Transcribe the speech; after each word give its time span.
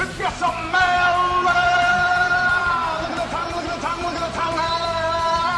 It's 0.00 0.12
WrestleMania! 0.12 1.10
Look 3.02 3.10
at 3.10 3.16
the 3.16 3.26
time, 3.34 3.50
look 3.56 3.64
at 3.64 3.74
the 3.74 3.82
time, 3.84 3.98
look 4.04 4.14
at 4.14 4.22
the 4.30 4.38
time 4.38 4.54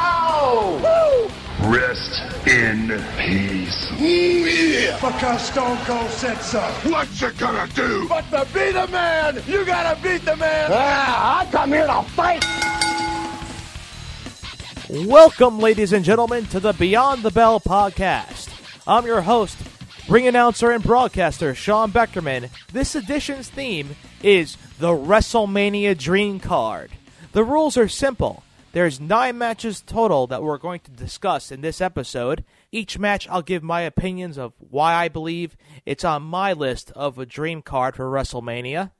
now! 0.08 0.80
Woo! 0.80 1.76
Rest 1.76 2.14
in 2.46 2.88
peace. 3.18 3.80
Ooh, 4.00 4.48
yeah! 4.48 4.94
Because 4.94 5.42
Stone 5.42 5.76
Cold 5.84 6.10
said 6.10 6.38
so. 6.38 6.60
What 6.88 7.20
you 7.20 7.30
gonna 7.32 7.68
do? 7.74 8.08
But 8.08 8.30
to 8.30 8.46
be 8.54 8.72
the 8.72 8.86
man, 8.88 9.42
you 9.46 9.66
gotta 9.66 10.00
beat 10.00 10.24
the 10.24 10.36
man! 10.36 10.70
Ah, 10.72 11.40
I 11.40 11.44
come 11.50 11.72
here 11.72 11.86
to 11.86 12.02
fight! 12.02 12.42
Welcome, 15.06 15.58
ladies 15.58 15.92
and 15.92 16.02
gentlemen, 16.02 16.46
to 16.46 16.60
the 16.60 16.72
Beyond 16.72 17.24
the 17.24 17.30
Bell 17.30 17.60
podcast. 17.60 18.48
I'm 18.86 19.04
your 19.04 19.20
host, 19.20 19.58
ring 20.08 20.26
announcer 20.26 20.70
and 20.70 20.82
broadcaster 20.82 21.54
Sean 21.54 21.92
Beckerman. 21.92 22.48
This 22.72 22.94
edition's 22.94 23.50
theme 23.50 23.96
is 24.22 24.56
the 24.78 24.92
WrestleMania 24.92 25.96
Dream 25.96 26.40
Card. 26.40 26.90
The 27.32 27.44
rules 27.44 27.76
are 27.76 27.88
simple. 27.88 28.42
There's 28.72 29.00
nine 29.00 29.38
matches 29.38 29.80
total 29.80 30.26
that 30.28 30.42
we're 30.42 30.58
going 30.58 30.80
to 30.80 30.90
discuss 30.90 31.50
in 31.50 31.60
this 31.60 31.80
episode. 31.80 32.44
Each 32.70 32.98
match, 32.98 33.28
I'll 33.28 33.42
give 33.42 33.62
my 33.62 33.80
opinions 33.80 34.38
of 34.38 34.52
why 34.58 34.94
I 34.94 35.08
believe 35.08 35.56
it's 35.84 36.04
on 36.04 36.22
my 36.22 36.52
list 36.52 36.92
of 36.92 37.18
a 37.18 37.26
dream 37.26 37.62
card 37.62 37.96
for 37.96 38.10
WrestleMania 38.10 38.92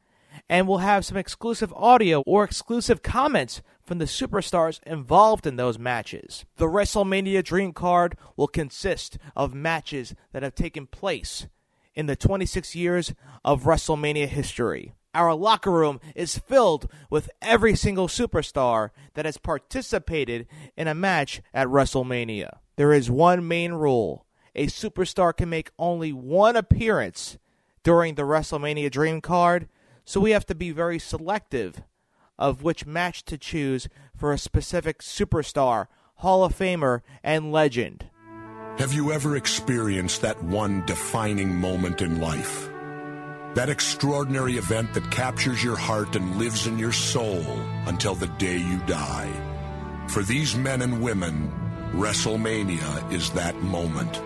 and 0.48 0.66
we'll 0.66 0.78
have 0.78 1.04
some 1.04 1.16
exclusive 1.16 1.72
audio 1.74 2.22
or 2.26 2.44
exclusive 2.44 3.02
comments 3.02 3.62
from 3.82 3.98
the 3.98 4.04
superstars 4.04 4.80
involved 4.84 5.46
in 5.46 5.56
those 5.56 5.78
matches. 5.78 6.44
The 6.56 6.66
WrestleMania 6.66 7.44
Dream 7.44 7.72
Card 7.72 8.16
will 8.36 8.48
consist 8.48 9.18
of 9.36 9.54
matches 9.54 10.14
that 10.32 10.42
have 10.42 10.54
taken 10.54 10.86
place 10.86 11.46
in 11.94 12.06
the 12.06 12.16
26 12.16 12.74
years 12.74 13.14
of 13.44 13.64
WrestleMania 13.64 14.28
history. 14.28 14.94
Our 15.14 15.34
locker 15.34 15.70
room 15.70 16.00
is 16.14 16.38
filled 16.38 16.88
with 17.10 17.30
every 17.42 17.74
single 17.74 18.06
superstar 18.06 18.90
that 19.14 19.24
has 19.24 19.38
participated 19.38 20.46
in 20.76 20.86
a 20.86 20.94
match 20.94 21.42
at 21.52 21.68
WrestleMania. 21.68 22.58
There 22.76 22.92
is 22.92 23.10
one 23.10 23.46
main 23.46 23.72
rule 23.72 24.26
a 24.54 24.66
superstar 24.66 25.36
can 25.36 25.48
make 25.48 25.70
only 25.78 26.12
one 26.12 26.56
appearance 26.56 27.38
during 27.84 28.16
the 28.16 28.22
WrestleMania 28.22 28.90
Dream 28.90 29.20
Card 29.20 29.68
so 30.04 30.20
we 30.20 30.32
have 30.32 30.46
to 30.46 30.54
be 30.54 30.72
very 30.72 30.98
selective 30.98 31.82
of 32.38 32.62
which 32.62 32.86
match 32.86 33.24
to 33.26 33.38
choose 33.38 33.86
for 34.16 34.32
a 34.32 34.38
specific 34.38 35.00
superstar, 35.02 35.86
Hall 36.16 36.42
of 36.42 36.56
Famer, 36.56 37.02
and 37.22 37.52
legend. 37.52 38.06
Have 38.78 38.94
you 38.94 39.12
ever 39.12 39.36
experienced 39.36 40.22
that 40.22 40.42
one 40.42 40.84
defining 40.86 41.54
moment 41.54 42.00
in 42.00 42.18
life? 42.20 42.70
That 43.54 43.68
extraordinary 43.68 44.56
event 44.56 44.94
that 44.94 45.10
captures 45.10 45.62
your 45.62 45.76
heart 45.76 46.14
and 46.14 46.36
lives 46.36 46.68
in 46.68 46.78
your 46.78 46.92
soul 46.92 47.44
until 47.86 48.14
the 48.14 48.28
day 48.38 48.56
you 48.58 48.78
die. 48.86 49.28
For 50.08 50.22
these 50.22 50.56
men 50.56 50.82
and 50.82 51.02
women, 51.02 51.52
WrestleMania 51.92 53.12
is 53.12 53.30
that 53.30 53.60
moment. 53.62 54.18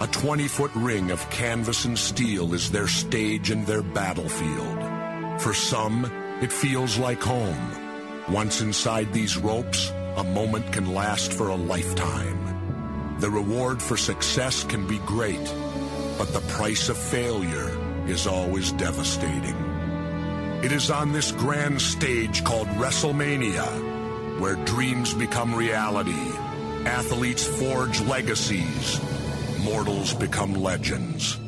A 0.00 0.06
20-foot 0.06 0.70
ring 0.76 1.10
of 1.10 1.28
canvas 1.30 1.84
and 1.84 1.98
steel 1.98 2.54
is 2.54 2.70
their 2.70 2.86
stage 2.86 3.50
and 3.50 3.66
their 3.66 3.82
battlefield. 3.82 5.40
For 5.40 5.54
some, 5.54 6.04
it 6.40 6.52
feels 6.52 6.98
like 6.98 7.20
home. 7.20 7.70
Once 8.28 8.60
inside 8.60 9.12
these 9.12 9.36
ropes, 9.36 9.90
a 10.16 10.24
moment 10.24 10.72
can 10.72 10.94
last 10.94 11.32
for 11.32 11.48
a 11.48 11.56
lifetime. 11.56 13.18
The 13.18 13.30
reward 13.30 13.82
for 13.82 13.96
success 13.96 14.62
can 14.62 14.86
be 14.86 14.98
great, 14.98 15.52
but 16.18 16.32
the 16.32 16.40
price 16.40 16.88
of 16.88 16.96
failure 16.96 17.70
is 18.06 18.26
always 18.26 18.72
devastating. 18.72 19.56
It 20.62 20.72
is 20.72 20.90
on 20.90 21.12
this 21.12 21.32
grand 21.32 21.80
stage 21.80 22.44
called 22.44 22.68
WrestleMania 22.68 24.40
where 24.40 24.56
dreams 24.64 25.14
become 25.14 25.54
reality, 25.54 26.32
athletes 26.86 27.44
forge 27.44 28.00
legacies, 28.02 29.00
mortals 29.62 30.12
become 30.14 30.54
legends. 30.54 31.38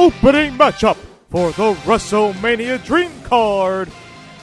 Opening 0.00 0.52
matchup 0.52 0.96
for 1.28 1.52
the 1.52 1.74
WrestleMania 1.84 2.82
Dream 2.82 3.12
Card 3.24 3.90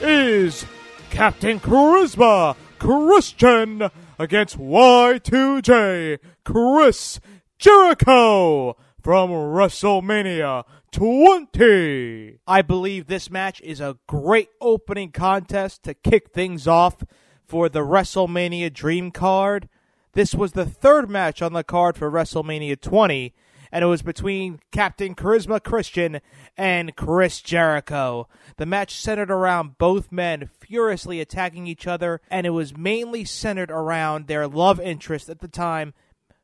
is 0.00 0.64
Captain 1.10 1.58
Charisma 1.58 2.54
Christian 2.78 3.90
against 4.20 4.56
Y2J 4.56 6.20
Chris 6.44 7.18
Jericho 7.58 8.76
from 9.02 9.30
WrestleMania 9.30 10.62
20. 10.92 12.38
I 12.46 12.62
believe 12.62 13.08
this 13.08 13.28
match 13.28 13.60
is 13.62 13.80
a 13.80 13.98
great 14.06 14.50
opening 14.60 15.10
contest 15.10 15.82
to 15.82 15.94
kick 15.94 16.30
things 16.30 16.68
off 16.68 17.02
for 17.44 17.68
the 17.68 17.80
WrestleMania 17.80 18.72
Dream 18.72 19.10
Card. 19.10 19.68
This 20.12 20.36
was 20.36 20.52
the 20.52 20.66
third 20.66 21.10
match 21.10 21.42
on 21.42 21.52
the 21.52 21.64
card 21.64 21.96
for 21.96 22.08
WrestleMania 22.08 22.80
20 22.80 23.34
and 23.72 23.82
it 23.82 23.88
was 23.88 24.02
between 24.02 24.60
Captain 24.72 25.14
Charisma 25.14 25.62
Christian 25.62 26.20
and 26.56 26.96
Chris 26.96 27.40
Jericho. 27.40 28.28
The 28.56 28.66
match 28.66 28.94
centered 28.94 29.30
around 29.30 29.78
both 29.78 30.12
men 30.12 30.48
furiously 30.58 31.20
attacking 31.20 31.66
each 31.66 31.86
other, 31.86 32.20
and 32.30 32.46
it 32.46 32.50
was 32.50 32.76
mainly 32.76 33.24
centered 33.24 33.70
around 33.70 34.26
their 34.26 34.46
love 34.46 34.80
interest 34.80 35.28
at 35.28 35.40
the 35.40 35.48
time, 35.48 35.94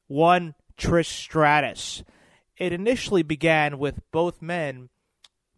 one 0.07 0.55
Trish 0.77 1.07
Stratus. 1.07 2.03
It 2.57 2.73
initially 2.73 3.23
began 3.23 3.79
with 3.79 4.01
both 4.11 4.41
men 4.41 4.91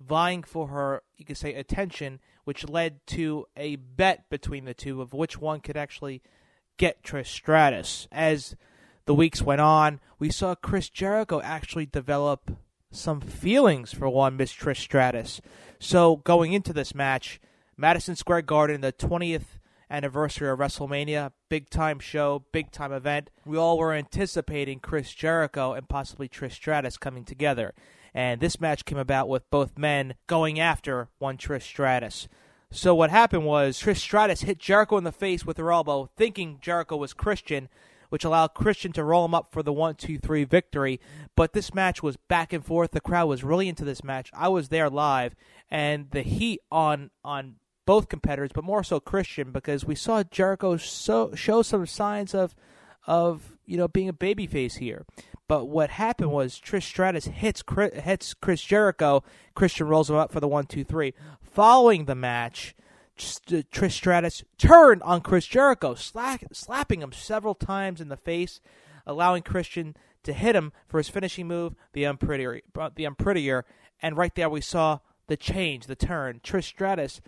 vying 0.00 0.42
for 0.42 0.68
her, 0.68 1.02
you 1.16 1.24
could 1.24 1.36
say, 1.36 1.54
attention, 1.54 2.20
which 2.44 2.68
led 2.68 3.04
to 3.08 3.46
a 3.56 3.76
bet 3.76 4.28
between 4.30 4.64
the 4.64 4.74
two 4.74 5.02
of 5.02 5.12
which 5.12 5.38
one 5.38 5.60
could 5.60 5.76
actually 5.76 6.22
get 6.76 7.02
Trish 7.02 7.26
Stratus. 7.26 8.06
As 8.12 8.54
the 9.06 9.14
weeks 9.14 9.40
went 9.40 9.60
on, 9.60 10.00
we 10.18 10.30
saw 10.30 10.54
Chris 10.54 10.88
Jericho 10.88 11.40
actually 11.40 11.86
develop 11.86 12.50
some 12.90 13.20
feelings 13.20 13.92
for 13.92 14.08
one 14.08 14.36
Miss 14.36 14.52
Trish 14.52 14.78
Stratus. 14.78 15.40
So 15.78 16.16
going 16.16 16.52
into 16.52 16.72
this 16.72 16.94
match, 16.94 17.40
Madison 17.76 18.16
Square 18.16 18.42
Garden, 18.42 18.80
the 18.80 18.92
20th 18.92 19.58
anniversary 19.88 20.48
of 20.48 20.58
WrestleMania, 20.58 21.32
big 21.48 21.70
time 21.70 22.00
show, 22.00 22.44
big 22.52 22.72
time 22.72 22.92
event. 22.92 23.30
We 23.44 23.56
all 23.56 23.78
were 23.78 23.92
anticipating 23.92 24.80
Chris 24.80 25.12
Jericho 25.12 25.72
and 25.72 25.88
possibly 25.88 26.28
Trish 26.28 26.52
Stratus 26.52 26.96
coming 26.96 27.24
together. 27.24 27.74
And 28.12 28.40
this 28.40 28.60
match 28.60 28.84
came 28.84 28.98
about 28.98 29.28
with 29.28 29.48
both 29.50 29.78
men 29.78 30.14
going 30.26 30.58
after 30.58 31.08
one 31.18 31.36
Trish 31.36 31.62
Stratus. 31.62 32.28
So 32.70 32.94
what 32.94 33.10
happened 33.10 33.44
was 33.44 33.80
Trish 33.80 33.98
Stratus 33.98 34.42
hit 34.42 34.58
Jericho 34.58 34.96
in 34.96 35.04
the 35.04 35.12
face 35.12 35.46
with 35.46 35.58
her 35.58 35.70
elbow, 35.70 36.10
thinking 36.16 36.58
Jericho 36.60 36.96
was 36.96 37.12
Christian, 37.12 37.68
which 38.08 38.24
allowed 38.24 38.54
Christian 38.54 38.92
to 38.92 39.04
roll 39.04 39.24
him 39.24 39.34
up 39.34 39.50
for 39.50 39.62
the 39.62 39.72
one, 39.72 39.94
two, 39.94 40.18
three 40.18 40.44
victory. 40.44 41.00
But 41.34 41.52
this 41.52 41.74
match 41.74 42.02
was 42.02 42.16
back 42.16 42.52
and 42.52 42.64
forth. 42.64 42.92
The 42.92 43.00
crowd 43.00 43.26
was 43.26 43.44
really 43.44 43.68
into 43.68 43.84
this 43.84 44.04
match. 44.04 44.30
I 44.34 44.48
was 44.48 44.68
there 44.68 44.90
live, 44.90 45.34
and 45.70 46.10
the 46.10 46.22
heat 46.22 46.60
on 46.70 47.10
on 47.24 47.56
both 47.86 48.08
competitors, 48.08 48.50
but 48.52 48.64
more 48.64 48.82
so 48.82 49.00
Christian, 49.00 49.52
because 49.52 49.84
we 49.84 49.94
saw 49.94 50.24
Jericho 50.24 50.76
so, 50.76 51.34
show 51.34 51.62
some 51.62 51.86
signs 51.86 52.34
of 52.34 52.54
of 53.06 53.52
you 53.64 53.76
know 53.76 53.88
being 53.88 54.08
a 54.08 54.14
babyface 54.14 54.78
here. 54.78 55.06
But 55.48 55.66
what 55.66 55.90
happened 55.90 56.32
was 56.32 56.60
Trish 56.60 56.82
Stratus 56.82 57.26
hits 57.26 57.62
hits 57.94 58.34
Chris 58.34 58.60
Jericho. 58.60 59.22
Christian 59.54 59.86
rolls 59.86 60.10
him 60.10 60.16
up 60.16 60.32
for 60.32 60.40
the 60.40 60.48
one, 60.48 60.66
two, 60.66 60.84
three. 60.84 61.14
Following 61.40 62.04
the 62.04 62.16
match, 62.16 62.74
Trish 63.16 63.92
Stratus 63.92 64.44
turned 64.58 65.02
on 65.02 65.20
Chris 65.20 65.46
Jericho, 65.46 65.94
slack, 65.94 66.44
slapping 66.52 67.02
him 67.02 67.12
several 67.12 67.54
times 67.54 68.00
in 68.00 68.08
the 68.08 68.16
face, 68.16 68.60
allowing 69.06 69.42
Christian 69.42 69.96
to 70.22 70.32
hit 70.32 70.56
him 70.56 70.72
for 70.88 70.98
his 70.98 71.08
finishing 71.08 71.46
move, 71.46 71.74
the 71.92 72.04
unprettier, 72.04 72.60
the 72.94 73.04
unprettier. 73.04 73.64
And 74.02 74.16
right 74.16 74.34
there, 74.34 74.50
we 74.50 74.60
saw 74.60 74.98
the 75.28 75.36
change, 75.36 75.86
the 75.86 75.96
turn. 75.96 76.40
Trish 76.42 76.64
Stratus, 76.64 77.20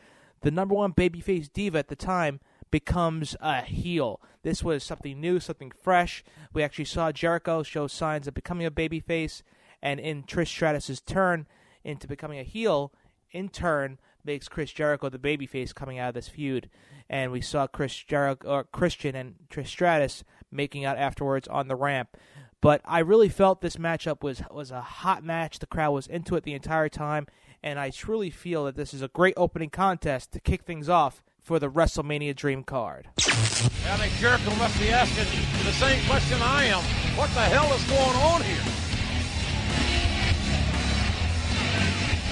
the 0.43 0.50
number 0.50 0.75
one 0.75 0.93
babyface 0.93 1.52
diva 1.52 1.79
at 1.79 1.88
the 1.88 1.96
time, 1.96 2.40
becomes 2.70 3.35
a 3.40 3.62
heel. 3.62 4.20
This 4.43 4.62
was 4.62 4.85
something 4.85 5.20
new, 5.20 5.40
something 5.40 5.70
fresh. 5.70 6.23
We 6.52 6.62
actually 6.62 6.85
saw 6.85 7.12
Jericho 7.12 7.62
show 7.62 7.87
signs 7.87 8.26
of 8.26 8.35
becoming 8.35 8.67
a 8.67 8.70
babyface, 8.70 9.43
and 9.81 9.99
in 9.99 10.25
Trish 10.25 10.49
Stratus's 10.49 11.00
turn 11.00 11.46
into 11.82 12.06
becoming 12.06 12.38
a 12.38 12.44
heel, 12.44 12.93
in 13.31 13.49
turn, 13.49 13.99
makes 14.29 14.47
Chris 14.47 14.71
Jericho 14.71 15.09
the 15.09 15.19
babyface 15.19 15.75
coming 15.75 15.99
out 15.99 16.11
of 16.11 16.15
this 16.15 16.29
feud, 16.29 16.69
and 17.09 17.33
we 17.33 17.41
saw 17.41 17.67
Chris 17.67 17.95
Jericho 17.97 18.47
or 18.47 18.65
Christian 18.65 19.17
and 19.17 19.37
Trish 19.51 19.69
Stratus 19.69 20.23
making 20.53 20.85
out 20.85 20.99
afterwards 20.99 21.49
on 21.49 21.67
the 21.67 21.75
ramp. 21.75 22.15
But 22.61 22.83
I 22.85 22.99
really 22.99 23.31
felt 23.31 23.63
this 23.63 23.77
matchup 23.77 24.23
was 24.23 24.43
was 24.51 24.71
a 24.71 24.83
hot 24.83 25.25
match. 25.25 25.61
The 25.61 25.67
crowd 25.67 25.93
was 25.93 26.07
into 26.07 26.37
it 26.37 26.45
the 26.45 26.53
entire 26.53 26.91
time, 26.91 27.27
and 27.63 27.81
I 27.81 27.89
truly 27.89 28.29
feel 28.29 28.67
that 28.67 28.77
this 28.77 28.93
is 28.93 29.01
a 29.01 29.09
great 29.09 29.33
opening 29.39 29.71
contest 29.71 30.33
to 30.33 30.41
kick 30.41 30.65
things 30.65 30.91
off 30.91 31.23
for 31.41 31.59
the 31.59 31.71
WrestleMania 31.71 32.37
Dream 32.37 32.65
Card. 32.65 33.09
I 33.17 33.97
think 33.97 34.13
Jericho 34.21 34.55
must 34.57 34.79
be 34.79 34.91
asking 34.91 35.25
the 35.65 35.73
same 35.73 36.05
question 36.07 36.39
I 36.43 36.65
am. 36.65 36.83
What 37.17 37.31
the 37.31 37.41
hell 37.41 37.73
is 37.73 37.83
going 37.85 38.17
on 38.29 38.43
here? 38.43 38.67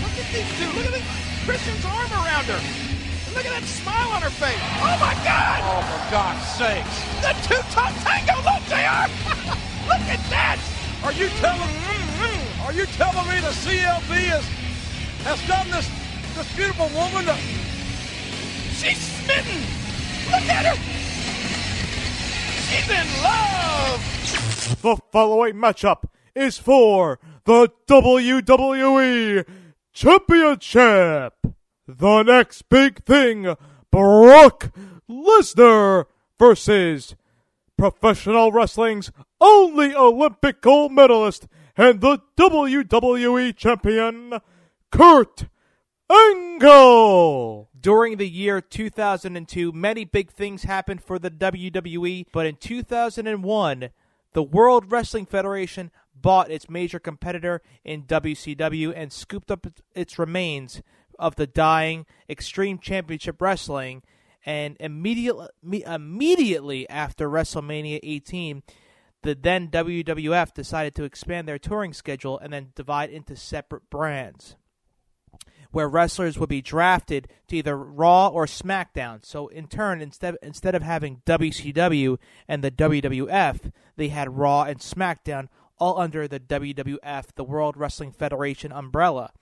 Look 0.02 0.14
at 0.20 0.32
these 0.34 0.58
two. 0.58 0.76
Look 0.76 0.86
at 0.86 0.92
the, 0.92 1.25
Christian's 1.46 1.84
arm 1.84 2.10
around 2.10 2.50
her. 2.50 2.58
And 2.58 3.34
look 3.38 3.46
at 3.46 3.54
that 3.54 3.62
smile 3.62 4.10
on 4.10 4.20
her 4.20 4.34
face. 4.34 4.58
Oh 4.82 4.98
my 4.98 5.14
God! 5.22 5.62
Oh, 5.62 5.78
for 5.86 6.02
God's 6.10 6.42
sakes. 6.58 6.98
The 7.22 7.30
two-top 7.46 7.94
tango. 8.02 8.34
Look, 8.42 8.66
JR. 8.66 9.06
look 9.86 10.02
at 10.10 10.18
that. 10.26 10.58
Are 11.06 11.12
you 11.12 11.28
telling 11.38 11.70
mm-hmm, 11.70 12.62
Are 12.66 12.72
you 12.72 12.84
telling 12.98 13.30
me 13.30 13.38
the 13.38 13.54
CLB 13.62 14.26
has 14.34 14.42
has 15.22 15.38
done 15.46 15.70
this 15.70 15.86
this 16.34 16.50
beautiful 16.56 16.90
woman 16.98 17.26
to, 17.26 17.36
She's 18.74 18.98
smitten. 18.98 19.62
Look 20.26 20.50
at 20.50 20.66
her. 20.66 20.76
She's 22.66 22.90
in 22.90 23.06
love. 23.22 24.02
The 24.82 24.96
following 25.12 25.54
matchup 25.54 26.06
is 26.34 26.58
for 26.58 27.20
the 27.44 27.70
WWE 27.86 29.46
Championship. 29.96 31.32
The 31.88 32.22
next 32.22 32.68
big 32.68 33.02
thing 33.04 33.56
Brock 33.90 34.70
Lesnar 35.08 36.04
versus 36.38 37.16
professional 37.78 38.52
wrestling's 38.52 39.10
only 39.40 39.94
Olympic 39.94 40.60
gold 40.60 40.92
medalist 40.92 41.46
and 41.78 42.02
the 42.02 42.18
WWE 42.36 43.56
champion, 43.56 44.34
Kurt 44.92 45.46
Angle. 46.10 47.70
During 47.80 48.18
the 48.18 48.28
year 48.28 48.60
2002, 48.60 49.72
many 49.72 50.04
big 50.04 50.30
things 50.30 50.64
happened 50.64 51.02
for 51.02 51.18
the 51.18 51.30
WWE, 51.30 52.26
but 52.34 52.44
in 52.44 52.56
2001, 52.56 53.88
the 54.34 54.42
World 54.42 54.92
Wrestling 54.92 55.24
Federation 55.24 55.90
bought 56.20 56.50
its 56.50 56.68
major 56.68 56.98
competitor 56.98 57.62
in 57.84 58.04
WCW 58.04 58.92
and 58.94 59.12
scooped 59.12 59.50
up 59.50 59.66
its 59.94 60.18
remains 60.18 60.82
of 61.18 61.36
the 61.36 61.46
dying 61.46 62.06
Extreme 62.28 62.78
Championship 62.78 63.40
Wrestling. 63.40 64.02
And 64.44 64.76
immediately, 64.78 65.48
immediately 65.84 66.88
after 66.88 67.28
WrestleMania 67.28 68.00
18, 68.02 68.62
the 69.22 69.34
then 69.34 69.68
WWF 69.68 70.54
decided 70.54 70.94
to 70.94 71.04
expand 71.04 71.48
their 71.48 71.58
touring 71.58 71.92
schedule 71.92 72.38
and 72.38 72.52
then 72.52 72.72
divide 72.74 73.10
into 73.10 73.34
separate 73.34 73.90
brands 73.90 74.56
where 75.72 75.88
wrestlers 75.88 76.38
would 76.38 76.48
be 76.48 76.62
drafted 76.62 77.28
to 77.48 77.56
either 77.56 77.76
Raw 77.76 78.28
or 78.28 78.46
SmackDown. 78.46 79.24
So 79.24 79.48
in 79.48 79.66
turn, 79.66 80.00
instead 80.00 80.36
instead 80.42 80.74
of 80.74 80.82
having 80.82 81.22
WCW 81.26 82.18
and 82.48 82.64
the 82.64 82.70
WWF, 82.70 83.72
they 83.96 84.08
had 84.08 84.38
Raw 84.38 84.62
and 84.62 84.78
SmackDown 84.78 85.48
all 85.78 85.98
under 85.98 86.26
the 86.26 86.40
WWF, 86.40 87.26
the 87.34 87.44
World 87.44 87.76
Wrestling 87.76 88.12
Federation 88.12 88.72
umbrella. 88.72 89.32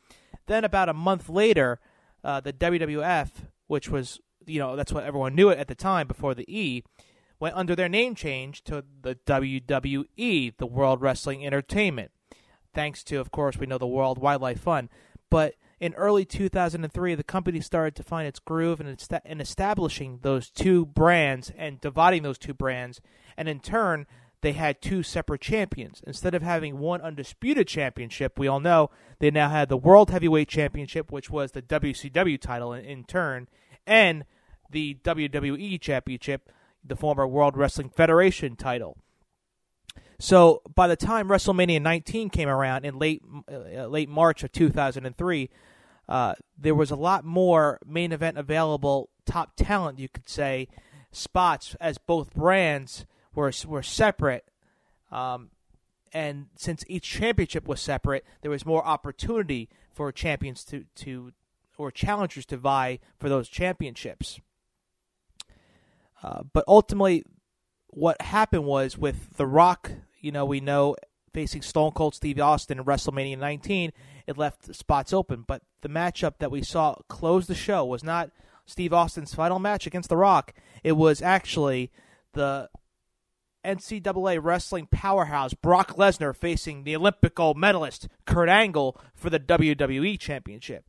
Then 0.47 0.65
about 0.65 0.89
a 0.89 0.95
month 0.95 1.29
later, 1.29 1.81
uh, 2.23 2.41
the 2.41 2.53
WWF, 2.53 3.31
which 3.67 3.89
was 3.89 4.21
you 4.47 4.59
know 4.59 4.77
that's 4.77 4.93
what 4.93 5.05
everyone 5.05 5.35
knew 5.35 5.49
it 5.49 5.59
at 5.59 5.69
the 5.69 5.75
time 5.75 6.07
before 6.07 6.35
the 6.35 6.45
E, 6.49 6.83
went 7.41 7.57
under 7.57 7.75
their 7.75 7.89
name 7.89 8.15
change 8.15 8.63
to 8.65 8.85
the 9.03 9.17
WWE, 9.27 10.57
the 10.57 10.67
World 10.67 11.01
Wrestling 11.01 11.47
Entertainment. 11.47 12.11
Thanks 12.73 13.05
to, 13.05 13.17
of 13.17 13.31
course, 13.31 13.57
we 13.57 13.67
know 13.67 13.79
the 13.79 13.87
World 13.87 14.19
Wildlife 14.19 14.61
Fund, 14.61 14.89
but 15.31 15.55
in 15.81 15.95
early 15.95 16.25
2003, 16.25 17.15
the 17.15 17.23
company 17.23 17.61
started 17.61 17.95
to 17.97 18.03
find 18.03 18.27
its 18.27 18.39
groove 18.39 18.81
in, 18.81 18.97
in 19.25 19.41
establishing 19.41 20.21
those 20.23 20.51
two 20.51 20.87
brands 20.87 21.53
and 21.57 21.81
dividing 21.81 22.23
those 22.23 22.39
two 22.39 22.55
brands. 22.55 23.01
And 23.37 23.49
in 23.49 23.61
turn, 23.61 24.07
they 24.45 24.53
had 24.53 24.83
two 24.83 25.03
separate 25.03 25.41
champions. 25.41 26.03
Instead 26.07 26.35
of 26.35 26.43
having 26.43 26.79
one 26.79 27.01
undisputed 27.01 27.67
championship, 27.67 28.39
we 28.39 28.47
all 28.47 28.61
know 28.61 28.91
they 29.19 29.31
now 29.31 29.49
had 29.49 29.71
the 29.71 29.77
World 29.77 30.11
Heavyweight 30.11 30.49
Championship, 30.49 31.11
which 31.11 31.31
was 31.31 31.53
the 31.53 31.63
WCW 31.63 32.39
title 32.39 32.75
in, 32.75 32.85
in 32.85 33.05
turn, 33.05 33.49
and 33.87 34.27
the 34.71 34.99
WWE 35.03 35.81
Championship, 35.81 36.51
the 36.85 36.95
former 36.95 37.27
World 37.27 37.57
Wrestling 37.57 37.89
Federation 37.89 38.55
title. 38.55 38.99
So 40.19 40.61
by 40.75 40.89
the 40.89 40.97
time 40.97 41.29
WrestleMania 41.29 41.81
19 41.81 42.29
came 42.29 42.49
around 42.49 42.85
in 42.85 42.99
late 42.99 43.23
uh, 43.51 43.87
late 43.87 44.11
March 44.11 44.45
of 44.45 44.53
2003, 44.53 45.49
uh, 46.07 46.35
there 46.59 46.75
was 46.75 46.91
a 46.91 46.97
lot 46.97 47.25
more 47.25 47.79
main 47.87 48.13
event 48.13 48.37
available, 48.37 49.09
top 49.25 49.53
talent 49.57 49.99
you 49.99 50.11
could 50.11 50.29
say, 50.29 50.69
spots 51.11 51.75
as 51.81 51.97
both 51.97 52.35
brands 52.35 53.07
were 53.35 53.53
were 53.67 53.83
separate. 53.83 54.45
Um, 55.11 55.51
and 56.13 56.47
since 56.57 56.85
each 56.87 57.05
championship 57.05 57.67
was 57.67 57.81
separate, 57.81 58.25
there 58.43 58.51
was 58.51 58.65
more 58.65 58.87
opportunity 58.87 59.69
for 59.93 60.13
champions 60.13 60.65
to, 60.65 60.85
to 60.97 61.33
or 61.77 61.91
challengers 61.91 62.47
to 62.47 62.57
vie 62.57 63.01
for 63.19 63.29
those 63.29 63.49
championships. 63.49 64.41
Uh, 66.23 66.43
but 66.53 66.65
ultimately, 66.69 67.25
what 67.89 68.21
happened 68.23 68.65
was 68.65 68.97
with 68.97 69.37
The 69.37 69.47
Rock, 69.47 69.91
you 70.21 70.33
know, 70.33 70.45
we 70.45 70.61
know 70.61 70.97
facing 71.33 71.63
Stone 71.63 71.93
Cold 71.93 72.15
Steve 72.15 72.41
Austin 72.41 72.79
in 72.79 72.85
WrestleMania 72.85 73.39
19, 73.39 73.93
it 74.27 74.39
left 74.39 74.75
spots 74.75 75.13
open. 75.13 75.45
But 75.47 75.63
the 75.83 75.89
matchup 75.89 76.39
that 76.39 76.51
we 76.51 76.63
saw 76.63 76.95
close 77.09 77.47
the 77.47 77.55
show 77.55 77.85
was 77.85 78.05
not 78.05 78.31
Steve 78.67 78.93
Austin's 78.93 79.35
final 79.35 79.59
match 79.59 79.87
against 79.87 80.09
The 80.09 80.17
Rock. 80.17 80.55
It 80.83 80.93
was 80.93 81.21
actually 81.21 81.91
the 82.33 82.71
NCAA 83.65 84.39
wrestling 84.43 84.89
powerhouse 84.91 85.55
Brock 85.55 85.97
Lesnar 85.97 86.37
facing 86.37 86.85
the 86.85 86.97
Olympic 86.97 87.35
gold 87.35 87.57
medalist 87.57 88.09
Kurt 88.27 88.49
Angle 88.49 89.01
for 89.15 89.31
the 89.31 89.41
WWE 89.41 90.19
Championship. 90.19 90.85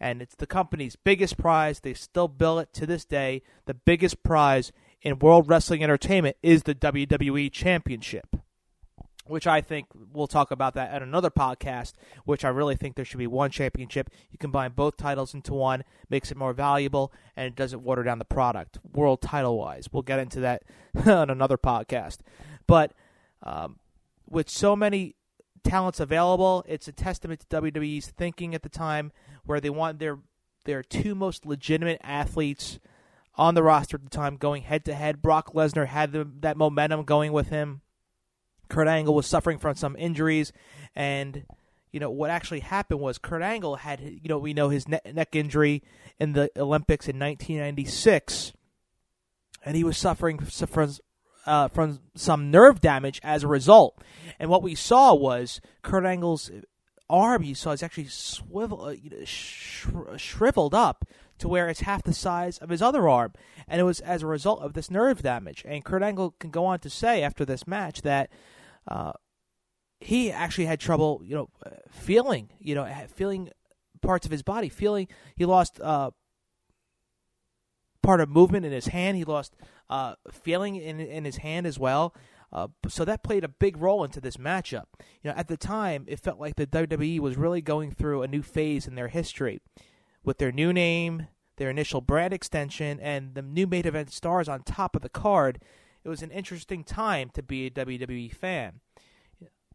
And 0.00 0.22
it's 0.22 0.36
the 0.36 0.46
company's 0.46 0.96
biggest 0.96 1.36
prize. 1.38 1.80
They 1.80 1.94
still 1.94 2.28
bill 2.28 2.58
it 2.58 2.72
to 2.74 2.86
this 2.86 3.04
day. 3.04 3.42
The 3.66 3.74
biggest 3.74 4.22
prize 4.22 4.72
in 5.02 5.18
World 5.18 5.48
Wrestling 5.48 5.82
Entertainment 5.82 6.36
is 6.42 6.62
the 6.62 6.74
WWE 6.74 7.50
Championship, 7.50 8.36
which 9.28 9.46
I 9.46 9.60
think 9.60 9.86
we'll 10.12 10.26
talk 10.26 10.50
about 10.50 10.74
that 10.74 10.90
at 10.90 11.02
another 11.02 11.30
podcast. 11.30 11.94
Which 12.24 12.44
I 12.44 12.48
really 12.48 12.76
think 12.76 12.96
there 12.96 13.04
should 13.04 13.18
be 13.18 13.26
one 13.26 13.50
championship. 13.50 14.10
You 14.30 14.38
combine 14.38 14.72
both 14.72 14.96
titles 14.96 15.34
into 15.34 15.54
one, 15.54 15.84
makes 16.08 16.30
it 16.30 16.36
more 16.36 16.52
valuable, 16.52 17.12
and 17.36 17.46
it 17.46 17.54
doesn't 17.54 17.82
water 17.82 18.02
down 18.02 18.18
the 18.18 18.24
product 18.24 18.78
world 18.92 19.22
title 19.22 19.58
wise. 19.58 19.88
We'll 19.92 20.02
get 20.02 20.18
into 20.18 20.40
that 20.40 20.64
on 21.06 21.30
another 21.30 21.58
podcast. 21.58 22.18
But 22.66 22.92
um, 23.42 23.78
with 24.28 24.48
so 24.48 24.74
many 24.74 25.14
talents 25.62 26.00
available, 26.00 26.64
it's 26.66 26.88
a 26.88 26.92
testament 26.92 27.40
to 27.40 27.60
WWE's 27.60 28.08
thinking 28.08 28.54
at 28.54 28.62
the 28.62 28.68
time, 28.68 29.12
where 29.44 29.60
they 29.60 29.70
want 29.70 29.98
their 29.98 30.18
their 30.64 30.82
two 30.82 31.14
most 31.14 31.46
legitimate 31.46 32.00
athletes 32.02 32.78
on 33.38 33.54
the 33.54 33.62
roster 33.62 33.96
at 33.96 34.04
the 34.04 34.10
time, 34.10 34.36
going 34.36 34.62
head 34.62 34.84
to 34.84 34.94
head. 34.94 35.22
Brock 35.22 35.54
Lesnar 35.54 35.86
had 35.86 36.12
the, 36.12 36.28
that 36.40 36.56
momentum 36.56 37.04
going 37.04 37.32
with 37.32 37.48
him. 37.48 37.80
Kurt 38.68 38.88
Angle 38.88 39.14
was 39.14 39.26
suffering 39.26 39.58
from 39.58 39.74
some 39.74 39.96
injuries, 39.96 40.52
and 40.94 41.44
you 41.92 42.00
know 42.00 42.10
what 42.10 42.30
actually 42.30 42.60
happened 42.60 43.00
was 43.00 43.18
Kurt 43.18 43.42
Angle 43.42 43.76
had 43.76 44.00
you 44.00 44.28
know 44.28 44.38
we 44.38 44.54
know 44.54 44.68
his 44.68 44.88
neck, 44.88 45.14
neck 45.14 45.34
injury 45.34 45.82
in 46.18 46.32
the 46.32 46.50
Olympics 46.56 47.08
in 47.08 47.18
1996, 47.18 48.52
and 49.64 49.76
he 49.76 49.84
was 49.84 49.96
suffering 49.96 50.38
from 50.38 50.94
uh, 51.46 51.68
from 51.68 52.00
some 52.14 52.50
nerve 52.50 52.80
damage 52.80 53.20
as 53.24 53.42
a 53.42 53.48
result. 53.48 53.98
And 54.38 54.50
what 54.50 54.62
we 54.62 54.74
saw 54.74 55.14
was 55.14 55.60
Kurt 55.82 56.04
Angle's 56.04 56.50
arm. 57.08 57.42
You 57.42 57.54
saw 57.54 57.70
is 57.70 57.82
actually 57.82 58.08
swivel, 58.08 58.84
uh, 58.84 58.94
shriveled 59.24 60.74
up 60.74 61.06
to 61.38 61.48
where 61.48 61.68
it's 61.68 61.80
half 61.80 62.02
the 62.02 62.12
size 62.12 62.58
of 62.58 62.68
his 62.68 62.82
other 62.82 63.08
arm. 63.08 63.32
And 63.66 63.80
it 63.80 63.84
was 63.84 64.00
as 64.00 64.22
a 64.22 64.26
result 64.26 64.60
of 64.60 64.74
this 64.74 64.90
nerve 64.90 65.22
damage. 65.22 65.64
And 65.66 65.84
Kurt 65.84 66.02
Angle 66.02 66.34
can 66.38 66.50
go 66.50 66.66
on 66.66 66.80
to 66.80 66.90
say 66.90 67.22
after 67.22 67.44
this 67.44 67.66
match 67.66 68.02
that 68.02 68.30
uh, 68.88 69.12
he 70.00 70.30
actually 70.30 70.66
had 70.66 70.80
trouble, 70.80 71.20
you 71.24 71.34
know, 71.34 71.48
feeling, 71.90 72.50
you 72.58 72.74
know, 72.74 72.88
feeling 73.14 73.50
parts 74.00 74.26
of 74.26 74.32
his 74.32 74.42
body, 74.42 74.68
feeling 74.68 75.08
he 75.36 75.44
lost 75.44 75.80
uh, 75.80 76.10
part 78.02 78.20
of 78.20 78.28
movement 78.28 78.64
in 78.64 78.72
his 78.72 78.86
hand. 78.86 79.16
He 79.16 79.24
lost 79.24 79.56
uh, 79.90 80.14
feeling 80.30 80.76
in 80.76 81.00
in 81.00 81.24
his 81.24 81.38
hand 81.38 81.66
as 81.66 81.78
well. 81.78 82.14
Uh, 82.50 82.68
so 82.88 83.04
that 83.04 83.22
played 83.22 83.44
a 83.44 83.48
big 83.48 83.76
role 83.76 84.04
into 84.04 84.20
this 84.20 84.38
matchup. 84.38 84.86
You 85.22 85.30
know, 85.30 85.36
at 85.36 85.48
the 85.48 85.56
time, 85.56 86.04
it 86.08 86.20
felt 86.20 86.40
like 86.40 86.56
the 86.56 86.66
WWE 86.66 87.20
was 87.20 87.36
really 87.36 87.60
going 87.60 87.90
through 87.90 88.22
a 88.22 88.28
new 88.28 88.42
phase 88.42 88.86
in 88.86 88.94
their 88.94 89.08
history 89.08 89.60
with 90.24 90.38
their 90.38 90.52
new 90.52 90.72
name, 90.72 91.26
their 91.56 91.70
initial 91.70 92.00
brand 92.00 92.32
extension, 92.32 92.98
and 93.00 93.34
the 93.34 93.42
new 93.42 93.66
main 93.66 93.86
event 93.86 94.12
stars 94.12 94.48
on 94.48 94.62
top 94.62 94.96
of 94.96 95.02
the 95.02 95.08
card, 95.10 95.62
it 96.08 96.10
was 96.10 96.22
an 96.22 96.30
interesting 96.30 96.84
time 96.84 97.28
to 97.34 97.42
be 97.42 97.66
a 97.66 97.70
WWE 97.70 98.34
fan. 98.34 98.80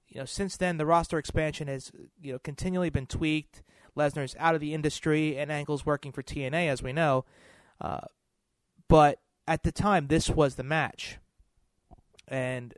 You 0.07 0.21
know, 0.21 0.25
since 0.25 0.57
then 0.57 0.77
the 0.77 0.85
roster 0.85 1.19
expansion 1.19 1.67
has 1.67 1.91
you 2.19 2.33
know 2.33 2.39
continually 2.39 2.89
been 2.89 3.05
tweaked. 3.05 3.61
Lesnar's 3.95 4.35
out 4.39 4.55
of 4.55 4.61
the 4.61 4.73
industry, 4.73 5.37
and 5.37 5.51
Angle's 5.51 5.85
working 5.85 6.11
for 6.11 6.23
TNA, 6.23 6.67
as 6.69 6.81
we 6.81 6.91
know. 6.91 7.25
Uh, 7.79 7.99
but 8.87 9.19
at 9.47 9.61
the 9.61 9.71
time, 9.71 10.07
this 10.07 10.27
was 10.27 10.55
the 10.55 10.63
match, 10.63 11.19
and 12.27 12.73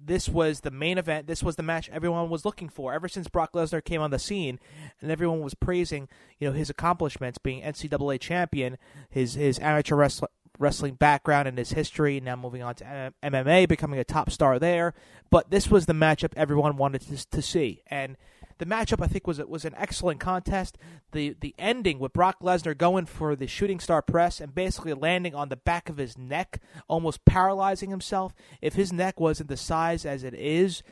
this 0.00 0.26
was 0.26 0.60
the 0.60 0.70
main 0.70 0.96
event. 0.96 1.26
This 1.26 1.42
was 1.42 1.56
the 1.56 1.62
match 1.62 1.90
everyone 1.90 2.30
was 2.30 2.46
looking 2.46 2.70
for 2.70 2.94
ever 2.94 3.08
since 3.08 3.28
Brock 3.28 3.52
Lesnar 3.52 3.84
came 3.84 4.00
on 4.00 4.10
the 4.10 4.18
scene, 4.18 4.58
and 5.02 5.10
everyone 5.10 5.40
was 5.40 5.52
praising, 5.52 6.08
you 6.38 6.48
know, 6.48 6.54
his 6.54 6.70
accomplishments, 6.70 7.36
being 7.36 7.62
NCAA 7.62 8.18
champion, 8.18 8.78
his 9.10 9.34
his 9.34 9.58
amateur 9.58 9.96
wrestling 9.96 10.30
wrestling 10.58 10.94
background 10.94 11.48
and 11.48 11.58
his 11.58 11.70
history. 11.70 12.20
Now 12.20 12.36
moving 12.36 12.62
on 12.62 12.74
to 12.76 13.12
MMA, 13.22 13.68
becoming 13.68 13.98
a 13.98 14.04
top 14.04 14.30
star 14.30 14.58
there. 14.58 14.94
But 15.30 15.50
this 15.50 15.70
was 15.70 15.86
the 15.86 15.92
matchup 15.92 16.32
everyone 16.36 16.76
wanted 16.76 17.02
to, 17.02 17.28
to 17.30 17.42
see, 17.42 17.82
and 17.88 18.16
the 18.58 18.66
matchup 18.66 19.02
I 19.02 19.06
think 19.06 19.26
was 19.26 19.38
was 19.38 19.64
an 19.64 19.74
excellent 19.76 20.20
contest. 20.20 20.78
The 21.12 21.36
the 21.40 21.54
ending 21.58 21.98
with 21.98 22.12
Brock 22.12 22.36
Lesnar 22.40 22.76
going 22.76 23.06
for 23.06 23.34
the 23.34 23.46
shooting 23.46 23.80
star 23.80 24.02
press 24.02 24.40
and 24.40 24.54
basically 24.54 24.94
landing 24.94 25.34
on 25.34 25.48
the 25.48 25.56
back 25.56 25.88
of 25.88 25.96
his 25.96 26.16
neck, 26.16 26.60
almost 26.88 27.24
paralyzing 27.24 27.90
himself. 27.90 28.32
If 28.62 28.74
his 28.74 28.92
neck 28.92 29.18
wasn't 29.18 29.48
the 29.48 29.56
size 29.56 30.06
as 30.06 30.24
it 30.24 30.34
is, 30.34 30.82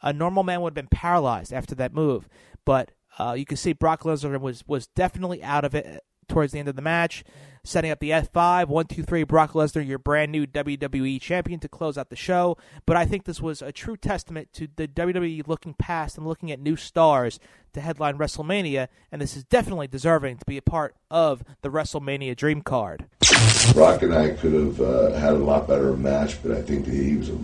a 0.00 0.12
normal 0.12 0.44
man 0.44 0.60
would 0.60 0.70
have 0.70 0.90
been 0.90 0.98
paralyzed 0.98 1.52
after 1.52 1.74
that 1.76 1.92
move. 1.92 2.28
But 2.64 2.92
uh, 3.18 3.34
you 3.36 3.44
can 3.44 3.56
see 3.56 3.72
Brock 3.72 4.02
Lesnar 4.02 4.40
was 4.40 4.64
was 4.66 4.86
definitely 4.88 5.42
out 5.42 5.64
of 5.64 5.74
it 5.74 6.04
towards 6.28 6.52
the 6.52 6.58
end 6.58 6.68
of 6.68 6.76
the 6.76 6.82
match 6.82 7.24
setting 7.68 7.90
up 7.90 8.00
the 8.00 8.10
F5. 8.10 8.68
One, 8.68 8.86
two, 8.86 9.02
three. 9.02 9.24
Brock 9.24 9.52
Lesnar, 9.52 9.86
your 9.86 9.98
brand 9.98 10.32
new 10.32 10.46
WWE 10.46 11.20
champion, 11.20 11.60
to 11.60 11.68
close 11.68 11.98
out 11.98 12.10
the 12.10 12.16
show. 12.16 12.56
But 12.86 12.96
I 12.96 13.04
think 13.04 13.24
this 13.24 13.40
was 13.40 13.60
a 13.60 13.72
true 13.72 13.96
testament 13.96 14.52
to 14.54 14.68
the 14.74 14.88
WWE 14.88 15.46
looking 15.46 15.74
past 15.74 16.16
and 16.16 16.26
looking 16.26 16.50
at 16.50 16.60
new 16.60 16.76
stars 16.76 17.38
to 17.74 17.80
headline 17.80 18.16
WrestleMania, 18.16 18.88
and 19.12 19.20
this 19.20 19.36
is 19.36 19.44
definitely 19.44 19.86
deserving 19.86 20.38
to 20.38 20.44
be 20.46 20.56
a 20.56 20.62
part 20.62 20.94
of 21.10 21.44
the 21.60 21.68
WrestleMania 21.68 22.34
Dream 22.34 22.62
Card. 22.62 23.06
Brock 23.74 24.02
and 24.02 24.14
I 24.14 24.30
could 24.30 24.54
have 24.54 24.80
uh, 24.80 25.12
had 25.12 25.34
a 25.34 25.38
lot 25.38 25.68
better 25.68 25.94
match, 25.96 26.42
but 26.42 26.52
I 26.52 26.62
think 26.62 26.86
that 26.86 26.94
he 26.94 27.16
was 27.16 27.28
a, 27.28 27.38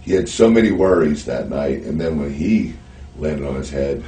he 0.00 0.12
had 0.12 0.28
so 0.28 0.50
many 0.50 0.72
worries 0.72 1.24
that 1.26 1.48
night, 1.48 1.82
and 1.82 2.00
then 2.00 2.18
when 2.18 2.34
he 2.34 2.74
landed 3.16 3.46
on 3.46 3.54
his 3.54 3.70
head 3.70 4.02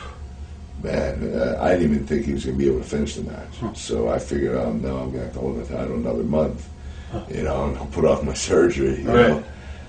man, 0.82 1.34
uh, 1.34 1.58
I 1.60 1.72
didn't 1.72 1.94
even 1.94 2.06
think 2.06 2.26
he 2.26 2.32
was 2.32 2.44
going 2.44 2.58
to 2.58 2.64
be 2.64 2.68
able 2.68 2.80
to 2.80 2.88
finish 2.88 3.14
the 3.14 3.22
match. 3.22 3.58
Huh. 3.60 3.72
So 3.74 4.08
I 4.08 4.18
figured, 4.18 4.56
oh, 4.56 4.72
no, 4.72 4.98
I'm 4.98 5.10
going 5.10 5.12
to 5.12 5.24
have 5.24 5.32
to 5.34 5.40
hold 5.40 5.58
the 5.58 5.64
title 5.64 5.94
another 5.94 6.24
month, 6.24 6.68
huh. 7.10 7.24
you 7.28 7.42
know, 7.42 7.66
and 7.66 7.78
I'll 7.78 7.86
put 7.86 8.04
off 8.04 8.22
my 8.22 8.34
surgery. 8.50 9.02
You 9.02 9.08
right. 9.08 9.28
know? 9.28 9.44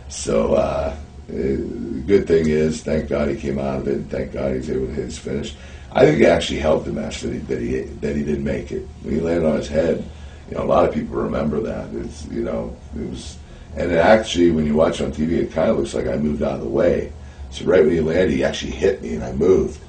So 0.10 0.54
uh, 0.54 0.96
the 1.28 2.04
good 2.06 2.28
thing 2.28 2.50
is, 2.50 2.84
thank 2.84 3.10
God 3.10 3.30
he 3.30 3.36
came 3.36 3.60
out 3.60 3.80
of 3.80 3.88
it, 3.88 3.96
and 3.96 4.10
thank 4.10 4.34
God 4.34 4.56
he's 4.56 4.70
able 4.70 4.88
to 4.88 4.94
hit 4.94 5.06
his 5.06 5.18
finish. 5.18 5.56
I 5.92 6.06
think 6.06 6.22
it 6.22 6.26
actually 6.26 6.60
helped 6.60 6.86
the 6.86 6.92
match 6.92 7.22
that 7.22 7.34
he 7.34 7.40
that 7.40 7.62
he 7.62 7.82
that 7.82 8.16
he 8.16 8.24
didn't 8.24 8.44
make 8.44 8.72
it 8.72 8.88
when 9.04 9.14
he 9.14 9.22
landed 9.22 9.48
on 9.48 9.58
his 9.58 9.68
head. 9.68 10.04
You 10.50 10.58
know, 10.58 10.64
a 10.64 10.66
lot 10.66 10.88
of 10.88 10.94
people 10.94 11.16
remember 11.16 11.60
that. 11.62 11.94
It's 11.94 12.26
you 12.28 12.44
know, 12.44 12.76
it 12.96 13.10
was, 13.10 13.38
and 13.76 13.92
it 13.92 13.98
actually 13.98 14.52
when 14.52 14.66
you 14.66 14.74
watch 14.74 15.02
on 15.02 15.12
TV, 15.12 15.34
it 15.34 15.52
kind 15.52 15.70
of 15.70 15.78
looks 15.78 15.94
like 15.94 16.08
I 16.08 16.18
moved 16.18 16.42
out 16.42 16.56
of 16.56 16.62
the 16.62 16.70
way. 16.70 17.14
So 17.52 17.66
right 17.66 17.84
when 17.84 17.94
he 17.94 18.02
landed, 18.02 18.32
he 18.32 18.44
actually 18.44 18.72
hit 18.72 19.04
me, 19.04 19.14
and 19.14 19.24
I 19.24 19.34
moved 19.34 19.80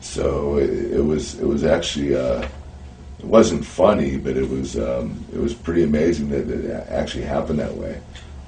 so 0.00 0.56
it, 0.56 0.70
it 0.70 1.04
was 1.04 1.38
it 1.38 1.46
was 1.46 1.64
actually 1.64 2.14
uh, 2.16 2.46
it 3.18 3.24
wasn't 3.24 3.64
funny, 3.64 4.16
but 4.16 4.36
it 4.36 4.48
was 4.48 4.78
um, 4.78 5.24
it 5.32 5.38
was 5.38 5.54
pretty 5.54 5.82
amazing 5.82 6.28
that 6.30 6.48
it 6.48 6.86
actually 6.88 7.24
happened 7.24 7.58
that 7.58 7.74
way. 7.74 8.00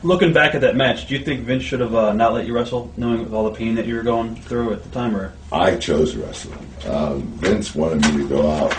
Looking 0.03 0.33
back 0.33 0.55
at 0.55 0.63
that 0.63 0.77
match, 0.77 1.09
do 1.09 1.15
you 1.15 1.23
think 1.23 1.43
Vince 1.43 1.63
should 1.63 1.81
have 1.81 1.95
uh, 1.95 2.13
not 2.15 2.33
let 2.33 2.47
you 2.47 2.55
wrestle, 2.55 2.91
knowing 2.97 3.23
with 3.23 3.35
all 3.35 3.45
the 3.45 3.55
pain 3.55 3.75
that 3.75 3.85
you 3.85 3.97
were 3.97 4.03
going 4.03 4.35
through 4.35 4.73
at 4.73 4.83
the 4.83 4.89
time? 4.91 5.15
Or 5.15 5.35
I 5.53 5.77
chose 5.77 6.13
to 6.15 6.21
wrestle. 6.21 6.53
Um, 6.87 7.23
Vince 7.39 7.75
wanted 7.75 8.01
me 8.07 8.23
to 8.23 8.29
go 8.29 8.51
out 8.51 8.75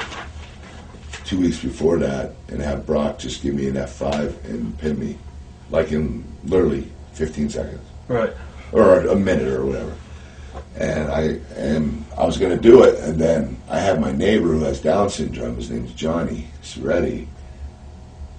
two 1.26 1.40
weeks 1.40 1.60
before 1.60 1.98
that 2.00 2.34
and 2.48 2.62
have 2.62 2.86
Brock 2.86 3.20
just 3.20 3.44
give 3.44 3.54
me 3.54 3.68
an 3.68 3.78
F 3.78 3.92
five 3.92 4.44
and 4.46 4.78
pin 4.80 5.00
me, 5.00 5.18
like 5.70 5.92
in 5.92 6.24
literally 6.46 6.92
15 7.14 7.50
seconds, 7.50 7.88
right, 8.08 8.34
or 8.72 9.02
a 9.08 9.16
minute 9.16 9.48
or 9.48 9.66
whatever 9.66 9.94
and 10.76 11.12
I 11.12 11.22
and 11.56 12.06
I 12.18 12.26
was 12.26 12.38
going 12.38 12.56
to 12.56 12.62
do 12.62 12.84
it, 12.84 13.00
and 13.00 13.20
then 13.20 13.58
I 13.70 13.80
have 13.80 14.00
my 14.00 14.12
neighbor 14.12 14.48
who 14.48 14.62
has 14.62 14.82
Down 14.82 15.10
syndrome. 15.10 15.56
His 15.56 15.70
name's 15.70 15.94
Johnny 15.94 16.48
Soretti. 16.62 17.28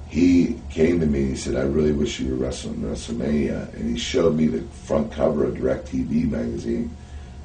He 0.09 0.61
came 0.71 1.00
to 1.00 1.07
me 1.07 1.21
and 1.21 1.31
he 1.31 1.37
said, 1.37 1.57
"I 1.57 1.62
really 1.62 1.92
wish 1.92 2.21
you 2.21 2.31
were 2.31 2.37
wrestling 2.37 2.76
WrestleMania," 2.83 3.73
and 3.75 3.90
he 3.90 3.99
showed 3.99 4.35
me 4.35 4.47
the 4.47 4.62
front 4.85 5.12
cover 5.12 5.45
of 5.45 5.54
DirecTV 5.54 6.31
magazine. 6.31 6.95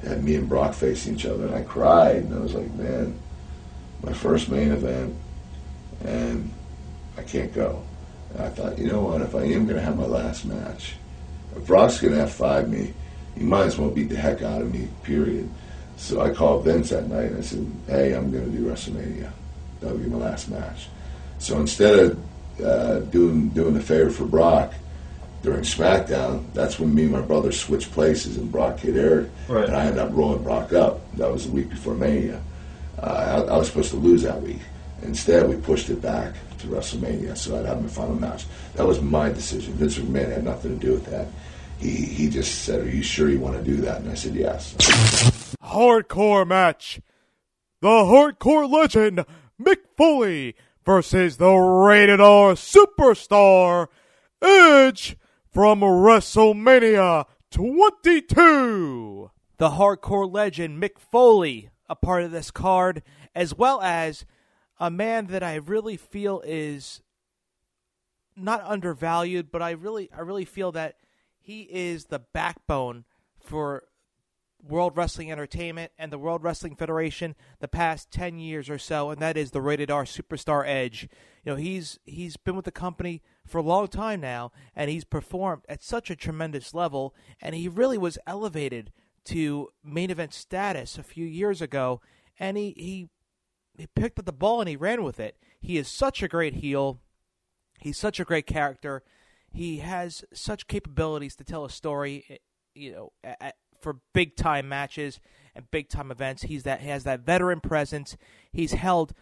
It 0.02 0.08
had 0.08 0.24
me 0.24 0.34
and 0.34 0.48
Brock 0.48 0.74
facing 0.74 1.14
each 1.14 1.26
other, 1.26 1.46
and 1.46 1.54
I 1.54 1.62
cried, 1.62 2.24
and 2.24 2.34
I 2.34 2.38
was 2.38 2.54
like, 2.54 2.72
"Man, 2.74 3.14
my 4.02 4.12
first 4.12 4.50
main 4.50 4.70
event, 4.70 5.14
and 6.04 6.50
I 7.16 7.22
can't 7.22 7.52
go." 7.54 7.82
And 8.34 8.42
I 8.42 8.48
thought, 8.50 8.78
you 8.78 8.86
know 8.86 9.00
what? 9.00 9.22
If 9.22 9.34
I 9.34 9.44
am 9.44 9.64
going 9.64 9.76
to 9.76 9.80
have 9.80 9.96
my 9.96 10.06
last 10.06 10.44
match, 10.44 10.94
if 11.56 11.66
Brock's 11.66 12.00
going 12.00 12.12
to 12.12 12.20
have 12.20 12.32
five 12.32 12.68
me 12.68 12.92
you 13.38 13.46
might 13.46 13.66
as 13.66 13.78
well 13.78 13.90
beat 13.90 14.08
the 14.08 14.16
heck 14.16 14.42
out 14.42 14.60
of 14.60 14.72
me, 14.72 14.88
period. 15.02 15.48
So 15.96 16.20
I 16.20 16.30
called 16.30 16.64
Vince 16.64 16.90
that 16.90 17.08
night 17.08 17.26
and 17.26 17.38
I 17.38 17.40
said, 17.40 17.66
hey, 17.86 18.12
I'm 18.14 18.30
going 18.30 18.44
to 18.44 18.56
do 18.56 18.64
WrestleMania. 18.64 19.30
That'll 19.80 19.98
be 19.98 20.06
my 20.06 20.16
last 20.16 20.48
match. 20.48 20.88
So 21.38 21.58
instead 21.58 21.98
of 21.98 22.18
uh, 22.64 23.00
doing 23.00 23.50
doing 23.50 23.76
a 23.76 23.80
favor 23.80 24.10
for 24.10 24.24
Brock 24.24 24.74
during 25.42 25.62
SmackDown, 25.62 26.44
that's 26.52 26.78
when 26.78 26.94
me 26.94 27.04
and 27.04 27.12
my 27.12 27.20
brother 27.20 27.52
switched 27.52 27.92
places 27.92 28.36
and 28.36 28.50
Brock 28.50 28.80
hit 28.80 28.96
Eric, 28.96 29.28
right. 29.46 29.66
and 29.66 29.76
I 29.76 29.86
ended 29.86 29.98
up 29.98 30.10
rolling 30.12 30.42
Brock 30.42 30.72
up. 30.72 31.00
That 31.16 31.30
was 31.30 31.46
the 31.46 31.52
week 31.52 31.70
before 31.70 31.94
Mania. 31.94 32.42
Uh, 33.00 33.44
I, 33.48 33.52
I, 33.52 33.58
was 33.58 33.68
supposed 33.68 33.90
to 33.90 33.96
lose 33.96 34.22
that 34.22 34.42
week. 34.42 34.58
Instead, 35.02 35.48
we 35.48 35.54
pushed 35.54 35.88
it 35.90 36.02
back 36.02 36.34
to 36.58 36.66
WrestleMania, 36.66 37.36
so 37.36 37.56
I'd 37.56 37.66
have 37.66 37.80
my 37.80 37.88
final 37.88 38.16
match. 38.16 38.46
That 38.74 38.84
was 38.84 39.00
my 39.00 39.28
decision. 39.28 39.74
Vince 39.74 39.98
McMahon 39.98 40.32
had 40.32 40.42
nothing 40.42 40.76
to 40.76 40.84
do 40.84 40.92
with 40.94 41.06
that 41.06 41.28
he, 41.78 41.90
he 41.90 42.28
just 42.28 42.62
said, 42.62 42.80
Are 42.80 42.88
you 42.88 43.02
sure 43.02 43.28
you 43.28 43.40
want 43.40 43.56
to 43.56 43.62
do 43.62 43.76
that? 43.82 44.00
And 44.00 44.10
I 44.10 44.14
said, 44.14 44.34
Yes. 44.34 44.74
Hardcore 45.62 46.46
match. 46.46 47.00
The 47.80 47.88
hardcore 47.88 48.68
legend, 48.70 49.24
Mick 49.60 49.78
Foley, 49.96 50.56
versus 50.84 51.36
the 51.36 51.52
rated 51.52 52.20
R 52.20 52.54
superstar, 52.54 53.86
Edge, 54.42 55.16
from 55.52 55.80
WrestleMania 55.80 57.26
22. 57.50 59.30
The 59.58 59.70
hardcore 59.70 60.32
legend, 60.32 60.82
Mick 60.82 60.98
Foley, 60.98 61.70
a 61.88 61.94
part 61.94 62.24
of 62.24 62.32
this 62.32 62.50
card, 62.50 63.02
as 63.34 63.54
well 63.54 63.80
as 63.80 64.24
a 64.80 64.90
man 64.90 65.26
that 65.26 65.42
I 65.42 65.56
really 65.56 65.96
feel 65.96 66.42
is 66.44 67.00
not 68.36 68.62
undervalued, 68.64 69.50
but 69.50 69.62
I 69.62 69.70
really 69.70 70.10
I 70.12 70.20
really 70.20 70.44
feel 70.44 70.72
that 70.72 70.96
he 71.48 71.62
is 71.62 72.04
the 72.04 72.18
backbone 72.18 73.06
for 73.40 73.84
World 74.62 74.98
Wrestling 74.98 75.32
Entertainment 75.32 75.92
and 75.98 76.12
the 76.12 76.18
World 76.18 76.42
Wrestling 76.42 76.76
Federation 76.76 77.34
the 77.58 77.66
past 77.66 78.10
10 78.10 78.38
years 78.38 78.68
or 78.68 78.76
so 78.76 79.08
and 79.08 79.18
that 79.22 79.38
is 79.38 79.52
the 79.52 79.62
rated 79.62 79.90
R 79.90 80.04
superstar 80.04 80.68
Edge. 80.68 81.08
You 81.42 81.52
know, 81.52 81.56
he's 81.56 81.98
he's 82.04 82.36
been 82.36 82.54
with 82.54 82.66
the 82.66 82.70
company 82.70 83.22
for 83.46 83.56
a 83.56 83.62
long 83.62 83.88
time 83.88 84.20
now 84.20 84.52
and 84.76 84.90
he's 84.90 85.04
performed 85.04 85.62
at 85.70 85.82
such 85.82 86.10
a 86.10 86.16
tremendous 86.16 86.74
level 86.74 87.14
and 87.40 87.54
he 87.54 87.66
really 87.66 87.96
was 87.96 88.18
elevated 88.26 88.92
to 89.24 89.68
main 89.82 90.10
event 90.10 90.34
status 90.34 90.98
a 90.98 91.02
few 91.02 91.24
years 91.24 91.62
ago 91.62 92.02
and 92.38 92.58
he 92.58 92.74
he 92.76 93.08
he 93.78 93.86
picked 93.86 94.18
up 94.18 94.26
the 94.26 94.32
ball 94.32 94.60
and 94.60 94.68
he 94.68 94.76
ran 94.76 95.02
with 95.02 95.18
it. 95.18 95.38
He 95.62 95.78
is 95.78 95.88
such 95.88 96.22
a 96.22 96.28
great 96.28 96.56
heel. 96.56 97.00
He's 97.80 97.96
such 97.96 98.20
a 98.20 98.24
great 98.24 98.46
character 98.46 99.02
he 99.50 99.78
has 99.78 100.24
such 100.32 100.66
capabilities 100.66 101.34
to 101.36 101.44
tell 101.44 101.64
a 101.64 101.70
story, 101.70 102.24
eh, 102.28 102.36
you 102.74 102.92
know, 102.92 103.12
at, 103.24 103.56
for 103.80 104.00
big 104.12 104.36
time 104.36 104.68
matches 104.68 105.20
and 105.54 105.70
big 105.70 105.88
time 105.88 106.10
events. 106.10 106.42
He's 106.42 106.64
that 106.64 106.80
he 106.80 106.88
has 106.88 107.04
that 107.04 107.20
veteran 107.20 107.60
presence. 107.60 108.16
He's 108.52 108.72
held 108.72 109.14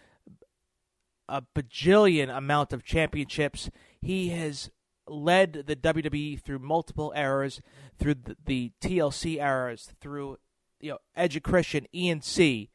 a 1.29 1.43
bajillion 1.55 2.35
amount 2.35 2.73
of 2.73 2.85
championships. 2.85 3.71
He 4.01 4.29
has 4.31 4.71
led 5.09 5.65
the 5.67 5.77
WWE 5.77 6.41
through 6.41 6.59
multiple 6.59 7.13
eras, 7.17 7.61
through 7.99 8.15
the, 8.15 8.37
the 8.45 8.73
TLC 8.81 9.41
eras, 9.41 9.91
through 10.01 10.39
you 10.81 10.93
know 10.93 10.99
Edge 11.15 11.41
Christian, 11.43 11.87
ENC. 11.95 12.69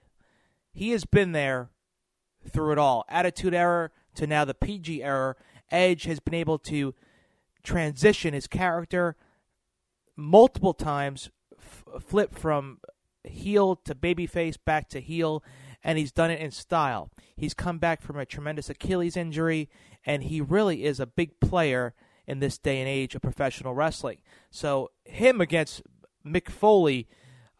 He 0.74 0.91
has 0.91 1.05
been 1.05 1.34
there 1.34 1.70
through 2.50 2.72
it 2.72 2.77
all. 2.77 3.05
Attitude 3.10 3.53
Era 3.53 3.91
to 4.15 4.25
now 4.25 4.46
the 4.46 4.53
PG 4.53 5.03
Era. 5.03 5.36
Edge 5.70 6.03
has 6.03 6.20
been 6.20 6.34
able 6.34 6.60
to 6.60 6.93
transition 7.63 8.33
his 8.33 8.47
character 8.47 9.15
multiple 10.15 10.73
times, 10.73 11.29
f- 11.57 11.83
flip 12.01 12.33
from 12.33 12.79
heel 13.23 13.75
to 13.75 13.95
babyface 13.95 14.57
back 14.65 14.89
to 14.89 14.99
heel, 14.99 15.43
and 15.83 15.97
he's 15.97 16.11
done 16.11 16.31
it 16.31 16.39
in 16.39 16.51
style. 16.51 17.09
He's 17.35 17.53
come 17.53 17.79
back 17.79 18.01
from 18.01 18.17
a 18.17 18.25
tremendous 18.25 18.69
Achilles 18.69 19.17
injury, 19.17 19.69
and 20.05 20.23
he 20.23 20.41
really 20.41 20.83
is 20.83 20.99
a 20.99 21.05
big 21.05 21.39
player 21.39 21.93
in 22.27 22.39
this 22.39 22.57
day 22.57 22.79
and 22.79 22.87
age 22.87 23.15
of 23.15 23.21
professional 23.21 23.73
wrestling. 23.73 24.17
So 24.51 24.89
him 25.05 25.41
against 25.41 25.81
Mick 26.25 26.49
Foley, 26.49 27.07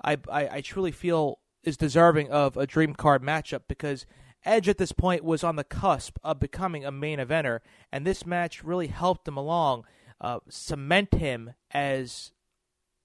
I, 0.04 0.18
I, 0.30 0.48
I 0.50 0.62
truly 0.62 0.92
feel 0.92 1.40
is 1.64 1.78
deserving 1.78 2.32
of 2.32 2.58
a 2.58 2.66
dream 2.66 2.94
card 2.94 3.22
matchup 3.22 3.62
because 3.68 4.06
Edge 4.44 4.68
at 4.68 4.78
this 4.78 4.92
point 4.92 5.24
was 5.24 5.44
on 5.44 5.56
the 5.56 5.64
cusp 5.64 6.18
of 6.24 6.40
becoming 6.40 6.84
a 6.84 6.92
main 6.92 7.20
eventer, 7.20 7.60
and 7.92 8.06
this 8.06 8.26
match 8.26 8.64
really 8.64 8.88
helped 8.88 9.28
him 9.28 9.38
along, 9.38 9.86
uh, 10.20 10.40
cement 10.50 11.14
him 11.14 11.54
as 11.72 12.32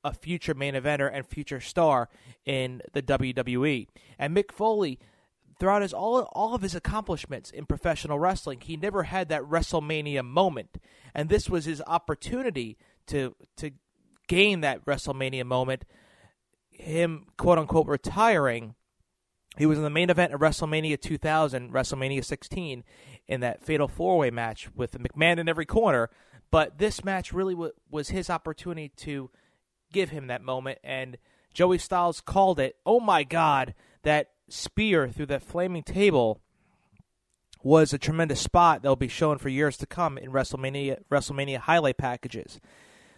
a 0.03 0.13
future 0.13 0.55
main 0.55 0.75
eventer 0.75 1.11
and 1.13 1.27
future 1.27 1.61
star 1.61 2.09
in 2.45 2.81
the 2.93 3.03
WWE. 3.03 3.89
And 4.19 4.35
Mick 4.35 4.53
Foley, 4.53 4.99
throughout 5.59 5.83
his 5.83 5.93
all 5.93 6.21
all 6.33 6.55
of 6.55 6.63
his 6.63 6.75
accomplishments 6.75 7.51
in 7.51 7.67
professional 7.67 8.19
wrestling, 8.19 8.61
he 8.61 8.77
never 8.77 9.03
had 9.03 9.29
that 9.29 9.43
WrestleMania 9.43 10.25
moment, 10.25 10.79
and 11.15 11.29
this 11.29 11.51
was 11.51 11.65
his 11.65 11.83
opportunity 11.87 12.79
to 13.09 13.35
to 13.57 13.73
gain 14.29 14.61
that 14.61 14.85
WrestleMania 14.85 15.45
moment. 15.45 15.85
Him 16.71 17.27
quote 17.37 17.59
unquote 17.59 17.89
retiring. 17.89 18.75
He 19.57 19.67
was 19.67 19.79
in 19.79 19.85
the 19.85 19.91
main 19.91 20.11
event 20.11 20.35
of 20.35 20.41
WrestleMania 20.41 21.01
2000, 21.01 21.73
WrestleMania 21.73 22.25
16, 22.25 22.85
in 23.29 23.41
that 23.41 23.63
fatal 23.63 23.89
four 23.89 24.19
way 24.19 24.31
match 24.31 24.69
with 24.75 24.93
McMahon 24.93 25.39
in 25.39 25.49
every 25.49 25.67
corner. 25.67 26.11
But 26.51 26.79
this 26.79 27.05
match 27.05 27.33
really 27.33 27.55
w- 27.55 27.73
was 27.91 28.11
his 28.11 28.31
opportunity 28.31 28.91
to 28.99 29.31
give 29.93 30.11
him 30.11 30.27
that 30.27 30.43
moment. 30.43 30.79
And 30.85 31.19
Joey 31.53 31.79
Styles 31.79 32.21
called 32.21 32.61
it. 32.61 32.77
Oh 32.85 33.01
my 33.01 33.25
God, 33.25 33.75
that 34.03 34.31
spear 34.49 35.09
through 35.09 35.27
that 35.27 35.43
flaming 35.43 35.83
table 35.83 36.41
was 37.63 37.93
a 37.93 37.99
tremendous 37.99 38.41
spot 38.41 38.83
that 38.83 38.89
will 38.89 38.95
be 38.95 39.09
shown 39.09 39.39
for 39.39 39.49
years 39.49 39.77
to 39.79 39.87
come 39.87 40.19
in 40.19 40.31
WrestleMania 40.31 40.99
WrestleMania 41.11 41.59
highlight 41.59 41.97
packages. 41.97 42.61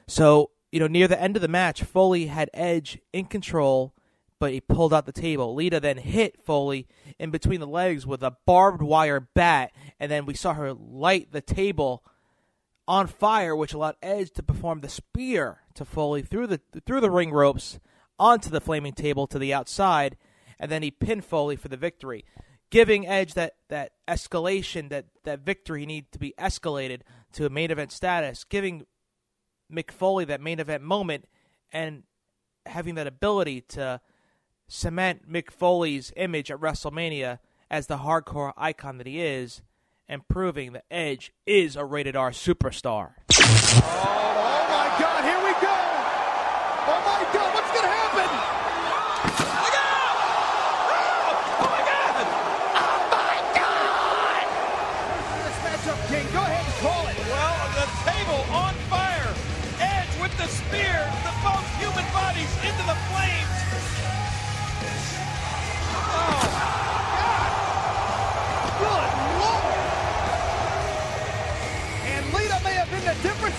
So 0.06 0.50
you 0.72 0.80
know, 0.80 0.86
near 0.86 1.08
the 1.08 1.20
end 1.20 1.36
of 1.36 1.42
the 1.42 1.48
match, 1.48 1.82
Foley 1.82 2.26
had 2.26 2.50
Edge 2.52 2.98
in 3.12 3.24
control, 3.26 3.94
but 4.38 4.52
he 4.52 4.60
pulled 4.60 4.94
out 4.94 5.06
the 5.06 5.12
table. 5.12 5.54
Lita 5.54 5.80
then 5.80 5.98
hit 5.98 6.42
Foley 6.44 6.86
in 7.18 7.30
between 7.30 7.60
the 7.60 7.66
legs 7.66 8.06
with 8.06 8.22
a 8.22 8.36
barbed 8.46 8.82
wire 8.82 9.20
bat, 9.20 9.72
and 9.98 10.10
then 10.10 10.26
we 10.26 10.34
saw 10.34 10.54
her 10.54 10.72
light 10.72 11.32
the 11.32 11.40
table 11.40 12.04
on 12.86 13.06
fire, 13.06 13.54
which 13.54 13.74
allowed 13.74 13.96
Edge 14.02 14.30
to 14.32 14.42
perform 14.42 14.80
the 14.80 14.88
spear 14.88 15.58
to 15.74 15.84
Foley 15.84 16.22
through 16.22 16.46
the 16.46 16.60
through 16.86 17.00
the 17.00 17.10
ring 17.10 17.30
ropes 17.30 17.78
onto 18.18 18.50
the 18.50 18.60
flaming 18.60 18.92
table 18.92 19.26
to 19.26 19.38
the 19.38 19.54
outside, 19.54 20.16
and 20.58 20.70
then 20.70 20.82
he 20.82 20.90
pinned 20.90 21.24
Foley 21.24 21.56
for 21.56 21.68
the 21.68 21.76
victory, 21.76 22.24
giving 22.70 23.06
Edge 23.06 23.34
that, 23.34 23.54
that 23.68 23.92
escalation, 24.08 24.88
that, 24.90 25.06
that 25.24 25.40
victory 25.40 25.86
needed 25.86 26.10
to 26.12 26.18
be 26.18 26.34
escalated 26.38 27.02
to 27.32 27.46
a 27.46 27.50
main 27.50 27.70
event 27.70 27.92
status, 27.92 28.44
giving 28.44 28.86
Mick 29.72 29.90
Foley 29.90 30.24
that 30.24 30.40
main 30.40 30.58
event 30.58 30.82
moment, 30.82 31.26
and 31.72 32.02
having 32.66 32.96
that 32.96 33.06
ability 33.06 33.60
to 33.62 34.00
cement 34.68 35.30
Mick 35.30 35.50
Foley's 35.50 36.12
image 36.16 36.50
at 36.50 36.60
WrestleMania 36.60 37.38
as 37.70 37.86
the 37.86 37.98
hardcore 37.98 38.52
icon 38.56 38.98
that 38.98 39.06
he 39.06 39.20
is 39.20 39.62
and 40.08 40.26
proving 40.28 40.72
that 40.72 40.84
Edge 40.90 41.32
is 41.46 41.76
a 41.76 41.84
rated 41.84 42.16
R 42.16 42.30
superstar. 42.30 43.12
Oh, 43.32 43.40
oh 43.40 44.66
my 44.70 44.96
God, 44.98 45.24
here 45.24 45.42
we 45.44 45.52
go! 45.60 45.76
Oh 46.90 47.02
my 47.04 47.32
God, 47.32 47.47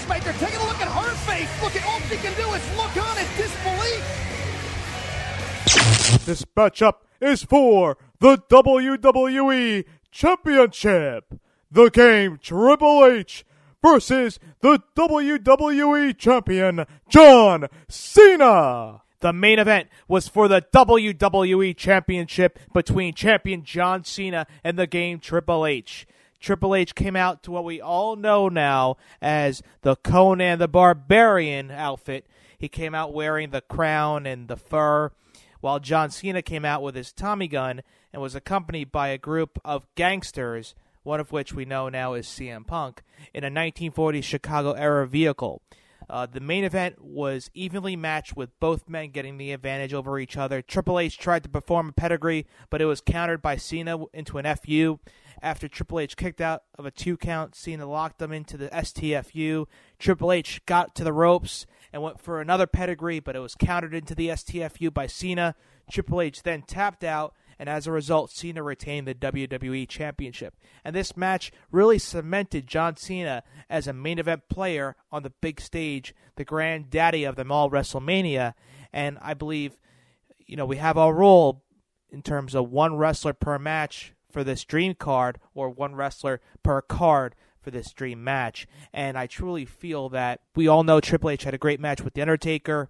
the 0.10 0.16
difference 0.16 0.26
maker. 0.26 0.34
Take 0.46 0.56
a 0.56 0.66
look 0.66 0.82
at 0.82 0.88
her 0.88 1.16
face. 1.32 1.50
Look 1.62 1.76
at 1.76 1.86
all 1.86 2.00
she 2.02 2.18
can 2.18 2.34
do 2.36 2.54
is 2.54 2.78
look 2.78 2.98
on 2.98 3.18
in 3.18 3.26
disbelief. 3.38 4.04
This 6.26 6.44
matchup 6.56 6.94
is 7.22 7.44
for 7.44 7.98
the 8.20 8.38
WWE 8.50 9.86
Championship. 10.12 11.34
The 11.72 11.90
game 11.90 12.40
Triple 12.42 13.06
H 13.06 13.46
versus 13.84 14.40
the 14.62 14.82
WWE 14.96 16.18
Champion 16.18 16.86
John 17.08 17.68
Cena. 17.88 19.02
The 19.22 19.34
main 19.34 19.60
event 19.60 19.90
was 20.08 20.28
for 20.28 20.48
the 20.48 20.62
WWE 20.74 21.76
Championship 21.76 22.58
between 22.74 23.14
champion 23.14 23.64
John 23.64 24.06
Cena 24.06 24.48
and 24.64 24.80
the 24.80 24.88
game 24.88 25.20
Triple 25.20 25.66
H. 25.66 26.08
Triple 26.40 26.76
H 26.76 26.96
came 26.96 27.16
out 27.16 27.44
to 27.44 27.52
what 27.52 27.66
we 27.66 27.82
all 27.82 28.16
know 28.16 28.48
now 28.48 28.98
as 29.22 29.62
the 29.82 29.96
Conan 29.98 30.60
the 30.60 30.68
Barbarian 30.68 31.70
outfit. 31.72 32.26
He 32.58 32.68
came 32.68 32.96
out 32.96 33.14
wearing 33.14 33.50
the 33.50 33.62
crown 33.62 34.26
and 34.26 34.48
the 34.48 34.58
fur, 34.58 35.12
while 35.62 35.80
John 35.80 36.10
Cena 36.10 36.42
came 36.42 36.66
out 36.66 36.82
with 36.82 36.96
his 36.96 37.12
Tommy 37.12 37.48
gun 37.48 37.82
and 38.14 38.22
was 38.22 38.36
accompanied 38.36 38.92
by 38.92 39.10
a 39.10 39.18
group 39.18 39.60
of 39.64 39.88
gangsters, 39.96 40.76
one 41.04 41.20
of 41.20 41.32
which 41.32 41.54
we 41.54 41.66
know 41.66 41.90
now 41.90 42.14
is 42.14 42.26
CM 42.26 42.66
Punk, 42.66 43.02
in 43.34 43.44
a 43.44 43.50
1940s 43.50 44.24
Chicago 44.24 44.72
era 44.74 45.08
vehicle. 45.08 45.62
Uh, 46.10 46.26
the 46.26 46.40
main 46.40 46.64
event 46.64 47.00
was 47.00 47.52
evenly 47.54 47.96
matched 47.96 48.36
with 48.36 48.58
both 48.60 48.90
men 48.90 49.12
getting 49.12 49.38
the 49.38 49.52
advantage 49.52 49.94
over 49.94 50.18
each 50.18 50.36
other. 50.36 50.62
Triple 50.62 51.00
H 51.00 51.18
tried 51.18 51.44
to 51.44 51.50
perform 51.50 51.90
a 51.90 51.92
pedigree, 51.92 52.48
but 52.70 52.82
it 52.82 52.86
was 52.86 53.00
countered 53.00 53.42
by 53.42 53.58
Cena 53.58 54.06
into 54.14 54.40
an 54.40 54.56
FU. 54.56 55.00
After 55.42 55.68
Triple 55.68 56.00
H 56.00 56.18
kicked 56.18 56.42
out 56.42 56.64
of 56.78 56.86
a 56.86 56.92
two 56.92 57.16
count, 57.16 57.56
Cena 57.56 57.86
locked 57.86 58.22
him 58.22 58.32
into 58.32 58.58
the 58.58 58.70
STFU. 58.70 59.68
Triple 60.00 60.32
H 60.32 60.66
got 60.66 60.96
to 60.96 61.04
the 61.04 61.14
ropes 61.14 61.66
and 61.94 62.02
went 62.02 62.20
for 62.20 62.42
another 62.42 62.68
pedigree, 62.68 63.20
but 63.20 63.36
it 63.36 63.40
was 63.40 63.56
countered 63.56 63.94
into 63.94 64.16
the 64.16 64.30
STFU 64.30 64.94
by 64.94 65.08
Cena. 65.08 65.56
Triple 65.92 66.22
H 66.22 66.44
then 66.44 66.64
tapped 66.64 67.04
out, 67.04 67.36
and 67.60 67.68
as 67.68 67.86
a 67.86 67.92
result, 67.92 68.32
Cena 68.32 68.64
retained 68.64 69.06
the 69.06 69.14
WWE 69.14 69.88
Championship. 69.88 70.56
And 70.86 70.96
this 70.96 71.18
match 71.18 71.52
really 71.72 72.00
cemented 72.00 72.66
John 72.66 72.96
Cena 72.96 73.44
as 73.70 73.86
a 73.86 73.94
main 73.94 74.18
event 74.18 74.48
player 74.48 74.96
on 75.12 75.24
the 75.24 75.30
big 75.30 75.60
stage, 75.60 76.16
the 76.38 76.46
granddaddy 76.46 77.26
of 77.26 77.36
them 77.36 77.52
all, 77.52 77.70
WrestleMania. 77.70 78.54
And 78.94 79.18
I 79.22 79.34
believe, 79.34 79.78
you 80.38 80.56
know, 80.56 80.66
we 80.66 80.78
have 80.78 80.98
our 80.98 81.14
rule 81.14 81.62
in 82.10 82.22
terms 82.22 82.56
of 82.56 82.72
one 82.72 82.96
wrestler 82.96 83.34
per 83.34 83.60
match 83.60 84.14
for 84.32 84.46
this 84.46 84.64
dream 84.64 84.96
card 84.96 85.38
or 85.54 85.70
one 85.70 85.96
wrestler 85.96 86.40
per 86.64 86.82
card 86.82 87.36
for 87.62 87.72
this 87.72 87.92
dream 87.92 88.24
match. 88.24 88.68
And 88.94 89.18
I 89.18 89.28
truly 89.28 89.66
feel 89.66 90.08
that 90.10 90.40
we 90.56 90.70
all 90.70 90.84
know 90.84 91.02
Triple 91.02 91.32
H 91.32 91.44
had 91.44 91.54
a 91.54 91.60
great 91.60 91.82
match 91.82 92.02
with 92.02 92.14
The 92.14 92.22
Undertaker 92.22 92.90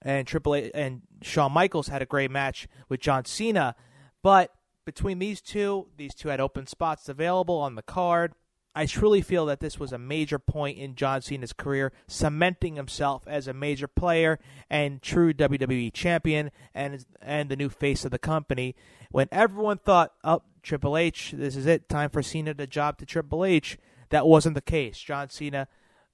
and 0.00 0.26
Triple 0.26 0.54
H 0.54 0.70
and 0.74 1.02
Shawn 1.22 1.52
Michaels 1.52 1.88
had 1.88 2.02
a 2.02 2.06
great 2.06 2.30
match 2.30 2.68
with 2.88 3.00
John 3.00 3.24
Cena, 3.24 3.74
but 4.22 4.52
between 4.84 5.18
these 5.18 5.40
two, 5.40 5.88
these 5.96 6.14
two 6.14 6.28
had 6.28 6.40
open 6.40 6.66
spots 6.66 7.08
available 7.08 7.58
on 7.58 7.74
the 7.74 7.82
card. 7.82 8.32
I 8.74 8.86
truly 8.86 9.22
feel 9.22 9.46
that 9.46 9.60
this 9.60 9.78
was 9.78 9.92
a 9.92 9.98
major 9.98 10.38
point 10.38 10.78
in 10.78 10.94
John 10.94 11.20
Cena's 11.20 11.52
career, 11.52 11.92
cementing 12.06 12.76
himself 12.76 13.24
as 13.26 13.48
a 13.48 13.52
major 13.52 13.88
player 13.88 14.38
and 14.70 15.02
true 15.02 15.34
WWE 15.34 15.92
champion 15.92 16.50
and 16.74 17.04
and 17.20 17.48
the 17.48 17.56
new 17.56 17.68
face 17.68 18.04
of 18.04 18.12
the 18.12 18.18
company. 18.18 18.76
When 19.10 19.28
everyone 19.32 19.78
thought, 19.78 20.12
"Oh, 20.22 20.42
Triple 20.62 20.96
H, 20.96 21.34
this 21.36 21.56
is 21.56 21.66
it, 21.66 21.88
time 21.88 22.08
for 22.08 22.22
Cena 22.22 22.54
to 22.54 22.66
job 22.66 22.98
to 22.98 23.06
Triple 23.06 23.44
H," 23.44 23.78
that 24.10 24.26
wasn't 24.26 24.54
the 24.54 24.60
case. 24.60 24.98
John 24.98 25.28
Cena 25.28 25.66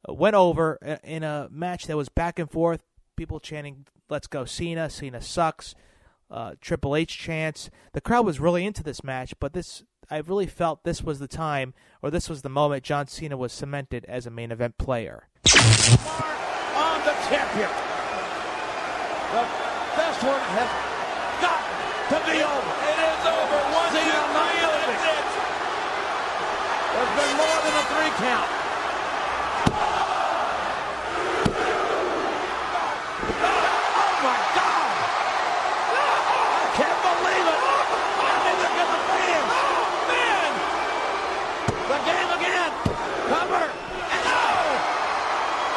uh, 0.08 0.14
went 0.14 0.34
over 0.34 0.78
uh, 0.84 0.96
in 1.04 1.22
a 1.22 1.48
match 1.50 1.86
that 1.86 1.96
was 1.96 2.08
back 2.08 2.38
and 2.38 2.50
forth, 2.50 2.80
people 3.16 3.40
chanting 3.40 3.86
"Let's 4.08 4.26
go 4.26 4.44
Cena," 4.44 4.90
Cena 4.90 5.20
sucks, 5.20 5.74
uh, 6.30 6.54
Triple 6.60 6.96
H 6.96 7.18
chance. 7.18 7.70
The 7.92 8.00
crowd 8.00 8.26
was 8.26 8.40
really 8.40 8.64
into 8.64 8.82
this 8.82 9.04
match, 9.04 9.34
but 9.40 9.52
this 9.52 9.82
I 10.10 10.18
really 10.18 10.46
felt 10.46 10.84
this 10.84 11.02
was 11.02 11.18
the 11.18 11.28
time 11.28 11.72
or 12.02 12.10
this 12.10 12.28
was 12.28 12.42
the 12.42 12.50
moment 12.50 12.84
John 12.84 13.06
Cena 13.06 13.36
was 13.36 13.52
cemented 13.52 14.04
as 14.06 14.26
a 14.26 14.30
main 14.30 14.52
event 14.52 14.76
player. 14.78 15.28
on 15.44 17.00
the 17.04 17.14
champion. 17.28 17.70
The 19.32 19.44
best 19.96 20.22
one 20.22 20.40
has 20.40 20.70
got 21.40 21.62
to 22.12 22.18
be 22.28 22.36
over. 22.44 22.72
It 22.84 22.98
is 23.00 23.24
over. 23.24 23.58
One, 23.72 23.90
two, 23.90 24.04
three, 24.04 24.60
and 24.60 24.92
it's 24.92 25.06
it. 25.08 25.26
There's 26.94 27.12
been 27.16 27.34
more 27.40 27.58
than 27.64 27.74
a 27.74 27.84
three 27.88 28.12
count. 28.20 28.50
Oh 33.44 34.12
my 34.20 34.38
God! 34.52 34.92
I 35.90 36.72
can't 36.76 37.00
believe 37.02 37.48
it! 37.48 37.64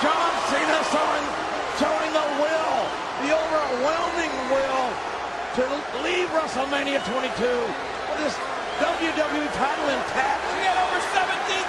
John 0.02 0.30
Cena 0.46 0.78
showing, 0.94 1.26
showing 1.82 2.14
the 2.14 2.28
will, 2.38 2.78
the 3.26 3.34
overwhelming 3.34 4.30
will 4.54 4.94
to 5.58 5.64
leave 6.06 6.30
WrestleMania 6.68 7.00
22 7.00 7.48
with 7.48 8.20
this 8.28 8.36
WWE 8.84 9.48
title 9.56 9.88
intact. 9.88 10.44
He 10.52 10.68
had 10.68 10.76
over 10.76 11.00
17,000 11.00 11.64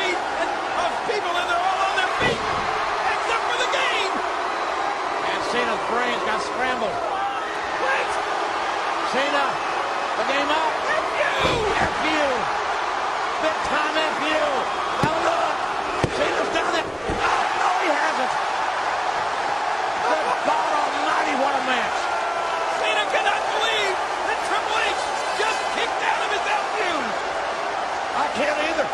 feet 0.00 0.16
of 0.16 0.90
people 1.12 1.28
and 1.28 1.44
they're 1.44 1.60
all 1.60 1.80
on 1.84 1.94
their 2.00 2.12
feet, 2.24 2.40
except 2.40 3.44
for 3.52 3.58
the 3.60 3.68
game. 3.68 4.12
And 5.28 5.40
Cena's 5.52 5.84
brains 5.92 6.24
got 6.24 6.40
scrambled. 6.40 6.96
Wait, 7.84 8.10
Cena, 9.12 9.44
the 10.16 10.24
game 10.32 10.48
up. 10.48 10.72
F 10.88 11.04
you! 11.20 11.36
F 11.76 11.96
you. 12.00 12.24
Big 13.44 13.56
time 13.68 13.92
F 13.92 14.16
you. 14.24 14.44
Now 15.04 15.16
look. 15.20 15.52
Cena's 16.16 16.50
done 16.56 16.74
it. 16.80 16.86
Oh, 16.88 17.44
no, 17.60 17.70
he 17.84 17.88
hasn't. 17.92 18.32
Good 20.08 20.28
God 20.48 20.70
almighty, 20.80 21.34
what 21.44 21.52
a 21.60 21.62
match. 21.68 21.98
Cena 22.80 23.04
cannot 23.12 23.42
believe 23.52 23.96
that 24.30 24.40
Triple 24.46 24.78
H 24.78 25.02
just 25.42 25.60
kicked 25.74 26.02
out 26.06 26.20
of 26.22 26.30
his 26.30 26.44
FU. 26.46 26.92
I 28.14 28.19
can't 28.38 28.58
either. 28.70 28.86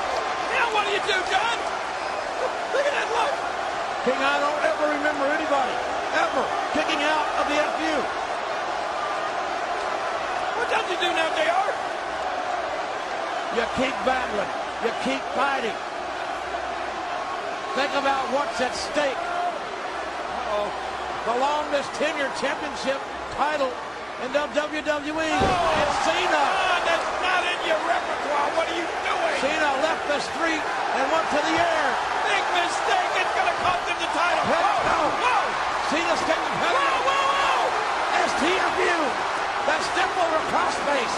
Now 0.54 0.66
what 0.72 0.86
do 0.88 0.92
you 0.96 1.02
do, 1.04 1.18
John? 1.28 1.56
Look 2.72 2.84
at 2.84 2.94
that 2.94 3.08
look. 3.12 3.34
King, 4.06 4.20
I 4.22 4.36
don't 4.38 4.60
ever 4.64 4.84
remember 4.96 5.26
anybody 5.32 5.96
ever 6.16 6.44
kicking 6.72 7.02
out 7.04 7.28
of 7.36 7.44
the 7.52 7.58
FU. 7.60 7.96
What 10.56 10.68
does 10.72 10.86
he 10.88 10.96
do 10.96 11.10
now, 11.12 11.28
JR? 11.36 11.68
You 13.56 13.64
keep 13.76 13.96
battling. 14.08 14.52
You 14.84 14.92
keep 15.04 15.22
fighting. 15.36 15.76
Think 17.76 17.92
about 18.00 18.24
what's 18.32 18.60
at 18.60 18.72
stake. 18.72 19.20
Uh-oh. 19.20 20.68
The 21.28 21.36
longest 21.36 21.92
tenure 22.00 22.32
championship 22.40 23.00
title 23.36 23.72
in 24.24 24.32
WWE. 24.32 25.28
Oh, 25.36 25.82
it's 25.84 25.96
Cena. 26.08 26.32
John, 26.32 26.80
that's 26.88 27.08
not 27.20 27.42
in 27.44 27.58
your 27.68 27.80
repertoire. 27.84 28.48
What 28.56 28.68
are 28.72 28.76
you? 28.76 29.05
Cena 29.40 29.70
left 29.84 30.04
the 30.08 30.20
street 30.32 30.62
and 30.96 31.04
went 31.12 31.26
to 31.34 31.40
the 31.44 31.54
air. 31.60 31.86
Big 32.24 32.44
mistake. 32.56 33.10
It's 33.20 33.32
going 33.36 33.50
to 33.52 33.58
cost 33.60 33.82
him 33.84 33.98
the 34.00 34.10
title. 34.16 34.44
Whoa, 34.48 34.64
down. 34.80 35.08
whoa, 35.20 35.44
Cena's 35.92 36.22
getting 36.24 36.54
whoa, 36.56 36.72
headed. 36.72 37.04
whoa, 37.04 37.24
whoa. 37.36 37.64
STFU. 38.32 38.98
That 39.68 39.80
step 39.92 40.10
over 40.16 40.40
cross 40.50 40.76
face. 40.88 41.16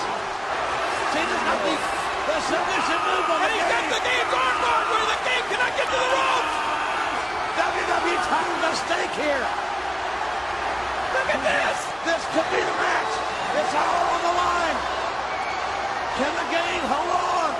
Cena's 1.14 1.42
got 1.46 1.58
the, 1.62 1.74
the 1.78 2.36
submission 2.48 2.98
move 3.06 3.26
on 3.28 3.38
And 3.38 3.48
the 3.48 3.54
he's 3.54 3.68
got 3.70 3.82
game. 3.86 3.92
the 3.94 4.02
game's 4.02 4.32
arm 4.34 4.56
bar 4.66 4.80
where 4.90 5.06
the 5.08 5.18
game 5.24 5.44
cannot 5.52 5.72
get 5.78 5.86
to 5.88 5.98
the 5.98 6.10
ropes. 6.10 6.54
WWE 7.58 8.16
title 8.28 8.66
at 8.66 8.76
stake 8.82 9.14
here. 9.20 9.44
Look 11.14 11.28
at 11.38 11.40
this. 11.44 11.76
This 12.08 12.22
could 12.34 12.48
be 12.50 12.60
the 12.60 12.76
match. 12.82 13.12
It's 13.62 13.74
all 13.78 14.04
on 14.16 14.20
the 14.26 14.34
line. 14.38 14.78
Can 16.18 16.32
the 16.34 16.46
game 16.50 16.82
hold 16.88 17.10
on? 17.14 17.50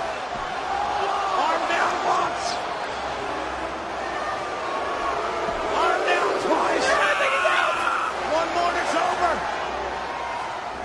Arm 1.39 1.63
down 1.71 1.95
once. 2.05 2.43
Arm 5.79 6.01
down 6.07 6.31
twice. 6.43 6.87
I 6.87 7.11
think 7.19 7.31
he's 7.33 7.49
out. 7.49 7.75
One 8.35 8.49
more 8.55 8.69
and 8.69 8.79
it's 8.83 8.95
over. 8.99 9.33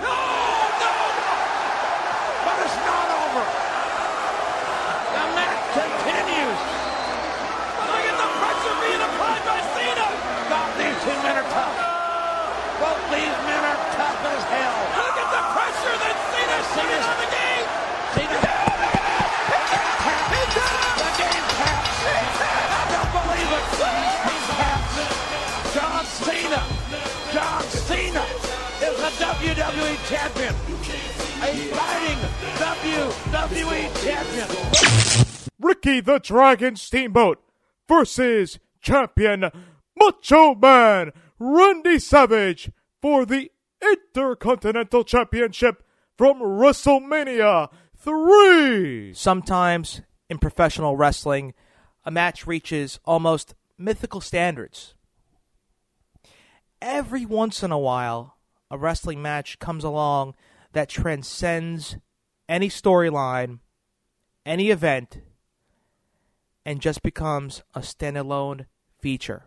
No, 0.03 0.15
no. 0.83 0.93
But 2.47 2.55
it's 2.65 2.79
not 2.87 3.07
over. 3.23 3.43
The 5.15 5.23
match 5.35 5.63
continues. 5.75 6.61
Look 7.85 8.03
at 8.07 8.17
the 8.19 8.29
pressure 8.39 8.75
being 8.83 9.03
applied 9.03 9.43
by 9.43 9.59
Cena. 9.75 10.07
God, 10.51 10.69
these 10.79 10.97
two 11.03 11.17
men 11.23 11.35
are 11.43 11.49
tough. 11.51 11.77
Both 12.79 13.03
these 13.11 13.35
men 13.47 13.61
are 13.67 13.79
tough 13.99 14.19
as 14.31 14.43
hell. 14.51 14.77
Look 14.99 15.15
at 15.19 15.29
the 15.31 15.43
pressure 15.55 15.95
that 16.03 16.17
Cena's 16.35 16.67
putting 16.75 16.99
on 16.99 17.15
the 17.23 17.29
game. 17.31 17.63
Cena. 18.11 18.55
The 20.99 21.11
game 21.15 21.47
taps. 21.55 21.95
I 22.75 22.83
don't 22.91 23.11
believe 23.15 23.55
it. 23.55 23.63
He 24.27 24.35
taps. 24.51 24.99
John 25.71 26.03
Cena. 26.03 26.59
John 27.31 27.63
Cena 27.71 28.23
is 28.83 28.95
the 28.99 29.11
WWE 29.23 29.95
champion. 30.11 30.53
A 31.39 31.55
fighting 31.71 32.21
WWE 32.59 33.81
champion. 34.03 34.49
Ricky 35.57 36.01
the 36.01 36.19
Dragon 36.19 36.75
Steamboat 36.75 37.39
versus 37.87 38.59
champion 38.81 39.49
Macho 39.97 40.53
Man 40.53 41.13
Randy 41.39 41.99
Savage 41.99 42.71
for 43.01 43.25
the 43.25 43.51
Intercontinental 43.91 45.03
Championship 45.03 45.83
from 46.17 46.39
WrestleMania 46.39 47.69
3. 47.97 49.13
Sometimes 49.13 50.01
in 50.29 50.37
professional 50.39 50.95
wrestling, 50.95 51.53
a 52.03 52.11
match 52.11 52.47
reaches 52.47 52.99
almost 53.05 53.53
mythical 53.77 54.21
standards. 54.21 54.93
Every 56.81 57.25
once 57.25 57.63
in 57.63 57.71
a 57.71 57.79
while, 57.79 58.37
a 58.71 58.77
wrestling 58.77 59.21
match 59.21 59.59
comes 59.59 59.83
along 59.83 60.35
that 60.73 60.89
transcends 60.89 61.97
any 62.47 62.69
storyline, 62.69 63.59
any 64.45 64.69
event, 64.69 65.19
and 66.65 66.81
just 66.81 67.01
becomes 67.01 67.63
a 67.73 67.79
standalone 67.79 68.65
feature. 68.99 69.43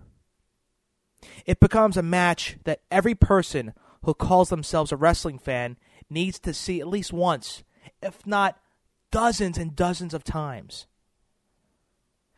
It 1.46 1.60
becomes 1.60 1.96
a 1.96 2.02
match 2.02 2.58
that 2.64 2.82
every 2.90 3.14
person 3.14 3.74
who 4.02 4.14
calls 4.14 4.48
themselves 4.48 4.92
a 4.92 4.96
wrestling 4.96 5.38
fan 5.38 5.76
needs 6.10 6.38
to 6.40 6.54
see 6.54 6.80
at 6.80 6.88
least 6.88 7.12
once, 7.12 7.62
if 8.02 8.26
not 8.26 8.58
dozens 9.10 9.58
and 9.58 9.74
dozens 9.76 10.14
of 10.14 10.24
times. 10.24 10.86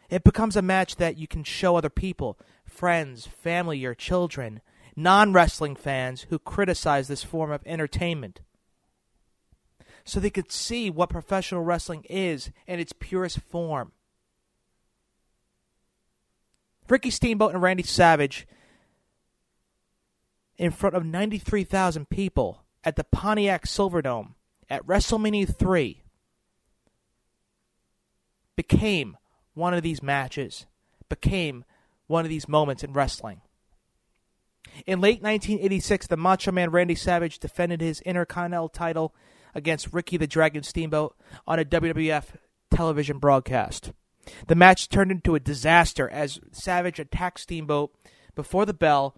It 0.08 0.24
becomes 0.24 0.56
a 0.56 0.62
match 0.62 0.96
that 0.96 1.16
you 1.16 1.28
can 1.28 1.44
show 1.44 1.76
other 1.76 1.90
people, 1.90 2.38
friends, 2.64 3.26
family, 3.26 3.78
your 3.78 3.94
children, 3.94 4.60
non 4.96 5.32
wrestling 5.32 5.76
fans 5.76 6.22
who 6.30 6.38
criticize 6.38 7.06
this 7.06 7.22
form 7.22 7.52
of 7.52 7.62
entertainment. 7.64 8.40
So 10.04 10.18
they 10.18 10.30
could 10.30 10.50
see 10.50 10.90
what 10.90 11.10
professional 11.10 11.62
wrestling 11.62 12.04
is 12.10 12.50
in 12.66 12.80
its 12.80 12.92
purest 12.92 13.40
form. 13.40 13.92
Ricky 16.88 17.10
Steamboat 17.10 17.52
and 17.54 17.62
Randy 17.62 17.84
Savage 17.84 18.48
in 20.60 20.70
front 20.70 20.94
of 20.94 21.06
93,000 21.06 22.10
people 22.10 22.64
at 22.84 22.94
the 22.94 23.02
Pontiac 23.02 23.64
Silverdome 23.64 24.34
at 24.68 24.86
WrestleMania 24.86 25.56
3 25.56 26.02
became 28.56 29.16
one 29.54 29.72
of 29.72 29.82
these 29.82 30.02
matches, 30.02 30.66
became 31.08 31.64
one 32.08 32.26
of 32.26 32.28
these 32.28 32.46
moments 32.46 32.84
in 32.84 32.92
wrestling. 32.92 33.40
In 34.86 35.00
late 35.00 35.22
1986, 35.22 36.08
the 36.08 36.18
Macho 36.18 36.52
Man 36.52 36.70
Randy 36.70 36.94
Savage 36.94 37.38
defended 37.38 37.80
his 37.80 38.02
Intercontinental 38.02 38.68
title 38.68 39.14
against 39.54 39.94
Ricky 39.94 40.18
the 40.18 40.26
Dragon 40.26 40.62
Steamboat 40.62 41.16
on 41.46 41.58
a 41.58 41.64
WWF 41.64 42.24
television 42.70 43.18
broadcast. 43.18 43.92
The 44.46 44.54
match 44.54 44.90
turned 44.90 45.10
into 45.10 45.34
a 45.34 45.40
disaster 45.40 46.06
as 46.10 46.38
Savage 46.52 47.00
attacked 47.00 47.40
Steamboat 47.40 47.94
before 48.34 48.66
the 48.66 48.74
bell 48.74 49.16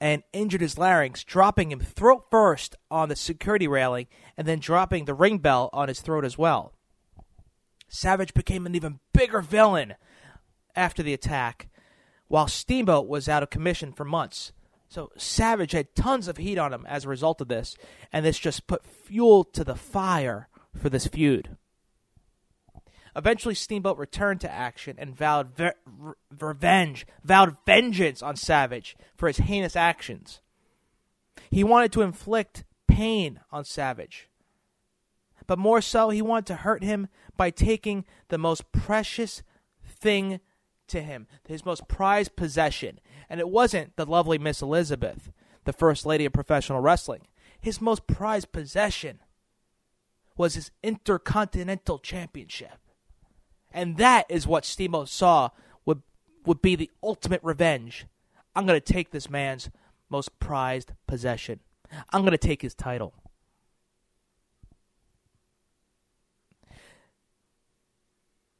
and 0.00 0.22
injured 0.32 0.60
his 0.60 0.78
larynx, 0.78 1.24
dropping 1.24 1.70
him 1.70 1.80
throat 1.80 2.24
first 2.30 2.76
on 2.90 3.08
the 3.08 3.16
security 3.16 3.68
railing 3.68 4.06
and 4.36 4.46
then 4.46 4.58
dropping 4.58 5.04
the 5.04 5.14
ring 5.14 5.38
bell 5.38 5.70
on 5.72 5.88
his 5.88 6.00
throat 6.00 6.24
as 6.24 6.36
well. 6.36 6.72
Savage 7.88 8.34
became 8.34 8.66
an 8.66 8.74
even 8.74 8.98
bigger 9.12 9.40
villain 9.40 9.94
after 10.74 11.02
the 11.02 11.14
attack, 11.14 11.68
while 12.26 12.48
Steamboat 12.48 13.06
was 13.06 13.28
out 13.28 13.42
of 13.42 13.50
commission 13.50 13.92
for 13.92 14.04
months. 14.04 14.52
So 14.88 15.10
Savage 15.16 15.72
had 15.72 15.94
tons 15.94 16.28
of 16.28 16.36
heat 16.36 16.58
on 16.58 16.72
him 16.72 16.84
as 16.88 17.04
a 17.04 17.08
result 17.08 17.40
of 17.40 17.48
this, 17.48 17.76
and 18.12 18.24
this 18.24 18.38
just 18.38 18.66
put 18.66 18.84
fuel 18.84 19.44
to 19.44 19.64
the 19.64 19.74
fire 19.74 20.48
for 20.76 20.88
this 20.88 21.06
feud. 21.06 21.56
Eventually, 23.16 23.54
Steamboat 23.54 23.98
returned 23.98 24.40
to 24.40 24.52
action 24.52 24.96
and 24.98 25.16
vowed 25.16 25.58
re- 25.58 26.14
revenge, 26.38 27.06
vowed 27.22 27.56
vengeance 27.64 28.22
on 28.22 28.36
Savage 28.36 28.96
for 29.14 29.28
his 29.28 29.38
heinous 29.38 29.76
actions. 29.76 30.40
He 31.50 31.62
wanted 31.62 31.92
to 31.92 32.02
inflict 32.02 32.64
pain 32.88 33.40
on 33.52 33.64
Savage, 33.64 34.28
but 35.46 35.58
more 35.58 35.80
so, 35.80 36.10
he 36.10 36.22
wanted 36.22 36.46
to 36.46 36.56
hurt 36.56 36.82
him 36.82 37.08
by 37.36 37.50
taking 37.50 38.04
the 38.28 38.38
most 38.38 38.72
precious 38.72 39.42
thing 39.84 40.40
to 40.88 41.02
him, 41.02 41.26
his 41.46 41.64
most 41.64 41.86
prized 41.88 42.36
possession. 42.36 43.00
And 43.28 43.40
it 43.40 43.48
wasn't 43.48 43.96
the 43.96 44.06
lovely 44.06 44.38
Miss 44.38 44.62
Elizabeth, 44.62 45.32
the 45.64 45.72
first 45.72 46.06
lady 46.06 46.24
of 46.24 46.32
professional 46.32 46.80
wrestling. 46.80 47.22
His 47.60 47.80
most 47.80 48.06
prized 48.06 48.52
possession 48.52 49.20
was 50.36 50.54
his 50.54 50.70
Intercontinental 50.82 51.98
Championship. 51.98 52.78
And 53.74 53.96
that 53.96 54.26
is 54.30 54.46
what 54.46 54.64
Steamboat 54.64 55.08
saw 55.08 55.50
would 55.84 56.02
would 56.46 56.62
be 56.62 56.76
the 56.76 56.90
ultimate 57.02 57.42
revenge. 57.42 58.06
I'm 58.54 58.66
going 58.66 58.80
to 58.80 58.92
take 58.92 59.10
this 59.10 59.28
man's 59.28 59.68
most 60.08 60.38
prized 60.38 60.92
possession. 61.08 61.58
I'm 62.10 62.22
going 62.22 62.30
to 62.30 62.38
take 62.38 62.62
his 62.62 62.74
title. 62.74 63.14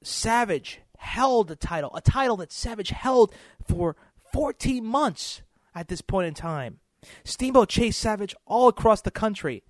Savage 0.03 0.81
held 0.99 1.51
a 1.51 1.57
title, 1.57 1.95
a 1.95 2.01
title 2.01 2.37
that 2.39 2.53
Savage 2.53 2.91
held 2.91 3.33
for 3.67 3.95
14 4.33 4.85
months 4.85 5.43
at 5.75 5.89
this 5.89 6.01
point 6.01 6.27
in 6.27 6.35
time. 6.35 6.81
Steamboat 7.25 7.69
chased 7.69 8.01
Savage 8.01 8.35
all 8.47 8.67
across 8.69 9.01
the 9.01 9.11
country 9.11 9.63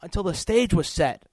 until 0.00 0.22
the 0.22 0.34
stage 0.34 0.72
was 0.72 0.88
set. 0.88 1.27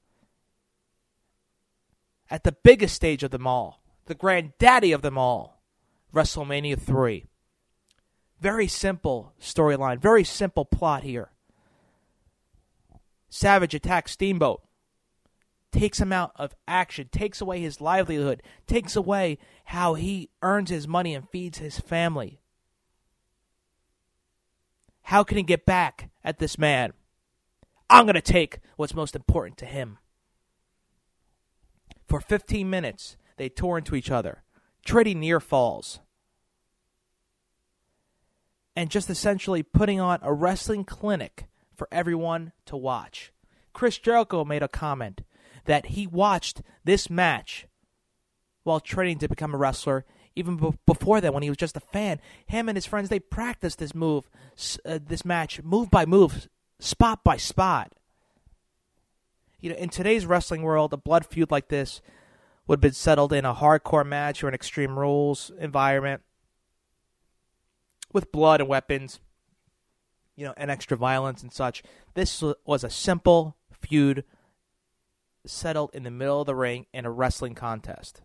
At 2.30 2.44
the 2.44 2.52
biggest 2.52 2.96
stage 2.96 3.24
of 3.24 3.32
them 3.32 3.46
all, 3.46 3.84
the 4.06 4.16
granddaddy 4.16 4.92
of 4.92 5.02
them 5.02 5.18
all, 5.18 5.62
WrestleMania 6.14 6.80
3. 6.80 7.26
Very 8.40 8.68
simple 8.68 9.34
storyline, 9.40 10.00
very 10.00 10.24
simple 10.24 10.66
plot 10.66 11.04
here. 11.04 11.32
Savage 13.30 13.74
attacks 13.74 14.14
Steamboat, 14.14 14.62
takes 15.72 16.00
him 16.00 16.14
out 16.14 16.32
of 16.36 16.56
action, 16.68 17.10
takes 17.12 17.42
away 17.42 17.60
his 17.60 17.82
livelihood, 17.82 18.42
takes 18.66 18.96
away 18.96 19.38
how 19.66 19.94
he 19.94 20.30
earns 20.42 20.70
his 20.70 20.88
money 20.88 21.14
and 21.14 21.30
feeds 21.30 21.58
his 21.58 21.80
family. 21.80 22.40
How 25.04 25.24
can 25.24 25.38
he 25.38 25.44
get 25.44 25.66
back 25.66 26.10
at 26.24 26.40
this 26.40 26.58
man? 26.58 26.94
I'm 27.90 28.06
going 28.06 28.16
to 28.16 28.22
take 28.22 28.60
what's 28.78 28.96
most 28.96 29.16
important 29.16 29.58
to 29.60 29.66
him. 29.66 30.00
For 32.08 32.20
15 32.20 32.70
minutes, 32.70 33.18
they 33.38 33.50
tore 33.50 33.78
into 33.78 33.96
each 33.96 34.12
other, 34.12 34.44
trading 34.86 35.20
near 35.20 35.40
falls, 35.40 36.00
and 38.76 38.90
just 38.90 39.10
essentially 39.10 39.64
putting 39.64 40.00
on 40.00 40.20
a 40.22 40.34
wrestling 40.34 40.84
clinic 40.84 41.48
for 41.76 41.88
everyone 41.92 42.52
to 42.66 42.78
watch. 42.78 43.32
Chris 43.74 43.98
Jericho 43.98 44.46
made 44.46 44.64
a 44.64 44.68
comment 44.68 45.22
that 45.66 45.88
he 45.88 46.08
watched 46.08 46.62
this 46.84 47.10
match 47.10 47.68
while 48.64 48.80
training 48.80 49.20
to 49.20 49.28
become 49.28 49.54
a 49.54 49.58
wrestler 49.58 50.06
even 50.36 50.76
before 50.86 51.22
that 51.22 51.34
when 51.34 51.44
he 51.44 51.50
was 51.50 51.58
just 51.58 51.78
a 51.78 51.82
fan. 51.82 52.20
Him 52.48 52.68
and 52.68 52.76
his 52.76 52.86
friends 52.86 53.10
they 53.10 53.20
practiced 53.20 53.80
this 53.80 53.96
move 53.96 54.30
uh, 54.86 55.00
this 55.06 55.26
match 55.26 55.62
move 55.64 55.90
by 55.90 56.06
move 56.06 56.48
spot 56.80 57.24
by 57.24 57.38
spot 57.38 57.94
you 59.60 59.70
know 59.70 59.76
in 59.76 59.90
today's 59.90 60.26
wrestling 60.26 60.62
world 60.62 60.94
a 60.94 60.98
blood 60.98 61.26
feud 61.26 61.52
like 61.52 61.68
this 61.68 62.02
would 62.68 62.78
have 62.78 62.82
been 62.82 62.94
settled 62.94 63.34
in 63.34 63.46
a 63.46 63.54
hardcore 63.54 64.06
match 64.06 64.44
or 64.44 64.48
an 64.48 64.54
extreme 64.54 64.98
rules 64.98 65.52
environment 65.60 66.22
with 68.14 68.32
blood 68.32 68.62
and 68.62 68.70
weapons 68.70 69.20
you 70.36 70.46
know 70.46 70.54
and 70.58 70.72
extra 70.72 70.98
violence 70.98 71.42
and 71.42 71.54
such 71.54 71.84
this 72.14 72.44
was 72.66 72.84
a 72.84 72.90
simple 72.90 73.56
feud 73.82 74.24
settled 75.46 75.92
in 75.94 76.04
the 76.04 76.12
middle 76.12 76.42
of 76.42 76.48
the 76.48 76.56
ring 76.56 76.86
in 76.94 77.06
a 77.06 77.12
wrestling 77.12 77.54
contest 77.54 78.22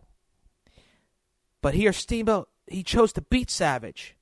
but 1.61 1.75
here, 1.75 1.93
Steamboat, 1.93 2.49
he 2.67 2.83
chose 2.83 3.13
to 3.13 3.21
beat 3.21 3.51
Savage 3.51 4.15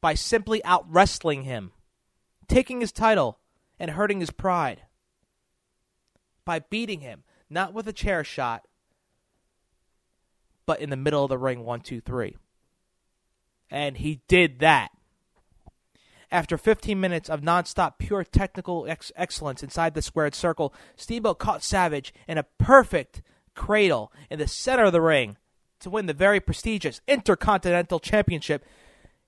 by 0.00 0.14
simply 0.14 0.64
out 0.64 0.84
wrestling 0.88 1.42
him, 1.42 1.72
taking 2.48 2.80
his 2.80 2.92
title 2.92 3.40
and 3.78 3.92
hurting 3.92 4.20
his 4.20 4.30
pride. 4.30 4.82
By 6.46 6.60
beating 6.60 7.00
him, 7.00 7.24
not 7.50 7.74
with 7.74 7.86
a 7.86 7.92
chair 7.92 8.24
shot, 8.24 8.62
but 10.64 10.80
in 10.80 10.88
the 10.88 10.96
middle 10.96 11.24
of 11.24 11.28
the 11.28 11.36
ring, 11.36 11.64
one, 11.64 11.80
two, 11.80 12.00
three. 12.00 12.36
And 13.70 13.98
he 13.98 14.22
did 14.28 14.60
that. 14.60 14.90
After 16.30 16.56
15 16.56 16.98
minutes 16.98 17.28
of 17.28 17.42
nonstop 17.42 17.98
pure 17.98 18.24
technical 18.24 18.86
ex- 18.88 19.12
excellence 19.16 19.62
inside 19.62 19.94
the 19.94 20.02
squared 20.02 20.34
circle, 20.34 20.72
Steamboat 20.96 21.38
caught 21.38 21.62
Savage 21.62 22.14
in 22.26 22.38
a 22.38 22.44
perfect 22.58 23.22
cradle 23.54 24.12
in 24.30 24.38
the 24.38 24.48
center 24.48 24.84
of 24.84 24.92
the 24.92 25.00
ring 25.00 25.36
to 25.80 25.90
win 25.90 26.06
the 26.06 26.12
very 26.12 26.40
prestigious 26.40 27.00
Intercontinental 27.06 28.00
Championship, 28.00 28.64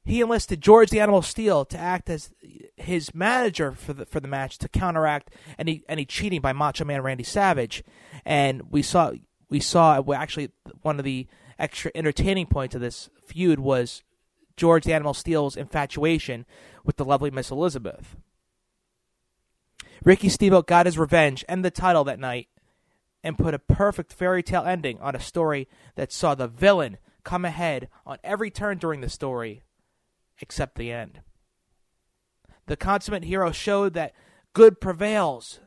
he 0.08 0.22
enlisted 0.22 0.62
George 0.62 0.88
the 0.88 1.00
Animal 1.00 1.20
Steele 1.20 1.64
to 1.66 1.78
act 1.78 2.08
as 2.08 2.30
his 2.76 3.14
manager 3.14 3.72
for 3.72 3.92
the 3.92 4.06
for 4.06 4.20
the 4.20 4.28
match 4.28 4.56
to 4.58 4.68
counteract 4.68 5.30
any 5.58 5.82
any 5.88 6.06
cheating 6.06 6.40
by 6.40 6.52
Macho 6.52 6.84
Man 6.84 7.02
Randy 7.02 7.24
Savage, 7.24 7.84
and 8.24 8.62
we 8.70 8.80
saw 8.80 9.12
we 9.50 9.60
saw 9.60 10.02
actually 10.14 10.50
one 10.80 10.98
of 10.98 11.04
the 11.04 11.26
extra 11.58 11.90
entertaining 11.94 12.46
points 12.46 12.74
of 12.74 12.80
this 12.80 13.10
feud 13.26 13.60
was 13.60 14.02
George 14.56 14.84
the 14.84 14.94
Animal 14.94 15.12
Steele's 15.12 15.56
infatuation 15.56 16.46
with 16.84 16.96
the 16.96 17.04
lovely 17.04 17.30
Miss 17.30 17.50
Elizabeth. 17.50 18.16
Ricky 20.04 20.30
Steamboat 20.30 20.66
got 20.66 20.86
his 20.86 20.98
revenge 20.98 21.44
and 21.48 21.62
the 21.64 21.70
title 21.70 22.04
that 22.04 22.18
night 22.18 22.48
and 23.22 23.36
put 23.36 23.52
a 23.52 23.58
perfect 23.58 24.12
fairy 24.12 24.42
tale 24.42 24.64
ending 24.64 24.98
on 25.00 25.14
a 25.14 25.20
story 25.20 25.68
that 25.96 26.12
saw 26.12 26.34
the 26.34 26.48
villain 26.48 26.96
come 27.24 27.44
ahead 27.44 27.88
on 28.06 28.16
every 28.24 28.50
turn 28.50 28.78
during 28.78 29.00
the 29.02 29.08
story, 29.10 29.62
except 30.40 30.76
the 30.76 30.92
end. 30.92 31.20
The 32.66 32.76
consummate 32.76 33.24
hero 33.24 33.50
showed 33.50 33.94
that 33.94 34.14
good 34.52 34.80
prevails, 34.80 35.60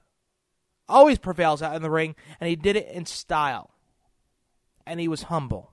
always 0.88 1.18
prevails 1.18 1.62
out 1.62 1.76
in 1.76 1.82
the 1.82 1.90
ring, 1.90 2.16
and 2.40 2.48
he 2.50 2.56
did 2.56 2.76
it 2.76 2.88
in 2.88 3.06
style. 3.06 3.72
And 4.86 5.00
he 5.00 5.08
was 5.08 5.24
humble. 5.24 5.72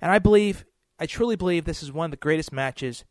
And 0.00 0.10
I 0.10 0.18
believe, 0.18 0.64
I 0.98 1.06
truly 1.06 1.36
believe 1.36 1.64
this 1.64 1.82
is 1.82 1.92
one 1.92 2.06
of 2.06 2.10
the 2.10 2.16
greatest 2.16 2.52
matches 2.52 3.04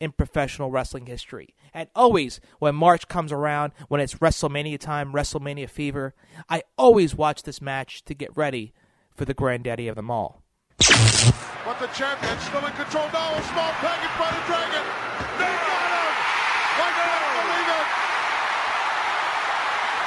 in 0.00 0.12
professional 0.12 0.70
wrestling 0.70 1.06
history. 1.06 1.54
And 1.74 1.88
always, 1.94 2.40
when 2.58 2.74
March 2.74 3.08
comes 3.08 3.32
around, 3.32 3.72
when 3.88 4.00
it's 4.00 4.14
WrestleMania 4.14 4.78
time, 4.78 5.12
WrestleMania 5.12 5.68
fever, 5.68 6.14
I 6.48 6.62
always 6.78 7.14
watch 7.14 7.42
this 7.42 7.60
match 7.60 8.04
to 8.06 8.14
get 8.14 8.36
ready 8.36 8.72
for 9.14 9.24
the 9.24 9.34
granddaddy 9.34 9.88
of 9.88 9.96
them 9.96 10.10
all. 10.10 10.42
But 11.60 11.76
the 11.76 11.92
champion 11.92 12.36
still 12.40 12.64
in 12.64 12.72
control 12.72 13.04
now. 13.12 13.36
A 13.36 13.42
small 13.52 13.72
package 13.84 14.14
by 14.16 14.32
the 14.32 14.42
Dragon. 14.48 14.84
They 15.36 15.52
got 15.52 15.90
him! 15.92 16.14
I 16.80 16.88
can't 16.88 17.20
believe 17.36 17.68
it! 17.68 17.88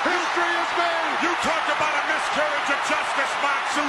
History 0.03 0.53
is 0.57 0.71
made! 0.81 1.13
You 1.21 1.31
talk 1.45 1.65
about 1.69 1.93
a 1.93 2.03
miscarriage 2.09 2.69
of 2.73 2.81
justice, 2.89 3.33
Matsu. 3.45 3.85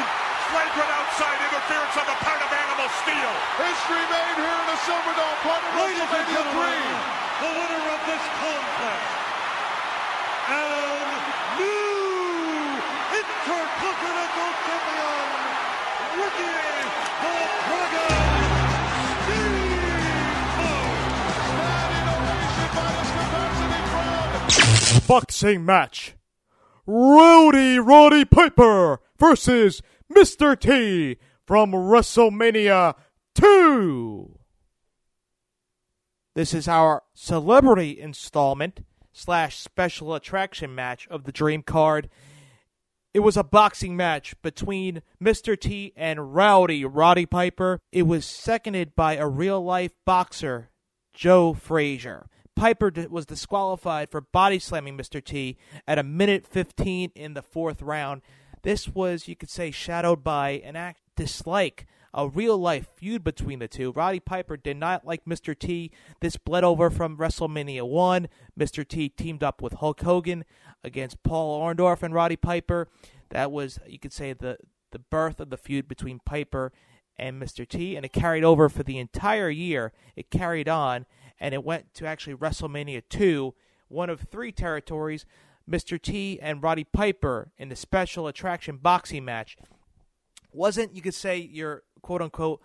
Flagrant 0.53 0.93
outside 0.93 1.41
interference 1.41 1.97
on 1.97 2.05
the 2.05 2.19
part 2.21 2.41
of 2.45 2.53
Animal 2.53 2.89
Steele. 3.01 3.37
History 3.65 4.05
made 4.13 4.37
here 4.45 4.59
in 4.61 4.67
the 4.69 4.79
Silverdome, 4.85 5.39
part 5.41 5.65
of 5.65 5.73
WrestleMania 5.73 6.45
3. 6.53 7.25
the 7.41 7.49
winner 7.49 7.85
of 7.97 8.01
this 8.05 8.25
contest 8.45 9.09
and 10.45 11.09
new 11.57 12.77
Intercontinental 13.17 14.51
Champion, 14.69 15.44
boxing 25.07 25.65
match. 25.65 26.15
Rowdy 26.87 27.79
Roddy 27.79 28.25
Piper 28.25 29.01
versus 29.19 29.83
Mr. 30.13 30.59
T 30.59 31.19
from 31.47 31.73
WrestleMania 31.73 32.95
2. 33.35 34.39
This 36.35 36.53
is 36.53 36.67
our 36.67 37.03
celebrity 37.15 37.99
installment 38.01 38.85
slash 39.13 39.59
special 39.59 40.15
attraction 40.15 40.75
match 40.75 41.07
of 41.09 41.25
the 41.25 41.33
Dream 41.33 41.63
Card. 41.63 42.11
It 43.15 43.21
was 43.21 43.37
a 43.37 43.45
boxing 43.45 43.97
match 43.97 44.35
between 44.43 45.01
Mr. 45.23 45.59
T 45.59 45.93
and 45.97 46.35
Rowdy 46.35 46.85
Roddy 46.85 47.27
Piper. 47.27 47.79
It 47.93 48.03
was 48.09 48.27
seconded 48.27 48.97
by 48.97 49.15
a 49.15 49.29
real 49.29 49.65
life 49.65 49.93
boxer, 50.05 50.71
Joe 51.15 51.55
Frazier. 51.55 52.27
Piper 52.57 52.93
was 53.09 53.25
disqualified 53.25 54.11
for 54.11 54.21
body 54.21 54.59
slamming 54.59 54.99
Mr. 54.99 55.23
T 55.23 55.57
at 55.87 55.97
a 55.97 56.03
minute 56.03 56.45
15 56.45 57.13
in 57.15 57.35
the 57.35 57.43
fourth 57.43 57.83
round. 57.83 58.21
This 58.63 58.89
was, 58.89 59.29
you 59.29 59.37
could 59.37 59.51
say, 59.51 59.71
shadowed 59.71 60.25
by 60.25 60.61
an 60.65 60.75
act 60.75 61.01
dislike, 61.15 61.87
a 62.15 62.29
real 62.29 62.57
life 62.57 62.89
feud 62.97 63.25
between 63.25 63.59
the 63.59 63.67
two. 63.67 63.91
Roddy 63.93 64.21
Piper 64.21 64.57
did 64.57 64.77
not 64.77 65.05
like 65.05 65.25
Mr. 65.25 65.59
T. 65.59 65.91
This 66.21 66.37
bled 66.37 66.63
over 66.63 66.89
from 66.89 67.17
WrestleMania 67.17 67.87
1. 67.87 68.29
Mr. 68.59 68.87
T 68.87 69.09
teamed 69.09 69.43
up 69.43 69.61
with 69.61 69.75
Hulk 69.75 70.01
Hogan 70.01 70.45
against 70.85 71.23
Paul 71.25 71.61
Orndorff 71.61 72.05
and 72.05 72.15
Roddy 72.15 72.37
Piper. 72.37 72.89
That 73.31 73.51
was, 73.51 73.81
you 73.87 73.99
could 73.99 74.13
say, 74.13 74.33
the, 74.33 74.59
the 74.93 75.01
birth 75.01 75.41
of 75.41 75.51
the 75.51 75.57
feud 75.57 75.89
between 75.89 76.21
Piper 76.25 76.73
and 77.17 77.43
Mr. 77.43 77.67
T, 77.67 77.97
and 77.97 78.05
it 78.05 78.13
carried 78.13 78.45
over 78.45 78.69
for 78.69 78.85
the 78.85 78.99
entire 78.99 79.51
year. 79.51 79.93
It 80.15 80.31
carried 80.31 80.69
on, 80.69 81.07
and 81.41 81.53
it 81.53 81.65
went 81.65 81.95
to 81.95 82.07
actually 82.07 82.37
WrestleMania 82.37 83.03
2, 83.09 83.55
one 83.89 84.09
of 84.09 84.21
three 84.21 84.53
territories. 84.53 85.27
Mr. 85.69 86.01
T 86.01 86.39
and 86.41 86.63
Roddy 86.63 86.85
Piper 86.85 87.51
in 87.59 87.71
the 87.71 87.77
special 87.77 88.29
attraction 88.29 88.77
boxing 88.77 89.25
match 89.25 89.57
wasn't 90.53 90.95
you 90.95 91.03
could 91.03 91.15
say 91.15 91.39
your 91.39 91.83
quote 92.05 92.21
unquote 92.21 92.61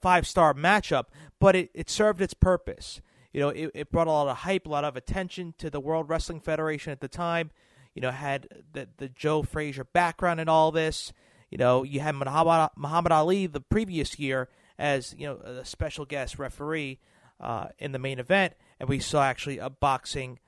five 0.00 0.26
star 0.26 0.54
matchup, 0.54 1.06
but 1.40 1.56
it, 1.56 1.70
it 1.74 1.90
served 1.90 2.22
its 2.22 2.32
purpose. 2.32 3.00
You 3.32 3.40
know, 3.40 3.48
it, 3.50 3.70
it 3.74 3.92
brought 3.92 4.06
a 4.06 4.12
lot 4.12 4.28
of 4.28 4.38
hype, 4.38 4.66
a 4.66 4.70
lot 4.70 4.84
of 4.84 4.96
attention 4.96 5.54
to 5.58 5.68
the 5.68 5.80
World 5.80 6.08
Wrestling 6.08 6.40
Federation 6.40 6.92
at 6.92 7.00
the 7.00 7.08
time. 7.08 7.50
You 7.94 8.02
know, 8.02 8.12
had 8.12 8.46
the 8.72 8.88
the 8.96 9.08
Joe 9.08 9.42
Frazier 9.42 9.84
background 9.84 10.40
in 10.40 10.48
all 10.48 10.70
this. 10.70 11.12
You 11.50 11.58
know, 11.58 11.82
you 11.82 12.00
had 12.00 12.14
Muhammad, 12.14 12.70
Muhammad 12.76 13.12
Ali 13.12 13.46
the 13.46 13.60
previous 13.60 14.18
year 14.18 14.48
as 14.78 15.14
you 15.18 15.26
know 15.26 15.36
a 15.38 15.64
special 15.64 16.04
guest 16.04 16.38
referee 16.38 17.00
uh, 17.40 17.68
in 17.78 17.90
the 17.90 17.98
main 17.98 18.20
event, 18.20 18.54
and 18.78 18.88
we 18.88 19.00
saw 19.00 19.24
actually 19.24 19.58
a 19.58 19.68
boxing 19.68 20.38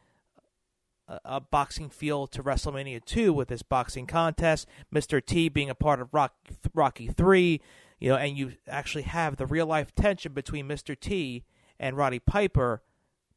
a 1.25 1.41
boxing 1.41 1.91
feel 1.91 2.29
to 2.29 2.41
WrestleMania 2.41 3.05
2 3.05 3.33
with 3.33 3.49
this 3.49 3.63
boxing 3.63 4.07
contest, 4.07 4.69
Mr. 4.95 5.25
T 5.25 5.49
being 5.49 5.69
a 5.69 5.75
part 5.75 6.01
of 6.01 6.13
Rock, 6.13 6.35
Rocky 6.73 7.09
3, 7.09 7.61
you 8.01 8.09
know, 8.09 8.17
and 8.17 8.37
you 8.37 8.55
actually 8.67 9.03
have 9.03 9.37
the 9.37 9.47
real 9.47 9.67
life 9.67 9.95
tension 9.95 10.33
between 10.33 10.67
Mr. 10.67 10.99
T 10.99 11.45
and 11.79 11.97
Roddy 11.97 12.19
Piper 12.19 12.83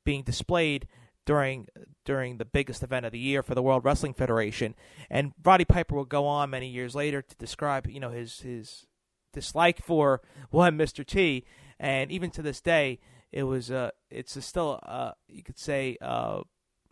being 0.04 0.23
displayed 0.23 0.88
during 1.26 1.67
during 2.06 2.38
the 2.38 2.45
biggest 2.45 2.84
event 2.84 3.06
of 3.06 3.12
the 3.12 3.19
year 3.19 3.43
for 3.43 3.56
the 3.56 3.62
World 3.62 3.86
Wrestling 3.86 4.13
Federation. 4.13 4.76
And 5.10 5.34
Roddy 5.43 5.65
Piper 5.65 5.95
will 5.95 6.06
go 6.06 6.26
on 6.26 6.49
many 6.49 6.67
years 6.67 6.95
later 6.95 7.21
to 7.21 7.36
describe, 7.36 7.88
you 7.88 7.99
know, 7.99 8.10
his 8.10 8.39
his 8.39 8.88
dislike 9.34 9.84
for 9.84 10.21
one 10.49 10.78
Mr. 10.78 11.06
T, 11.06 11.45
and 11.80 12.12
even 12.12 12.30
to 12.32 12.41
this 12.41 12.62
day, 12.62 12.99
it 13.32 13.43
was 13.43 13.69
uh, 13.71 13.91
it's 14.10 14.36
a 14.36 14.41
still 14.41 14.80
uh, 14.84 15.12
you 15.28 15.43
could 15.43 15.60
say 15.60 15.97
uh, 16.02 16.41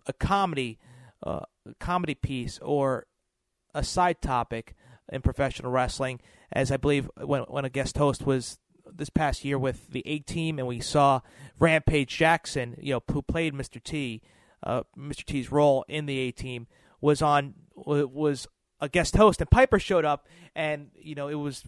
a 0.07 0.13
comedy 0.13 0.79
uh, 1.23 1.45
comedy 1.79 2.15
piece 2.15 2.59
or 2.61 3.07
a 3.73 3.83
side 3.83 4.21
topic 4.21 4.75
in 5.11 5.21
professional 5.21 5.71
wrestling. 5.71 6.19
As 6.51 6.71
I 6.71 6.77
believe 6.77 7.09
when 7.17 7.43
when 7.43 7.65
a 7.65 7.69
guest 7.69 7.97
host 7.97 8.25
was 8.25 8.57
this 8.93 9.09
past 9.09 9.45
year 9.45 9.57
with 9.57 9.89
the 9.89 10.03
A 10.05 10.19
Team, 10.19 10.59
and 10.59 10.67
we 10.67 10.79
saw 10.79 11.21
Rampage 11.59 12.15
Jackson, 12.15 12.75
you 12.79 12.93
know, 12.93 13.03
who 13.11 13.21
played 13.21 13.53
Mr. 13.53 13.81
T, 13.81 14.21
uh, 14.63 14.83
Mr. 14.97 15.23
T's 15.23 15.51
role 15.51 15.85
in 15.87 16.05
the 16.05 16.17
A 16.19 16.31
Team, 16.31 16.67
was 16.99 17.21
on 17.21 17.53
was 17.75 18.47
a 18.79 18.89
guest 18.89 19.15
host, 19.15 19.41
and 19.41 19.49
Piper 19.49 19.79
showed 19.79 20.05
up, 20.05 20.27
and 20.55 20.89
you 20.95 21.15
know 21.15 21.27
it 21.27 21.35
was 21.35 21.63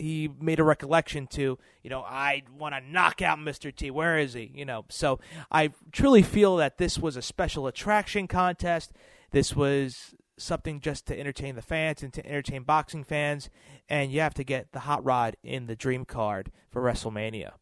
he 0.00 0.30
made 0.40 0.58
a 0.58 0.64
recollection 0.64 1.26
to, 1.26 1.58
you 1.82 1.90
know, 1.90 2.00
I 2.00 2.42
want 2.56 2.74
to 2.74 2.80
knock 2.80 3.20
out 3.22 3.38
Mr. 3.38 3.74
T. 3.74 3.90
Where 3.90 4.18
is 4.18 4.32
he? 4.32 4.50
You 4.54 4.64
know, 4.64 4.86
so 4.88 5.20
I 5.50 5.72
truly 5.92 6.22
feel 6.22 6.56
that 6.56 6.78
this 6.78 6.98
was 6.98 7.16
a 7.16 7.22
special 7.22 7.66
attraction 7.66 8.26
contest. 8.26 8.92
This 9.30 9.54
was 9.54 10.14
something 10.40 10.80
just 10.80 11.06
to 11.06 11.18
entertain 11.18 11.54
the 11.54 11.62
fans 11.62 12.02
and 12.02 12.12
to 12.14 12.26
entertain 12.26 12.62
boxing 12.62 13.04
fans, 13.04 13.50
and 13.88 14.10
you 14.10 14.20
have 14.20 14.34
to 14.34 14.44
get 14.44 14.72
the 14.72 14.80
hot 14.80 15.04
rod 15.04 15.36
in 15.42 15.66
the 15.66 15.76
dream 15.76 16.04
card 16.04 16.50
for 16.70 16.82
WrestleMania. 16.82 17.52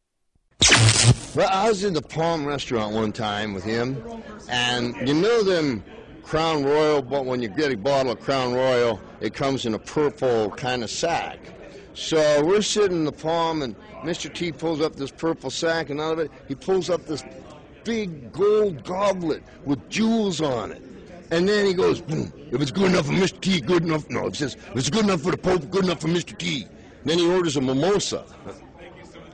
Well, 1.34 1.48
I 1.50 1.68
was 1.68 1.84
in 1.84 1.94
the 1.94 2.02
Palm 2.02 2.44
restaurant 2.44 2.94
one 2.94 3.12
time 3.12 3.54
with 3.54 3.64
him, 3.64 4.02
and 4.48 4.96
you 5.06 5.14
know 5.14 5.42
them 5.42 5.84
Crown 6.22 6.64
Royal, 6.64 7.00
but 7.00 7.24
when 7.24 7.40
you 7.40 7.48
get 7.48 7.72
a 7.72 7.76
bottle 7.76 8.12
of 8.12 8.20
Crown 8.20 8.52
Royal, 8.52 9.00
it 9.20 9.34
comes 9.34 9.66
in 9.66 9.74
a 9.74 9.78
purple 9.78 10.50
kind 10.50 10.82
of 10.82 10.90
sack. 10.90 11.38
So 11.94 12.44
we're 12.44 12.62
sitting 12.62 12.98
in 12.98 13.04
the 13.04 13.12
palm, 13.12 13.62
and 13.62 13.74
Mr. 14.02 14.32
T 14.32 14.52
pulls 14.52 14.80
up 14.80 14.96
this 14.96 15.10
purple 15.10 15.50
sack, 15.50 15.90
and 15.90 16.00
out 16.00 16.12
of 16.12 16.18
it, 16.18 16.30
he 16.46 16.54
pulls 16.54 16.90
up 16.90 17.06
this 17.06 17.24
big 17.84 18.32
gold 18.32 18.84
goblet 18.84 19.42
with 19.64 19.88
jewels 19.88 20.40
on 20.40 20.72
it. 20.72 20.82
And 21.30 21.48
then 21.48 21.66
he 21.66 21.74
goes, 21.74 22.00
Boom, 22.00 22.32
if 22.50 22.60
it's 22.60 22.70
good 22.70 22.90
enough 22.90 23.06
for 23.06 23.12
Mr. 23.12 23.40
T, 23.40 23.60
good 23.60 23.82
enough. 23.82 24.08
No, 24.08 24.28
he 24.28 24.34
says, 24.34 24.54
if 24.54 24.76
it's 24.76 24.90
good 24.90 25.04
enough 25.04 25.20
for 25.20 25.30
the 25.30 25.36
Pope, 25.36 25.70
good 25.70 25.84
enough 25.84 26.00
for 26.00 26.08
Mr. 26.08 26.36
T. 26.36 26.62
And 26.62 27.10
then 27.10 27.18
he 27.18 27.28
orders 27.28 27.56
a 27.56 27.60
mimosa. 27.60 28.24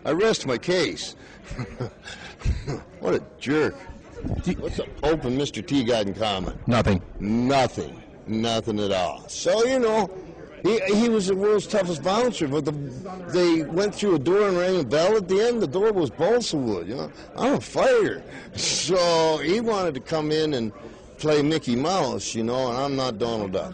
I 0.05 0.11
rest 0.11 0.47
my 0.47 0.59
case. 0.59 1.17
what 3.01 3.15
a 3.15 3.23
jerk. 3.39 3.75
What's 4.59 4.77
the 4.77 4.87
Pope 5.03 5.25
and 5.25 5.39
Mr. 5.39 5.65
T 5.65 5.85
got 5.85 6.07
in 6.07 6.15
common? 6.15 6.59
Nothing. 6.67 7.01
Nothing. 7.21 8.03
Nothing 8.27 8.81
at 8.81 8.91
all. 8.91 9.29
So, 9.29 9.65
you 9.65 9.79
know, 9.79 10.11
he, 10.63 10.81
he 10.95 11.09
was 11.11 11.27
the 11.27 11.37
world's 11.37 11.67
toughest 11.67 12.03
bouncer, 12.03 12.49
but 12.49 12.65
the, 12.65 12.73
they 13.29 13.63
went 13.63 13.95
through 13.95 14.15
a 14.15 14.19
door 14.19 14.49
and 14.49 14.57
rang 14.57 14.81
a 14.81 14.85
bell 14.85 15.17
at 15.17 15.29
the 15.29 15.41
end. 15.41 15.61
The 15.61 15.67
door 15.67 15.93
was 15.93 16.09
balsa 16.11 16.57
wood, 16.57 16.89
you 16.89 16.97
know. 16.97 17.13
I'm 17.37 17.55
a 17.55 17.61
fighter. 17.61 18.23
So 18.57 19.39
he 19.39 19.61
wanted 19.61 19.95
to 19.95 20.01
come 20.01 20.31
in 20.31 20.55
and 20.55 20.73
play 21.25 21.41
Mickey 21.41 21.75
Mouse, 21.75 22.35
you 22.35 22.45
know, 22.45 22.69
and 22.69 22.77
I'm 22.77 22.97
not 22.97 23.17
Donald 23.17 23.53
Duck. 23.53 23.73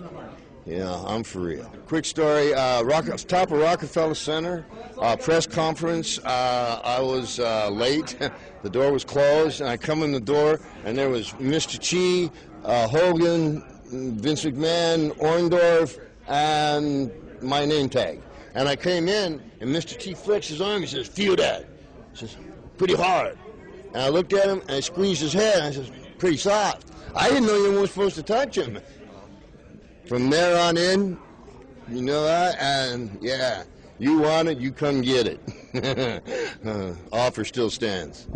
Yeah, 0.66 0.94
I'm 1.04 1.24
for 1.24 1.40
real. 1.40 1.64
Quick 1.88 2.04
story, 2.04 2.54
uh, 2.54 2.84
Rock, 2.84 3.06
top 3.26 3.50
of 3.50 3.58
Rockefeller 3.58 4.14
Center, 4.14 4.64
uh, 5.00 5.16
press 5.16 5.48
conference. 5.48 6.20
Uh, 6.20 6.80
I 6.84 7.00
was 7.00 7.40
uh, 7.40 7.68
late. 7.70 8.16
the 8.62 8.70
door 8.70 8.92
was 8.92 9.04
closed, 9.04 9.60
and 9.60 9.68
I 9.68 9.76
come 9.76 10.04
in 10.04 10.12
the 10.12 10.20
door, 10.20 10.60
and 10.84 10.96
there 10.96 11.08
was 11.08 11.32
Mr. 11.40 11.76
T, 11.76 12.30
uh, 12.64 12.86
Hogan, 12.86 13.64
Vince 14.20 14.44
McMahon, 14.44 15.10
Orndorff, 15.16 15.98
and 16.28 17.10
my 17.42 17.64
name 17.64 17.88
tag. 17.88 18.22
And 18.54 18.68
I 18.68 18.76
came 18.76 19.08
in, 19.08 19.42
and 19.58 19.74
Mr. 19.74 19.98
T 19.98 20.14
flexed 20.14 20.50
his 20.50 20.60
arm. 20.60 20.82
He 20.82 20.86
says, 20.86 21.08
"Feel 21.08 21.34
that?" 21.34 21.66
He 22.12 22.18
says, 22.18 22.36
"Pretty 22.78 22.94
hard." 22.94 23.36
And 23.92 24.02
I 24.04 24.08
looked 24.08 24.34
at 24.34 24.48
him, 24.48 24.60
and 24.60 24.70
I 24.70 24.80
squeezed 24.80 25.20
his 25.20 25.32
head. 25.32 25.56
And 25.56 25.64
I 25.64 25.72
says, 25.72 25.90
"Pretty 26.16 26.36
soft." 26.36 26.86
I 27.14 27.28
didn't 27.28 27.46
know 27.46 27.56
you 27.56 27.72
weren't 27.72 27.88
supposed 27.88 28.16
to 28.16 28.22
touch 28.22 28.56
him. 28.56 28.78
From 30.06 30.30
there 30.30 30.60
on 30.60 30.76
in, 30.76 31.18
you 31.88 32.02
know 32.02 32.24
that, 32.24 32.58
and 32.58 33.16
yeah, 33.20 33.62
you 33.98 34.18
want 34.18 34.48
it, 34.48 34.58
you 34.58 34.72
come 34.72 35.02
get 35.02 35.26
it. 35.26 35.40
uh, 36.66 36.94
offer 37.12 37.44
still 37.44 37.70
stands. 37.70 38.26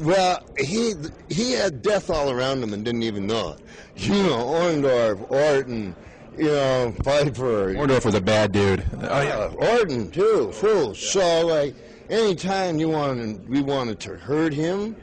Well, 0.00 0.44
he 0.58 0.94
he 1.28 1.52
had 1.52 1.82
death 1.82 2.10
all 2.10 2.30
around 2.30 2.62
him 2.62 2.72
and 2.72 2.84
didn't 2.84 3.04
even 3.04 3.26
know 3.26 3.52
it. 3.52 3.60
You 3.96 4.22
know, 4.22 4.46
Orndorff, 4.46 5.30
Orton 5.30 5.94
you 6.36 6.44
know, 6.44 6.94
Piper. 7.04 7.74
Orndorff 7.74 8.04
was 8.04 8.14
a 8.14 8.20
bad 8.20 8.52
dude. 8.52 8.84
Oh 9.02 9.20
yeah, 9.20 9.50
Orton 9.54 10.10
too, 10.10 10.50
fool. 10.52 10.94
So 10.94 11.46
like, 11.46 11.74
anytime 12.10 12.78
you 12.78 12.88
wanted, 12.88 13.48
we 13.48 13.62
wanted 13.62 14.00
to 14.00 14.16
hurt 14.16 14.52
him, 14.52 14.96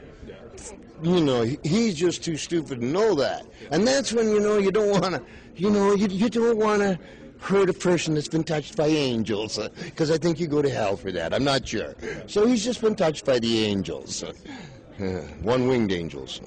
you 1.02 1.20
know, 1.20 1.42
he's 1.62 1.94
just 1.94 2.22
too 2.24 2.36
stupid 2.36 2.80
to 2.80 2.86
know 2.86 3.14
that. 3.14 3.46
And 3.70 3.86
that's 3.86 4.12
when 4.12 4.28
you 4.30 4.40
know 4.40 4.58
you 4.58 4.70
don't 4.70 4.90
want 4.90 5.14
to, 5.14 5.22
you 5.56 5.70
know, 5.70 5.94
you, 5.94 6.08
you 6.08 6.28
don't 6.28 6.58
want 6.58 6.82
to 6.82 6.98
hurt 7.40 7.70
a 7.70 7.72
person 7.72 8.14
that's 8.14 8.28
been 8.28 8.44
touched 8.44 8.76
by 8.76 8.86
angels, 8.86 9.58
because 9.84 10.10
uh, 10.10 10.14
I 10.14 10.18
think 10.18 10.38
you 10.38 10.46
go 10.46 10.60
to 10.60 10.68
hell 10.68 10.96
for 10.96 11.10
that. 11.12 11.32
I'm 11.32 11.44
not 11.44 11.66
sure. 11.66 11.94
So 12.26 12.46
he's 12.46 12.64
just 12.64 12.80
been 12.80 12.94
touched 12.94 13.24
by 13.24 13.38
the 13.38 13.64
angels, 13.64 14.22
uh, 14.22 14.32
one 15.42 15.66
winged 15.66 15.92
angels. 15.92 16.40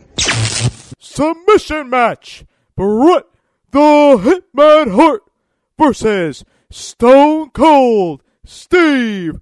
Submission 0.99 1.89
match. 1.89 2.45
Bret 2.75 3.25
the 3.71 4.49
Hitman 4.55 4.95
Hart 4.95 5.23
versus 5.77 6.43
Stone 6.69 7.49
Cold 7.51 8.23
Steve 8.45 9.39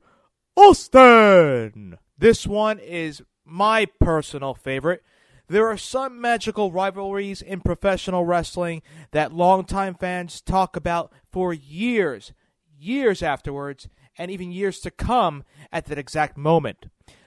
Austin. 0.56 1.97
This 2.17 2.45
one 2.45 2.80
is 2.80 3.24
my 3.51 3.85
personal 3.99 4.53
favorite. 4.53 5.03
There 5.47 5.67
are 5.67 5.77
some 5.77 6.21
magical 6.21 6.71
rivalries 6.71 7.41
in 7.41 7.59
professional 7.61 8.25
wrestling 8.25 8.81
that 9.11 9.33
longtime 9.33 9.95
fans 9.95 10.39
talk 10.39 10.75
about 10.75 11.11
for 11.31 11.53
years, 11.53 12.31
years 12.79 13.21
afterwards, 13.21 13.89
and 14.17 14.31
even 14.31 14.51
years 14.51 14.79
to 14.79 14.91
come 14.91 15.43
at 15.71 15.85
that 15.87 15.97
exact 15.97 16.37
moment. 16.37 16.85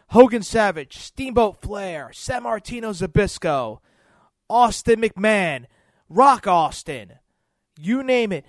Hogan 0.09 0.43
Savage, 0.43 0.97
Steamboat 0.97 1.61
Flair, 1.61 2.11
Sammartino 2.13 2.95
Zbyszko, 2.95 3.81
Austin 4.49 5.01
McMahon, 5.01 5.67
Rock 6.09 6.47
Austin, 6.47 7.15
you 7.79 8.03
name 8.03 8.33
it. 8.33 8.45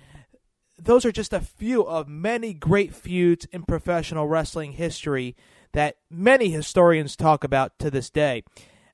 Those 0.77 1.05
are 1.05 1.11
just 1.11 1.33
a 1.33 1.39
few 1.39 1.85
of 1.85 2.07
many 2.07 2.53
great 2.53 2.93
feuds 2.93 3.45
in 3.51 3.63
professional 3.63 4.27
wrestling 4.27 4.73
history 4.73 5.35
that 5.75 5.97
many 6.09 6.51
historians 6.51 7.17
talk 7.17 7.43
about 7.43 7.77
to 7.77 7.91
this 7.91 8.09
day. 8.09 8.43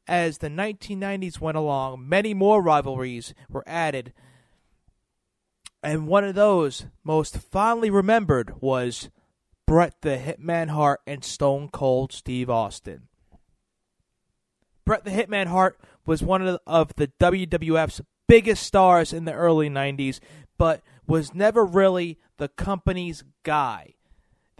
As 0.07 0.39
the 0.39 0.49
1990s 0.49 1.39
went 1.39 1.55
along, 1.55 2.09
many 2.09 2.33
more 2.33 2.59
rivalries 2.59 3.35
were 3.47 3.63
added. 3.67 4.13
And 5.83 6.07
one 6.07 6.23
of 6.23 6.33
those 6.33 6.87
most 7.03 7.37
fondly 7.37 7.91
remembered 7.91 8.59
was 8.61 9.11
Bret 9.67 9.93
the 10.01 10.17
Hitman 10.17 10.69
Hart 10.69 11.01
and 11.05 11.23
Stone 11.23 11.69
Cold 11.69 12.11
Steve 12.11 12.49
Austin. 12.49 13.03
Bret 14.83 15.05
the 15.05 15.11
Hitman 15.11 15.47
Hart 15.47 15.79
was 16.07 16.23
one 16.23 16.41
of 16.41 16.47
the, 16.47 16.61
of 16.65 16.95
the 16.95 17.11
WWF's 17.19 18.01
biggest 18.27 18.63
stars 18.63 19.13
in 19.13 19.25
the 19.25 19.33
early 19.33 19.69
90s, 19.69 20.19
but 20.57 20.81
was 21.05 21.35
never 21.35 21.63
really 21.63 22.17
the 22.37 22.47
company's 22.47 23.23
guy. 23.43 23.93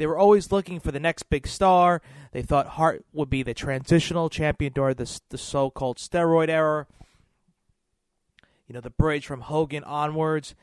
They 0.01 0.07
were 0.07 0.17
always 0.17 0.51
looking 0.51 0.79
for 0.79 0.91
the 0.91 0.99
next 0.99 1.29
big 1.29 1.45
star. 1.45 2.01
They 2.31 2.41
thought 2.41 2.65
Hart 2.69 3.05
would 3.13 3.29
be 3.29 3.43
the 3.43 3.53
transitional 3.53 4.31
champion 4.31 4.73
during 4.73 4.95
the, 4.95 5.21
the 5.29 5.37
so 5.37 5.69
called 5.69 5.97
steroid 5.97 6.49
era. 6.49 6.87
You 8.67 8.73
know, 8.73 8.81
the 8.81 8.89
bridge 8.89 9.27
from 9.27 9.41
Hogan 9.41 9.83
onwards. 9.83 10.55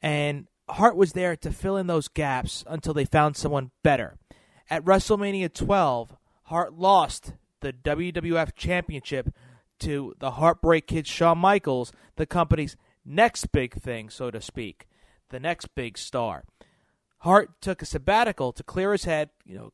And 0.00 0.46
Hart 0.68 0.94
was 0.94 1.12
there 1.12 1.34
to 1.34 1.50
fill 1.50 1.76
in 1.76 1.88
those 1.88 2.06
gaps 2.06 2.62
until 2.68 2.94
they 2.94 3.04
found 3.04 3.36
someone 3.36 3.72
better. 3.82 4.16
At 4.70 4.84
WrestleMania 4.84 5.52
12, 5.52 6.14
Hart 6.44 6.74
lost 6.74 7.32
the 7.58 7.72
WWF 7.72 8.54
Championship 8.54 9.34
to 9.80 10.14
the 10.20 10.30
Heartbreak 10.30 10.86
Kid 10.86 11.08
Shawn 11.08 11.38
Michaels, 11.38 11.90
the 12.14 12.26
company's 12.26 12.76
next 13.04 13.50
big 13.50 13.74
thing, 13.74 14.08
so 14.08 14.30
to 14.30 14.40
speak, 14.40 14.86
the 15.30 15.40
next 15.40 15.74
big 15.74 15.98
star. 15.98 16.44
Hart 17.20 17.60
took 17.60 17.82
a 17.82 17.86
sabbatical 17.86 18.52
to 18.52 18.62
clear 18.62 18.92
his 18.92 19.04
head, 19.04 19.30
you 19.44 19.56
know, 19.56 19.72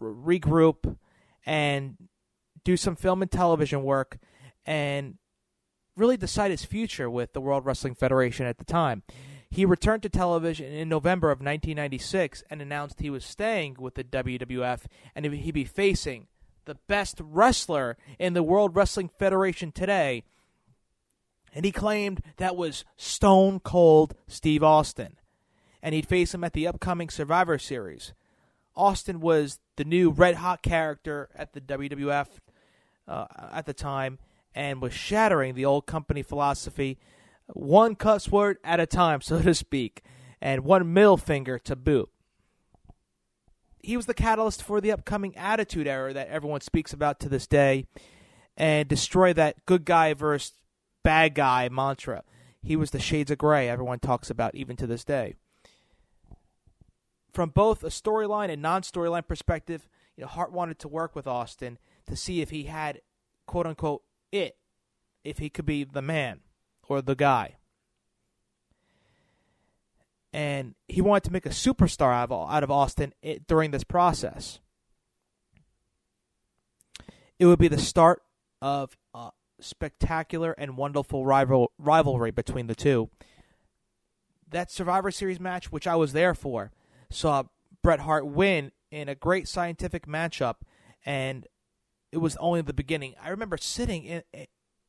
regroup 0.00 0.96
and 1.46 1.96
do 2.64 2.76
some 2.76 2.96
film 2.96 3.22
and 3.22 3.30
television 3.30 3.82
work 3.82 4.18
and 4.66 5.16
really 5.96 6.16
decide 6.16 6.50
his 6.50 6.64
future 6.64 7.08
with 7.08 7.32
the 7.32 7.40
World 7.40 7.64
Wrestling 7.64 7.94
Federation 7.94 8.46
at 8.46 8.58
the 8.58 8.64
time. 8.64 9.02
He 9.50 9.64
returned 9.64 10.02
to 10.04 10.08
television 10.08 10.72
in 10.72 10.88
November 10.88 11.30
of 11.30 11.38
1996 11.38 12.44
and 12.50 12.62
announced 12.62 13.00
he 13.00 13.10
was 13.10 13.24
staying 13.24 13.76
with 13.78 13.94
the 13.94 14.04
WWF 14.04 14.82
and 15.14 15.26
he'd 15.26 15.52
be 15.52 15.64
facing 15.64 16.28
the 16.66 16.76
best 16.86 17.20
wrestler 17.20 17.96
in 18.18 18.34
the 18.34 18.42
World 18.42 18.76
Wrestling 18.76 19.10
Federation 19.18 19.72
today. 19.72 20.22
And 21.52 21.64
he 21.64 21.72
claimed 21.72 22.22
that 22.36 22.54
was 22.54 22.84
Stone 22.96 23.60
Cold 23.60 24.14
Steve 24.28 24.62
Austin. 24.62 25.16
And 25.82 25.94
he'd 25.94 26.06
face 26.06 26.34
him 26.34 26.44
at 26.44 26.52
the 26.52 26.66
upcoming 26.66 27.08
Survivor 27.08 27.58
Series. 27.58 28.12
Austin 28.76 29.20
was 29.20 29.58
the 29.76 29.84
new 29.84 30.10
red 30.10 30.36
hot 30.36 30.62
character 30.62 31.28
at 31.34 31.52
the 31.52 31.60
WWF 31.60 32.26
uh, 33.08 33.26
at 33.52 33.66
the 33.66 33.74
time 33.74 34.18
and 34.54 34.80
was 34.80 34.92
shattering 34.92 35.54
the 35.54 35.64
old 35.64 35.86
company 35.86 36.22
philosophy 36.22 36.98
one 37.52 37.96
cuss 37.96 38.30
word 38.30 38.58
at 38.62 38.78
a 38.78 38.86
time, 38.86 39.20
so 39.22 39.42
to 39.42 39.54
speak, 39.54 40.02
and 40.40 40.64
one 40.64 40.92
middle 40.92 41.16
finger 41.16 41.58
to 41.58 41.74
boot 41.74 42.10
he 43.82 43.96
was 43.96 44.06
the 44.06 44.14
catalyst 44.14 44.62
for 44.62 44.80
the 44.80 44.92
upcoming 44.92 45.36
Attitude 45.36 45.86
Era 45.86 46.12
that 46.12 46.28
everyone 46.28 46.60
speaks 46.60 46.92
about 46.92 47.20
to 47.20 47.28
this 47.28 47.46
day, 47.46 47.86
and 48.56 48.88
destroy 48.88 49.32
that 49.32 49.64
good 49.66 49.84
guy 49.84 50.14
versus 50.14 50.54
bad 51.02 51.34
guy 51.34 51.68
mantra. 51.70 52.22
He 52.62 52.76
was 52.76 52.90
the 52.90 53.00
shades 53.00 53.30
of 53.30 53.38
gray 53.38 53.68
everyone 53.68 54.00
talks 54.00 54.28
about 54.28 54.54
even 54.54 54.76
to 54.76 54.86
this 54.86 55.04
day. 55.04 55.34
From 57.40 57.48
both 57.48 57.82
a 57.82 57.86
storyline 57.86 58.50
and 58.50 58.60
non-storyline 58.60 59.26
perspective, 59.26 59.88
you 60.14 60.20
know, 60.20 60.28
Hart 60.28 60.52
wanted 60.52 60.78
to 60.80 60.88
work 60.88 61.16
with 61.16 61.26
Austin 61.26 61.78
to 62.04 62.14
see 62.14 62.42
if 62.42 62.50
he 62.50 62.64
had 62.64 63.00
quote 63.46 63.66
unquote 63.66 64.02
it, 64.30 64.58
if 65.24 65.38
he 65.38 65.48
could 65.48 65.64
be 65.64 65.84
the 65.84 66.02
man 66.02 66.40
or 66.86 67.00
the 67.00 67.14
guy 67.14 67.56
and 70.34 70.74
he 70.86 71.00
wanted 71.00 71.24
to 71.24 71.32
make 71.32 71.46
a 71.46 71.48
superstar 71.48 72.12
out 72.12 72.62
of, 72.62 72.70
Austin 72.70 73.14
it, 73.22 73.46
during 73.46 73.70
this 73.70 73.84
process. 73.84 74.60
It 77.38 77.46
would 77.46 77.58
be 77.58 77.68
the 77.68 77.78
start 77.78 78.22
of 78.60 78.98
a 79.14 79.30
spectacular 79.60 80.52
and 80.58 80.76
wonderful 80.76 81.24
rival, 81.24 81.72
rivalry 81.78 82.32
between 82.32 82.66
the 82.66 82.74
two. 82.74 83.08
That 84.46 84.70
Survivor 84.70 85.10
Series 85.10 85.40
match, 85.40 85.72
which 85.72 85.86
I 85.86 85.96
was 85.96 86.12
there 86.12 86.34
for, 86.34 86.70
saw 87.10 87.44
Bret 87.82 88.00
Hart 88.00 88.26
win 88.26 88.72
in 88.90 89.08
a 89.08 89.14
great 89.14 89.48
scientific 89.48 90.06
matchup, 90.06 90.56
and 91.04 91.46
it 92.12 92.18
was 92.18 92.36
only 92.36 92.62
the 92.62 92.72
beginning. 92.72 93.14
I 93.22 93.30
remember 93.30 93.56
sitting 93.56 94.04
in, 94.04 94.22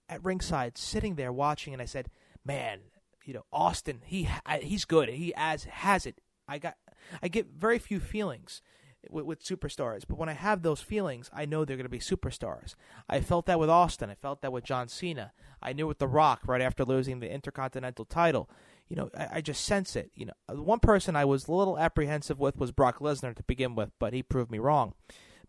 at 0.09 0.23
ringside, 0.23 0.77
sitting 0.77 1.15
there 1.15 1.31
watching, 1.31 1.73
and 1.73 1.81
I 1.81 1.85
said, 1.85 2.09
"Man, 2.45 2.79
you 3.25 3.33
know 3.33 3.45
Austin, 3.51 4.01
he 4.05 4.27
he's 4.61 4.85
good. 4.85 5.09
He 5.09 5.33
has 5.35 5.65
has 5.65 6.05
it. 6.05 6.19
I 6.47 6.57
got 6.57 6.75
I 7.21 7.27
get 7.27 7.47
very 7.47 7.79
few 7.79 7.99
feelings 7.99 8.61
with, 9.09 9.25
with 9.25 9.43
superstars, 9.43 10.03
but 10.07 10.17
when 10.17 10.29
I 10.29 10.33
have 10.33 10.61
those 10.61 10.81
feelings, 10.81 11.29
I 11.33 11.45
know 11.45 11.63
they're 11.63 11.77
going 11.77 11.85
to 11.85 11.89
be 11.89 11.99
superstars. 11.99 12.75
I 13.09 13.21
felt 13.21 13.45
that 13.45 13.59
with 13.59 13.69
Austin. 13.69 14.09
I 14.09 14.15
felt 14.15 14.41
that 14.41 14.51
with 14.51 14.63
John 14.63 14.87
Cena. 14.87 15.33
I 15.61 15.73
knew 15.73 15.87
with 15.87 15.99
The 15.99 16.07
Rock 16.07 16.41
right 16.45 16.61
after 16.61 16.83
losing 16.83 17.19
the 17.19 17.31
Intercontinental 17.31 18.05
title. 18.05 18.49
You 18.91 18.97
know, 18.97 19.09
I, 19.17 19.27
I 19.35 19.41
just 19.41 19.63
sense 19.63 19.95
it. 19.95 20.11
You 20.15 20.25
know, 20.25 20.33
uh, 20.49 20.55
the 20.55 20.61
one 20.61 20.79
person 20.79 21.15
I 21.15 21.23
was 21.23 21.47
a 21.47 21.53
little 21.53 21.79
apprehensive 21.79 22.39
with 22.39 22.57
was 22.57 22.73
Brock 22.73 22.99
Lesnar 22.99 23.33
to 23.33 23.43
begin 23.43 23.73
with, 23.73 23.89
but 23.99 24.11
he 24.11 24.21
proved 24.21 24.51
me 24.51 24.59
wrong. 24.59 24.95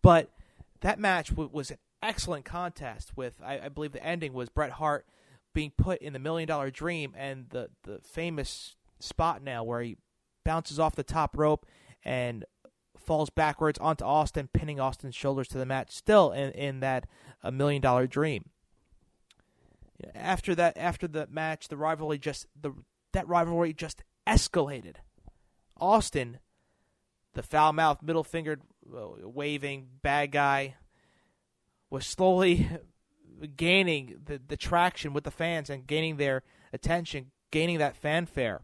But 0.01 0.29
that 0.79 0.97
match 0.97 1.31
w- 1.31 1.49
was 1.51 1.69
an 1.69 1.77
excellent 2.01 2.45
contest. 2.45 3.17
With 3.17 3.41
I, 3.43 3.59
I 3.65 3.67
believe 3.67 3.91
the 3.91 4.01
ending 4.01 4.31
was 4.31 4.47
Bret 4.47 4.71
Hart 4.71 5.05
being 5.53 5.73
put 5.77 6.01
in 6.01 6.13
the 6.13 6.19
million 6.19 6.47
dollar 6.47 6.71
dream 6.71 7.13
and 7.17 7.47
the 7.49 7.69
the 7.83 7.99
famous 7.99 8.77
spot 9.01 9.43
now 9.43 9.61
where 9.61 9.81
he 9.81 9.97
bounces 10.45 10.79
off 10.79 10.95
the 10.95 11.03
top 11.03 11.37
rope 11.37 11.65
and 12.01 12.45
falls 12.97 13.29
backwards 13.29 13.77
onto 13.79 14.05
Austin, 14.05 14.47
pinning 14.53 14.79
Austin's 14.79 15.15
shoulders 15.15 15.49
to 15.49 15.57
the 15.57 15.65
mat, 15.65 15.91
still 15.91 16.31
in, 16.31 16.51
in 16.51 16.79
that 16.79 17.07
a 17.41 17.51
million 17.51 17.81
dollar 17.81 18.07
dream. 18.07 18.51
After 20.15 20.55
that, 20.55 20.77
after 20.77 21.09
the 21.09 21.27
match, 21.29 21.67
the 21.67 21.75
rivalry 21.75 22.17
just 22.17 22.47
the 22.57 22.71
that 23.13 23.27
rivalry 23.27 23.73
just 23.73 24.03
escalated. 24.27 24.97
Austin, 25.77 26.39
the 27.33 27.43
foul 27.43 27.73
mouthed, 27.73 28.03
middle 28.03 28.23
fingered, 28.23 28.61
uh, 28.95 29.07
waving 29.23 29.87
bad 30.01 30.31
guy, 30.31 30.75
was 31.89 32.05
slowly 32.05 32.69
gaining 33.57 34.19
the, 34.25 34.39
the 34.45 34.57
traction 34.57 35.13
with 35.13 35.23
the 35.23 35.31
fans 35.31 35.69
and 35.69 35.87
gaining 35.87 36.17
their 36.17 36.43
attention, 36.71 37.31
gaining 37.51 37.77
that 37.79 37.95
fanfare. 37.95 38.61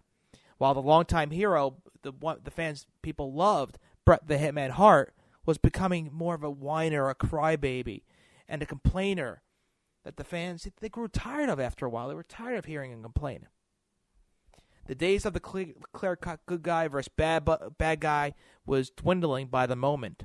While 0.58 0.74
the 0.74 0.82
longtime 0.82 1.32
hero, 1.32 1.78
the 2.02 2.12
one 2.12 2.40
the 2.44 2.52
fans 2.52 2.86
people 3.02 3.34
loved, 3.34 3.78
Bret 4.06 4.28
the 4.28 4.38
Hitman 4.38 4.72
Hart, 4.72 5.14
was 5.46 5.58
becoming 5.58 6.10
more 6.12 6.36
of 6.36 6.44
a 6.44 6.50
whiner, 6.50 7.10
a 7.10 7.16
crybaby, 7.16 8.04
and 8.48 8.62
a 8.62 8.66
complainer 8.66 9.42
that 10.04 10.18
the 10.18 10.24
fans 10.24 10.68
they 10.80 10.90
grew 10.90 11.08
tired 11.08 11.50
of 11.50 11.60
after 11.60 11.86
a 11.86 11.90
while. 11.90 12.10
They 12.10 12.16
were 12.16 12.24
tired 12.24 12.58
of 12.58 12.66
hearing 12.66 12.92
him 12.92 13.04
complain. 13.04 13.48
The 14.90 14.96
days 14.96 15.24
of 15.24 15.34
the 15.34 15.40
clear 15.40 16.16
cut 16.16 16.40
good 16.48 16.64
guy 16.64 16.88
versus 16.88 17.12
bad 17.16 17.48
bad 17.78 18.00
guy 18.00 18.34
was 18.66 18.90
dwindling 18.90 19.46
by 19.46 19.68
the 19.68 19.76
moment. 19.76 20.24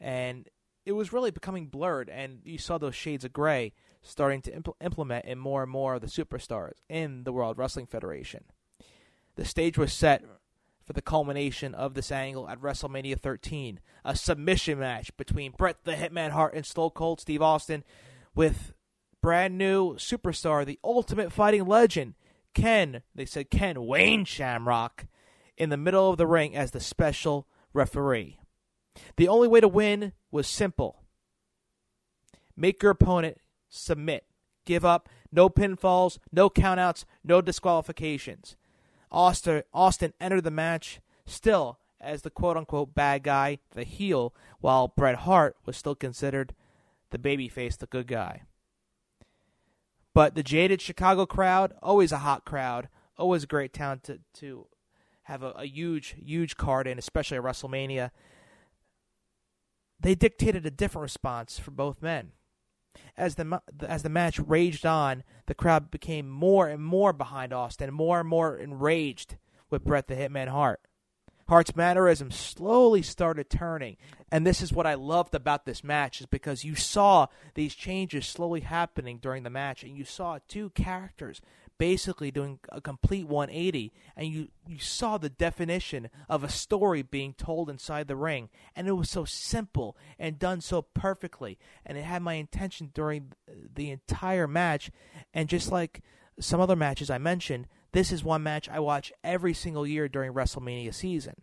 And 0.00 0.48
it 0.86 0.92
was 0.92 1.12
really 1.12 1.30
becoming 1.30 1.66
blurred, 1.66 2.08
and 2.08 2.40
you 2.44 2.56
saw 2.56 2.78
those 2.78 2.94
shades 2.94 3.26
of 3.26 3.34
gray 3.34 3.74
starting 4.00 4.40
to 4.40 4.50
impl- 4.50 4.72
implement 4.80 5.26
in 5.26 5.38
more 5.38 5.62
and 5.62 5.70
more 5.70 5.96
of 5.96 6.00
the 6.00 6.06
superstars 6.06 6.76
in 6.88 7.24
the 7.24 7.34
World 7.34 7.58
Wrestling 7.58 7.84
Federation. 7.84 8.44
The 9.36 9.44
stage 9.44 9.76
was 9.76 9.92
set 9.92 10.24
for 10.86 10.94
the 10.94 11.02
culmination 11.02 11.74
of 11.74 11.92
this 11.92 12.10
angle 12.10 12.48
at 12.48 12.62
WrestleMania 12.62 13.20
13, 13.20 13.78
a 14.06 14.16
submission 14.16 14.78
match 14.78 15.14
between 15.18 15.52
Bret 15.52 15.84
the 15.84 15.96
Hitman 15.96 16.30
Hart 16.30 16.54
and 16.54 16.64
Stone 16.64 16.92
Cold 16.94 17.20
Steve 17.20 17.42
Austin, 17.42 17.84
with 18.34 18.72
brand 19.20 19.58
new 19.58 19.96
superstar, 19.96 20.64
the 20.64 20.78
Ultimate 20.82 21.30
Fighting 21.30 21.66
Legend, 21.66 22.14
Ken. 22.54 23.02
They 23.14 23.24
said 23.24 23.50
Ken 23.50 23.84
Wayne 23.84 24.24
Shamrock, 24.24 25.06
in 25.56 25.70
the 25.70 25.76
middle 25.76 26.10
of 26.10 26.16
the 26.16 26.26
ring 26.26 26.56
as 26.56 26.70
the 26.70 26.80
special 26.80 27.46
referee. 27.72 28.40
The 29.16 29.28
only 29.28 29.48
way 29.48 29.60
to 29.60 29.68
win 29.68 30.12
was 30.30 30.46
simple 30.46 31.04
make 32.56 32.82
your 32.82 32.90
opponent 32.92 33.38
submit, 33.68 34.24
give 34.64 34.84
up, 34.84 35.08
no 35.30 35.48
pinfalls, 35.48 36.18
no 36.32 36.50
countouts, 36.50 37.04
no 37.22 37.40
disqualifications. 37.40 38.56
Austin, 39.10 39.62
Austin 39.72 40.12
entered 40.20 40.42
the 40.42 40.50
match 40.50 41.00
still 41.24 41.78
as 42.00 42.22
the 42.22 42.30
quote 42.30 42.56
unquote 42.56 42.94
bad 42.94 43.22
guy, 43.22 43.58
the 43.72 43.84
heel, 43.84 44.34
while 44.60 44.88
Bret 44.88 45.16
Hart 45.16 45.56
was 45.64 45.76
still 45.76 45.94
considered 45.94 46.54
the 47.10 47.18
babyface, 47.18 47.76
the 47.76 47.86
good 47.86 48.06
guy. 48.06 48.42
But 50.18 50.34
the 50.34 50.42
jaded 50.42 50.82
Chicago 50.82 51.26
crowd, 51.26 51.74
always 51.80 52.10
a 52.10 52.18
hot 52.18 52.44
crowd, 52.44 52.88
always 53.16 53.44
a 53.44 53.46
great 53.46 53.72
town 53.72 54.00
to, 54.00 54.18
to 54.34 54.66
have 55.22 55.44
a, 55.44 55.50
a 55.50 55.64
huge, 55.64 56.16
huge 56.20 56.56
card 56.56 56.88
in, 56.88 56.98
especially 56.98 57.36
at 57.36 57.44
WrestleMania 57.44 58.10
they 60.00 60.16
dictated 60.16 60.66
a 60.66 60.72
different 60.72 61.04
response 61.04 61.60
for 61.60 61.70
both 61.70 62.02
men. 62.02 62.32
As 63.16 63.36
the 63.36 63.62
as 63.86 64.02
the 64.02 64.08
match 64.08 64.40
raged 64.40 64.84
on, 64.84 65.22
the 65.46 65.54
crowd 65.54 65.88
became 65.88 66.28
more 66.28 66.66
and 66.66 66.82
more 66.82 67.12
behind 67.12 67.52
Austin, 67.52 67.94
more 67.94 68.18
and 68.18 68.28
more 68.28 68.56
enraged 68.58 69.36
with 69.70 69.84
Bret 69.84 70.08
the 70.08 70.16
Hitman 70.16 70.48
Hart. 70.48 70.80
Hart's 71.48 71.74
mannerisms 71.74 72.36
slowly 72.36 73.02
started 73.02 73.48
turning, 73.48 73.96
and 74.30 74.46
this 74.46 74.60
is 74.60 74.72
what 74.72 74.86
I 74.86 74.94
loved 74.94 75.34
about 75.34 75.64
this 75.64 75.82
match 75.82 76.20
is 76.20 76.26
because 76.26 76.64
you 76.64 76.74
saw 76.74 77.26
these 77.54 77.74
changes 77.74 78.26
slowly 78.26 78.60
happening 78.60 79.18
during 79.18 79.42
the 79.42 79.50
match, 79.50 79.82
and 79.82 79.96
you 79.96 80.04
saw 80.04 80.38
two 80.46 80.70
characters 80.70 81.40
basically 81.78 82.30
doing 82.30 82.58
a 82.70 82.80
complete 82.80 83.26
180 83.26 83.92
and 84.16 84.26
you 84.28 84.48
you 84.66 84.78
saw 84.78 85.16
the 85.16 85.28
definition 85.28 86.10
of 86.28 86.42
a 86.42 86.48
story 86.48 87.02
being 87.02 87.32
told 87.32 87.70
inside 87.70 88.08
the 88.08 88.16
ring. 88.16 88.50
And 88.76 88.86
it 88.88 88.92
was 88.92 89.08
so 89.08 89.24
simple 89.24 89.96
and 90.18 90.38
done 90.38 90.60
so 90.60 90.82
perfectly. 90.82 91.56
And 91.86 91.96
it 91.96 92.04
had 92.04 92.20
my 92.20 92.34
intention 92.34 92.90
during 92.92 93.32
the 93.74 93.90
entire 93.90 94.46
match. 94.46 94.90
And 95.32 95.48
just 95.48 95.72
like 95.72 96.02
some 96.40 96.60
other 96.60 96.76
matches 96.76 97.10
I 97.10 97.18
mentioned 97.18 97.68
this 97.92 98.12
is 98.12 98.22
one 98.22 98.42
match 98.42 98.68
I 98.68 98.80
watch 98.80 99.12
every 99.24 99.54
single 99.54 99.86
year 99.86 100.08
during 100.08 100.32
WrestleMania 100.32 100.92
season. 100.92 101.34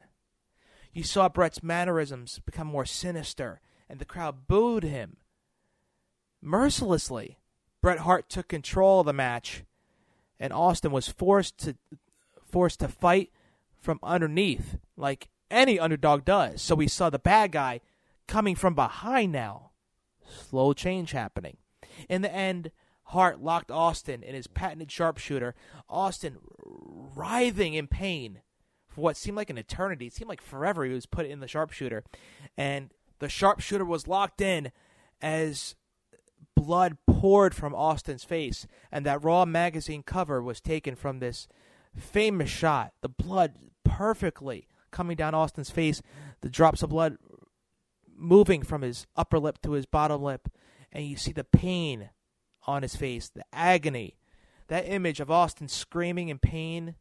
You 0.94 1.04
saw 1.04 1.28
Bret's 1.28 1.64
mannerisms 1.64 2.40
become 2.46 2.68
more 2.68 2.86
sinister, 2.86 3.60
and 3.90 4.00
the 4.00 4.06
crowd 4.06 4.48
booed 4.48 4.84
him 4.84 5.18
mercilessly. 6.42 7.40
Bret 7.82 8.00
Hart 8.00 8.30
took 8.30 8.48
control 8.48 9.02
of 9.02 9.06
the 9.06 9.14
match, 9.14 9.64
and 10.40 10.54
Austin 10.54 10.92
was 10.92 11.08
forced 11.08 11.58
to 11.60 11.76
forced 12.50 12.80
to 12.80 12.88
fight 12.88 13.32
from 13.82 14.00
underneath, 14.02 14.78
like 14.96 15.30
any 15.52 15.80
underdog 15.80 16.24
does. 16.26 16.62
So 16.62 16.76
we 16.76 16.88
saw 16.88 17.10
the 17.10 17.20
bad 17.20 17.52
guy 17.52 17.82
coming 18.28 18.56
from 18.56 18.76
behind 18.76 19.32
now. 19.32 19.72
Slow 20.28 20.74
change 20.74 21.12
happening. 21.12 21.58
In 22.10 22.22
the 22.22 22.34
end, 22.34 22.72
Hart 23.06 23.42
locked 23.42 23.72
Austin 23.72 24.24
in 24.24 24.36
his 24.36 24.48
patented 24.48 24.92
sharpshooter. 24.92 25.56
Austin 25.90 26.38
writhing 27.16 27.74
in 27.74 27.88
pain 27.88 28.42
for 28.88 29.02
what 29.02 29.18
seemed 29.18 29.38
like 29.38 29.50
an 29.50 29.58
eternity. 29.58 30.08
It 30.08 30.14
seemed 30.14 30.30
like 30.30 30.42
forever 30.42 30.86
he 30.86 30.94
was 30.94 31.06
put 31.06 31.26
in 31.26 31.40
the 31.40 31.48
sharpshooter. 31.48 32.04
And 32.58 32.92
the 33.20 33.30
sharpshooter 33.30 33.86
was 33.86 34.08
locked 34.08 34.42
in 34.42 34.72
as 35.22 35.76
blood 36.56 36.98
poured 37.08 37.54
from 37.54 37.76
Austin's 37.76 38.24
face. 38.24 38.66
And 38.92 39.06
that 39.06 39.24
Raw 39.24 39.46
magazine 39.46 40.04
cover 40.04 40.42
was 40.42 40.60
taken 40.60 40.96
from 40.96 41.20
this 41.20 41.48
famous 41.96 42.50
shot. 42.50 42.94
The 43.02 43.10
blood 43.10 43.54
perfectly 43.84 44.68
coming 44.92 45.16
down 45.16 45.36
Austin's 45.36 45.70
face, 45.70 46.02
the 46.42 46.50
drops 46.50 46.82
of 46.82 46.90
blood 46.90 47.18
moving 48.18 48.64
from 48.64 48.82
his 48.82 49.06
upper 49.16 49.38
lip 49.38 49.62
to 49.62 49.74
his 49.74 49.86
bottom 49.86 50.22
lip, 50.22 50.50
and 50.92 51.06
you 51.06 51.18
see 51.18 51.34
the 51.34 51.44
pain 51.44 52.10
on 52.66 52.82
his 52.82 52.96
face, 52.96 53.30
the 53.30 53.46
agony. 53.54 54.16
That 54.68 54.90
image 54.90 55.20
of 55.20 55.30
Austin 55.30 55.68
screaming 55.68 56.30
in 56.30 56.40
pain 56.40 56.96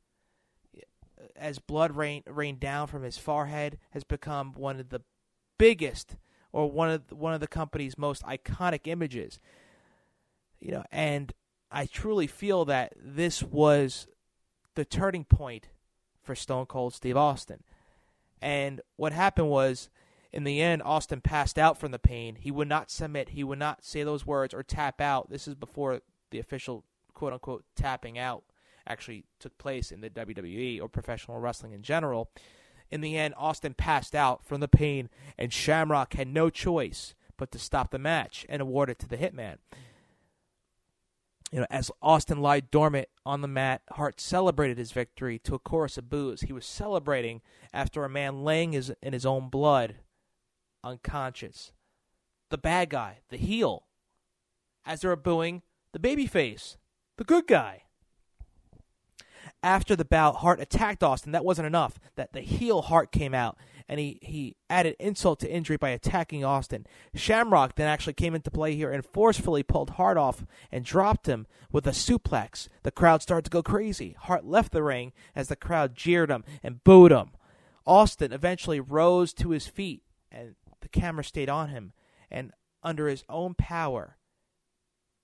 as 1.36 1.58
blood 1.58 1.96
rain, 1.96 2.22
rained 2.26 2.60
down 2.60 2.86
from 2.86 3.02
his 3.02 3.18
forehead 3.18 3.78
has 3.90 4.04
become 4.04 4.52
one 4.54 4.78
of 4.78 4.90
the 4.90 5.00
biggest 5.58 6.16
or 6.52 6.70
one 6.70 6.90
of 6.90 7.08
the, 7.08 7.14
one 7.14 7.34
of 7.34 7.40
the 7.40 7.46
company's 7.46 7.98
most 7.98 8.22
iconic 8.24 8.80
images. 8.84 9.40
You 10.60 10.72
know, 10.72 10.84
and 10.92 11.32
I 11.70 11.86
truly 11.86 12.26
feel 12.26 12.64
that 12.66 12.92
this 12.96 13.42
was 13.42 14.06
the 14.74 14.84
turning 14.84 15.24
point 15.24 15.68
for 16.22 16.34
Stone 16.34 16.66
Cold 16.66 16.94
Steve 16.94 17.16
Austin. 17.16 17.62
And 18.40 18.80
what 18.96 19.12
happened 19.12 19.48
was, 19.48 19.88
in 20.34 20.42
the 20.42 20.60
end, 20.60 20.82
Austin 20.82 21.20
passed 21.20 21.60
out 21.60 21.78
from 21.78 21.92
the 21.92 21.98
pain. 21.98 22.34
He 22.34 22.50
would 22.50 22.66
not 22.66 22.90
submit. 22.90 23.30
He 23.30 23.44
would 23.44 23.58
not 23.58 23.84
say 23.84 24.02
those 24.02 24.26
words 24.26 24.52
or 24.52 24.64
tap 24.64 25.00
out. 25.00 25.30
This 25.30 25.46
is 25.46 25.54
before 25.54 26.00
the 26.32 26.40
official 26.40 26.84
quote 27.14 27.32
unquote 27.32 27.64
tapping 27.76 28.18
out 28.18 28.42
actually 28.84 29.26
took 29.38 29.56
place 29.58 29.92
in 29.92 30.00
the 30.00 30.10
WWE 30.10 30.82
or 30.82 30.88
professional 30.88 31.38
wrestling 31.38 31.70
in 31.70 31.82
general. 31.82 32.30
In 32.90 33.00
the 33.00 33.16
end, 33.16 33.34
Austin 33.36 33.74
passed 33.74 34.16
out 34.16 34.44
from 34.44 34.60
the 34.60 34.66
pain, 34.66 35.08
and 35.38 35.52
Shamrock 35.52 36.14
had 36.14 36.26
no 36.26 36.50
choice 36.50 37.14
but 37.36 37.52
to 37.52 37.58
stop 37.60 37.92
the 37.92 37.98
match 38.00 38.44
and 38.48 38.60
award 38.60 38.90
it 38.90 38.98
to 38.98 39.08
the 39.08 39.16
Hitman. 39.16 39.58
You 41.52 41.60
know, 41.60 41.66
as 41.70 41.92
Austin 42.02 42.42
lied 42.42 42.72
dormant 42.72 43.08
on 43.24 43.40
the 43.40 43.48
mat, 43.48 43.82
Hart 43.92 44.20
celebrated 44.20 44.78
his 44.78 44.90
victory 44.90 45.38
to 45.44 45.54
a 45.54 45.60
chorus 45.60 45.96
of 45.96 46.10
boos. 46.10 46.40
He 46.40 46.52
was 46.52 46.66
celebrating 46.66 47.40
after 47.72 48.04
a 48.04 48.08
man 48.08 48.42
laying 48.42 48.72
his, 48.72 48.92
in 49.00 49.12
his 49.12 49.24
own 49.24 49.48
blood, 49.48 49.94
unconscious. 50.84 51.72
The 52.50 52.58
bad 52.58 52.90
guy, 52.90 53.18
the 53.30 53.36
heel, 53.36 53.86
as 54.84 55.00
they 55.00 55.08
were 55.08 55.16
booing 55.16 55.62
the 55.92 55.98
babyface, 55.98 56.76
the 57.16 57.24
good 57.24 57.46
guy. 57.46 57.84
After 59.62 59.96
the 59.96 60.04
bout, 60.04 60.36
Hart 60.36 60.60
attacked 60.60 61.02
Austin. 61.02 61.32
That 61.32 61.44
wasn't 61.44 61.66
enough. 61.66 61.98
That 62.16 62.32
the 62.32 62.40
heel 62.40 62.82
Hart 62.82 63.12
came 63.12 63.34
out 63.34 63.56
and 63.88 64.00
he, 64.00 64.18
he 64.22 64.56
added 64.70 64.96
insult 64.98 65.40
to 65.40 65.50
injury 65.50 65.76
by 65.76 65.90
attacking 65.90 66.44
Austin. 66.44 66.86
Shamrock 67.14 67.74
then 67.74 67.86
actually 67.86 68.14
came 68.14 68.34
into 68.34 68.50
play 68.50 68.74
here 68.74 68.90
and 68.90 69.04
forcefully 69.04 69.62
pulled 69.62 69.90
Hart 69.90 70.16
off 70.16 70.44
and 70.72 70.84
dropped 70.84 71.26
him 71.26 71.46
with 71.70 71.86
a 71.86 71.90
suplex. 71.90 72.68
The 72.82 72.90
crowd 72.90 73.22
started 73.22 73.44
to 73.44 73.50
go 73.50 73.62
crazy. 73.62 74.16
Hart 74.18 74.44
left 74.44 74.72
the 74.72 74.82
ring 74.82 75.12
as 75.34 75.48
the 75.48 75.56
crowd 75.56 75.94
jeered 75.94 76.30
him 76.30 76.44
and 76.62 76.84
booed 76.84 77.12
him. 77.12 77.30
Austin 77.86 78.32
eventually 78.32 78.80
rose 78.80 79.34
to 79.34 79.50
his 79.50 79.66
feet 79.66 80.02
and 80.32 80.54
the 80.84 80.88
camera 80.88 81.24
stayed 81.24 81.48
on 81.48 81.70
him. 81.70 81.92
And 82.30 82.52
under 82.82 83.08
his 83.08 83.24
own 83.28 83.54
power, 83.54 84.18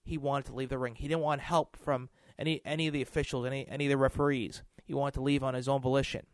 he 0.02 0.18
wanted 0.18 0.46
to 0.46 0.54
leave 0.54 0.70
the 0.70 0.78
ring. 0.78 0.96
He 0.96 1.06
didn't 1.06 1.22
want 1.22 1.40
help 1.40 1.76
from 1.76 2.08
any 2.38 2.60
any 2.64 2.86
of 2.86 2.92
the 2.92 3.02
officials, 3.02 3.46
any 3.46 3.68
any 3.68 3.86
of 3.86 3.90
the 3.90 3.96
referees. 3.96 4.62
He 4.84 4.94
wanted 4.94 5.14
to 5.14 5.22
leave 5.22 5.44
on 5.44 5.54
his 5.54 5.68
own 5.68 5.80
volition 5.80 6.26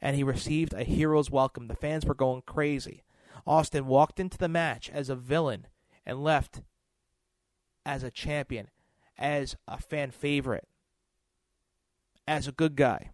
and 0.00 0.16
he 0.16 0.22
received 0.22 0.72
a 0.74 0.84
hero's 0.84 1.30
welcome. 1.30 1.68
The 1.68 1.74
fans 1.74 2.04
were 2.06 2.14
going 2.14 2.42
crazy. 2.42 3.04
Austin 3.46 3.86
walked 3.86 4.20
into 4.20 4.38
the 4.38 4.48
match 4.48 4.90
as 4.90 5.08
a 5.08 5.16
villain 5.16 5.66
and 6.06 6.22
left 6.22 6.62
as 7.84 8.02
a 8.02 8.10
champion, 8.10 8.68
as 9.16 9.56
a 9.66 9.80
fan 9.80 10.10
favorite, 10.10 10.68
as 12.26 12.46
a 12.46 12.52
good 12.52 12.76
guy. 12.76 13.10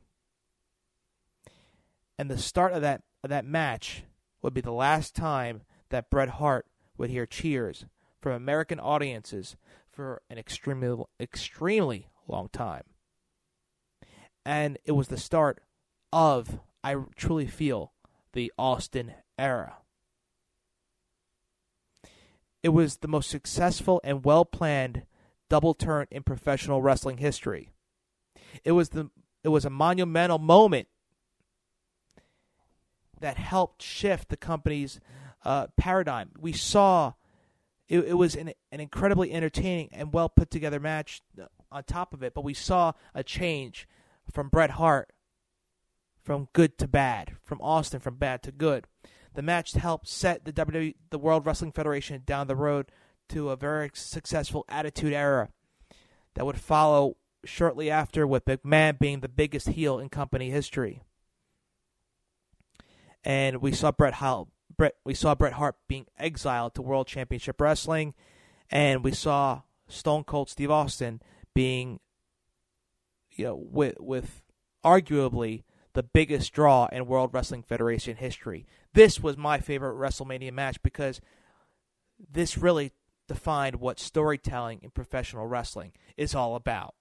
And 2.18 2.30
the 2.30 2.38
start 2.38 2.72
of 2.72 2.82
that 2.82 3.02
of 3.22 3.30
that 3.30 3.44
match 3.44 4.04
would 4.44 4.52
be 4.52 4.60
the 4.60 4.70
last 4.70 5.16
time 5.16 5.62
that 5.88 6.10
Bret 6.10 6.28
Hart 6.28 6.66
would 6.98 7.08
hear 7.08 7.24
cheers 7.24 7.86
from 8.20 8.32
American 8.32 8.78
audiences 8.78 9.56
for 9.90 10.20
an 10.28 10.36
extremely 10.36 11.02
extremely 11.18 12.08
long 12.28 12.50
time. 12.52 12.82
And 14.44 14.76
it 14.84 14.92
was 14.92 15.08
the 15.08 15.16
start 15.16 15.62
of 16.12 16.60
I 16.84 16.94
truly 17.16 17.46
feel 17.46 17.94
the 18.34 18.52
Austin 18.58 19.14
era. 19.38 19.78
It 22.62 22.68
was 22.68 22.98
the 22.98 23.08
most 23.08 23.30
successful 23.30 23.98
and 24.04 24.26
well 24.26 24.44
planned 24.44 25.06
double 25.48 25.72
turn 25.72 26.06
in 26.10 26.22
professional 26.22 26.82
wrestling 26.82 27.16
history. 27.16 27.70
It 28.62 28.72
was 28.72 28.90
the 28.90 29.10
it 29.42 29.48
was 29.48 29.64
a 29.64 29.70
monumental 29.70 30.38
moment 30.38 30.88
that 33.24 33.38
helped 33.38 33.82
shift 33.82 34.28
the 34.28 34.36
company's 34.36 35.00
uh, 35.46 35.68
paradigm. 35.78 36.28
We 36.38 36.52
saw 36.52 37.14
it, 37.88 38.00
it 38.00 38.18
was 38.18 38.34
an, 38.34 38.52
an 38.70 38.80
incredibly 38.80 39.32
entertaining 39.32 39.88
and 39.92 40.12
well 40.12 40.28
put 40.28 40.50
together 40.50 40.78
match 40.78 41.22
uh, 41.40 41.46
on 41.72 41.84
top 41.84 42.12
of 42.12 42.22
it, 42.22 42.34
but 42.34 42.44
we 42.44 42.52
saw 42.52 42.92
a 43.14 43.24
change 43.24 43.88
from 44.30 44.50
Bret 44.50 44.72
Hart 44.72 45.10
from 46.22 46.48
good 46.52 46.76
to 46.76 46.86
bad, 46.86 47.32
from 47.42 47.62
Austin 47.62 48.00
from 48.00 48.16
bad 48.16 48.42
to 48.42 48.52
good. 48.52 48.84
The 49.32 49.42
match 49.42 49.72
helped 49.72 50.06
set 50.06 50.44
the 50.44 50.52
WWE, 50.52 50.94
the 51.08 51.18
World 51.18 51.46
Wrestling 51.46 51.72
Federation 51.72 52.22
down 52.26 52.46
the 52.46 52.54
road 52.54 52.92
to 53.30 53.48
a 53.48 53.56
very 53.56 53.90
successful 53.94 54.66
Attitude 54.68 55.14
Era 55.14 55.48
that 56.34 56.44
would 56.44 56.60
follow 56.60 57.16
shortly 57.42 57.90
after, 57.90 58.26
with 58.26 58.44
McMahon 58.44 58.98
being 58.98 59.20
the 59.20 59.28
biggest 59.30 59.70
heel 59.70 59.98
in 59.98 60.10
company 60.10 60.50
history. 60.50 61.02
And 63.24 63.62
we 63.62 63.72
saw 63.72 63.90
Bret 63.90 64.14
Hart, 64.14 64.48
Bret, 64.76 64.96
we 65.04 65.14
saw 65.14 65.34
Bret 65.34 65.54
Hart 65.54 65.76
being 65.88 66.06
exiled 66.18 66.74
to 66.74 66.82
World 66.82 67.06
Championship 67.06 67.60
Wrestling, 67.60 68.14
and 68.70 69.02
we 69.02 69.12
saw 69.12 69.62
Stone 69.88 70.24
Cold 70.24 70.50
Steve 70.50 70.70
Austin 70.70 71.22
being, 71.54 72.00
you 73.30 73.44
know, 73.46 73.54
with 73.56 73.96
with 74.00 74.42
arguably 74.84 75.62
the 75.94 76.02
biggest 76.02 76.52
draw 76.52 76.86
in 76.92 77.06
World 77.06 77.30
Wrestling 77.32 77.62
Federation 77.62 78.16
history. 78.16 78.66
This 78.92 79.20
was 79.20 79.36
my 79.36 79.58
favorite 79.58 79.96
WrestleMania 79.96 80.52
match 80.52 80.82
because 80.82 81.20
this 82.30 82.58
really 82.58 82.92
defined 83.28 83.76
what 83.76 83.98
storytelling 83.98 84.80
in 84.82 84.90
professional 84.90 85.46
wrestling 85.46 85.92
is 86.16 86.34
all 86.34 86.56
about. 86.56 86.94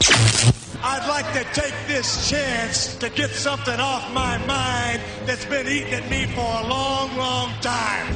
I'd 0.00 1.08
like 1.08 1.32
to 1.32 1.60
take 1.60 1.74
this 1.88 2.30
chance 2.30 2.94
to 2.96 3.10
get 3.10 3.30
something 3.30 3.80
off 3.80 4.12
my 4.12 4.38
mind 4.46 5.00
that's 5.26 5.44
been 5.44 5.66
eating 5.66 5.92
at 5.92 6.08
me 6.08 6.26
for 6.26 6.40
a 6.40 6.66
long, 6.68 7.16
long 7.16 7.52
time. 7.60 8.14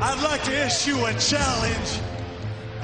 I'd 0.00 0.22
like 0.22 0.44
to 0.44 0.66
issue 0.66 1.04
a 1.06 1.14
challenge 1.14 2.00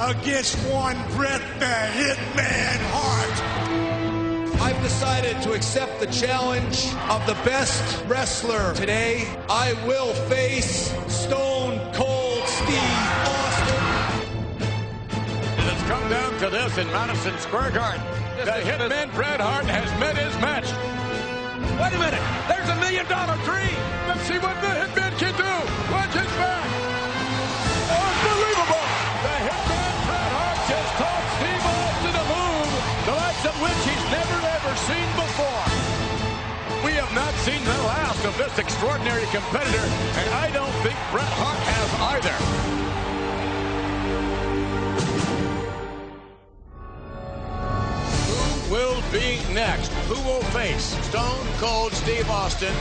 against 0.01 0.57
one 0.71 0.97
Bret 1.15 1.43
the 1.59 1.67
Hitman 1.67 2.79
Hart. 2.91 4.63
I've 4.63 4.83
decided 4.83 5.41
to 5.43 5.53
accept 5.53 6.01
the 6.01 6.07
challenge 6.07 6.87
of 7.11 7.27
the 7.27 7.35
best 7.45 8.03
wrestler 8.07 8.75
today. 8.75 9.29
I 9.51 9.75
will 9.87 10.15
face 10.29 10.91
Stone 11.07 11.79
Cold 11.93 12.45
Steve 12.47 13.09
Austin. 13.37 13.85
It 15.53 15.67
has 15.69 15.89
come 15.89 16.09
down 16.09 16.39
to 16.41 16.51
this 16.51 16.79
in 16.79 16.87
Madison 16.89 17.39
Square 17.39 17.73
Garden. 17.73 18.28
The 18.39 18.63
hitman 18.63 19.11
Bret 19.19 19.43
Hart 19.43 19.67
has 19.67 19.91
met 19.99 20.15
his 20.15 20.31
match. 20.39 20.71
Wait 21.75 21.91
a 21.91 21.99
minute. 21.99 22.23
There's 22.47 22.71
a 22.71 22.79
million 22.79 23.03
dollar 23.11 23.35
dream. 23.43 23.75
Let's 24.07 24.23
see 24.31 24.39
what 24.39 24.55
the 24.63 24.71
hitman 24.79 25.11
can 25.19 25.35
do. 25.35 25.55
Watch 25.91 26.15
his 26.15 26.31
back. 26.39 26.71
Unbelievable. 27.91 28.87
The 29.27 29.37
hitman 29.43 29.95
Bret 30.07 30.31
Hart 30.39 30.59
just 30.71 30.93
talked 31.03 31.31
Steve 31.43 31.67
Austin 31.67 32.15
a 32.15 32.25
move, 32.31 32.71
the 33.11 33.15
likes 33.19 33.43
of 33.43 33.57
which 33.59 33.81
he's 33.83 34.07
never, 34.15 34.39
ever 34.55 34.73
seen 34.87 35.09
before. 35.19 35.67
We 36.87 36.95
have 36.95 37.11
not 37.19 37.35
seen 37.43 37.59
the 37.67 37.81
last 37.91 38.23
of 38.23 38.39
this 38.39 38.55
extraordinary 38.55 39.27
competitor, 39.35 39.83
and 40.15 40.29
I 40.39 40.47
don't 40.55 40.77
think 40.87 40.95
Bret 41.11 41.27
Hart 41.43 41.59
has 41.75 41.91
either. 42.23 42.68
Will 48.71 49.03
be 49.11 49.41
next? 49.53 49.89
Who 50.09 50.21
will 50.29 50.43
face 50.53 50.97
Stone 51.09 51.47
Cold 51.59 51.93
Steve 51.93 52.29
Austin? 52.31 52.73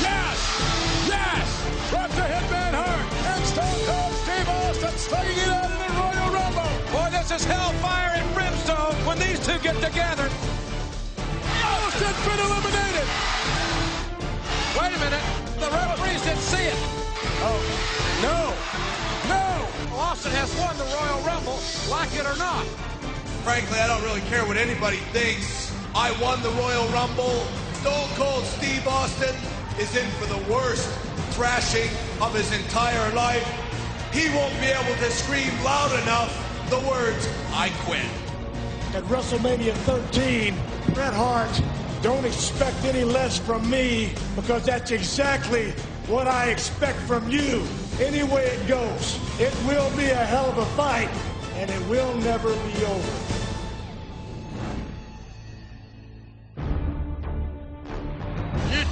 Yes! 0.00 0.38
Yes! 1.08 1.48
Bret 1.90 2.10
the 2.10 2.26
Hitman 2.28 2.72
Hart 2.76 3.06
and 3.32 3.44
Stone 3.46 3.80
Cold 3.88 4.14
Steve 4.24 4.48
Austin 4.48 4.92
slugging 4.98 5.38
it 5.38 5.48
out 5.48 5.70
in 5.70 5.78
the 5.80 5.90
Royal 5.96 6.28
Rumble. 6.32 6.72
Boy, 6.92 7.08
this 7.10 7.30
is 7.30 7.44
hellfire 7.44 8.20
and 8.20 8.34
brimstone 8.34 8.94
when 9.06 9.18
these 9.18 9.40
two 9.40 9.58
get 9.60 9.76
together. 9.80 10.28
Austin's 11.64 12.20
been 12.28 12.40
eliminated. 12.44 13.08
Wait 14.76 14.92
a 14.92 15.00
minute. 15.00 15.24
The 15.56 15.68
referees 15.72 16.22
didn't 16.22 16.44
see 16.44 16.64
it. 16.68 16.78
Oh, 17.48 17.60
no. 18.20 18.52
No. 19.28 19.96
Austin 19.96 20.32
has 20.32 20.52
won 20.60 20.76
the 20.76 20.84
Royal 20.84 21.20
Rumble, 21.24 21.58
like 21.88 22.12
it 22.14 22.26
or 22.26 22.36
not. 22.36 22.87
Frankly, 23.48 23.78
I 23.78 23.86
don't 23.88 24.02
really 24.02 24.20
care 24.28 24.44
what 24.44 24.58
anybody 24.58 24.98
thinks. 25.10 25.72
I 25.94 26.12
won 26.20 26.42
the 26.42 26.50
Royal 26.50 26.86
Rumble. 26.88 27.46
Stone 27.80 28.10
Cold 28.14 28.44
Steve 28.44 28.86
Austin 28.86 29.34
is 29.80 29.96
in 29.96 30.06
for 30.20 30.26
the 30.26 30.52
worst 30.52 30.86
thrashing 31.30 31.88
of 32.20 32.34
his 32.34 32.52
entire 32.52 33.10
life. 33.14 33.42
He 34.12 34.28
won't 34.36 34.52
be 34.60 34.66
able 34.66 34.94
to 34.96 35.10
scream 35.10 35.48
loud 35.64 35.98
enough 36.02 36.30
the 36.68 36.78
words, 36.80 37.26
I 37.54 37.70
quit. 37.84 38.04
At 38.94 39.02
WrestleMania 39.04 39.72
13, 39.72 40.54
Bret 40.92 41.14
Hart, 41.14 41.62
don't 42.02 42.26
expect 42.26 42.84
any 42.84 43.04
less 43.04 43.38
from 43.38 43.68
me 43.70 44.12
because 44.36 44.66
that's 44.66 44.90
exactly 44.90 45.70
what 46.06 46.28
I 46.28 46.50
expect 46.50 46.98
from 46.98 47.26
you. 47.30 47.66
Any 47.98 48.24
way 48.24 48.44
it 48.44 48.68
goes, 48.68 49.18
it 49.40 49.56
will 49.66 49.90
be 49.96 50.04
a 50.04 50.26
hell 50.26 50.50
of 50.50 50.58
a 50.58 50.66
fight 50.76 51.08
and 51.54 51.70
it 51.70 51.88
will 51.88 52.14
never 52.18 52.54
be 52.54 52.84
over. 52.84 53.37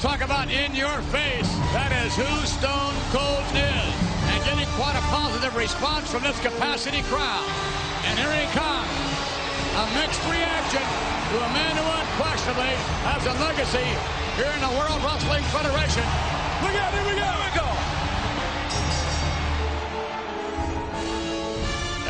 Talk 0.06 0.22
about 0.22 0.46
in 0.46 0.70
your 0.70 1.02
face. 1.10 1.50
That 1.74 1.90
is 2.06 2.14
who 2.14 2.30
Stone 2.46 2.94
Cold 3.10 3.42
is. 3.58 3.90
And 4.30 4.38
getting 4.46 4.70
quite 4.78 4.94
a 4.94 5.02
positive 5.10 5.50
response 5.58 6.06
from 6.06 6.22
this 6.22 6.38
capacity 6.38 7.02
crowd. 7.10 7.42
And 8.06 8.14
here 8.14 8.30
he 8.30 8.46
comes. 8.54 8.86
A 8.86 9.84
mixed 9.98 10.22
reaction 10.30 10.86
to 10.86 11.36
a 11.42 11.50
man 11.50 11.74
who 11.74 11.82
unquestionably 11.82 12.70
has 13.02 13.18
a 13.26 13.34
legacy 13.42 13.82
here 14.38 14.46
in 14.54 14.62
the 14.62 14.70
World 14.78 15.02
Wrestling 15.02 15.42
Federation. 15.50 16.06
Look 16.62 16.78
out, 16.78 16.94
here 16.94 17.02
we 17.02 17.18
go. 17.18 17.26
Here 17.26 17.42
we 17.42 17.50
go. 17.58 17.66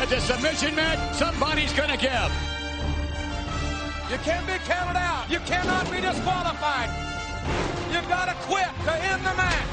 It's 0.05 0.13
a 0.13 0.21
submission 0.21 0.77
match 0.77 1.01
somebody's 1.17 1.73
going 1.73 1.89
to 1.89 1.97
give. 1.97 2.29
You 4.13 4.21
can't 4.21 4.45
be 4.45 4.61
counted 4.69 5.01
out. 5.01 5.25
You 5.33 5.41
cannot 5.49 5.89
be 5.89 5.97
disqualified. 5.97 7.07
You've 7.91 8.09
got 8.09 8.27
to 8.27 8.35
quit 8.47 8.67
to 8.83 8.93
end 8.99 9.23
the 9.23 9.33
match. 9.39 9.67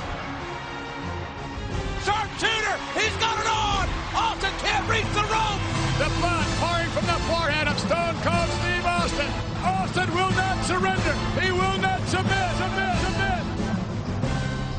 Sharpshooter, 2.06 2.76
he's 2.94 3.16
got 3.18 3.36
it 3.42 3.48
on. 3.50 3.88
Austin 4.14 4.54
can't 4.62 4.86
reach 4.88 5.10
the 5.18 5.26
rope. 5.26 5.62
The 5.98 6.10
blood 6.22 6.46
pouring 6.62 6.90
from 6.94 7.06
the 7.10 7.18
forehead 7.26 7.66
of 7.66 7.78
Stone 7.78 8.14
Cold 8.22 8.50
Steve 8.62 8.86
Austin. 8.86 9.30
Austin 9.66 10.08
will 10.14 10.30
not 10.38 10.62
surrender. 10.62 11.14
He 11.42 11.50
will 11.50 11.78
not 11.82 12.00
submit. 12.06 12.50
Submit. 12.60 12.94
Submit. 13.02 13.42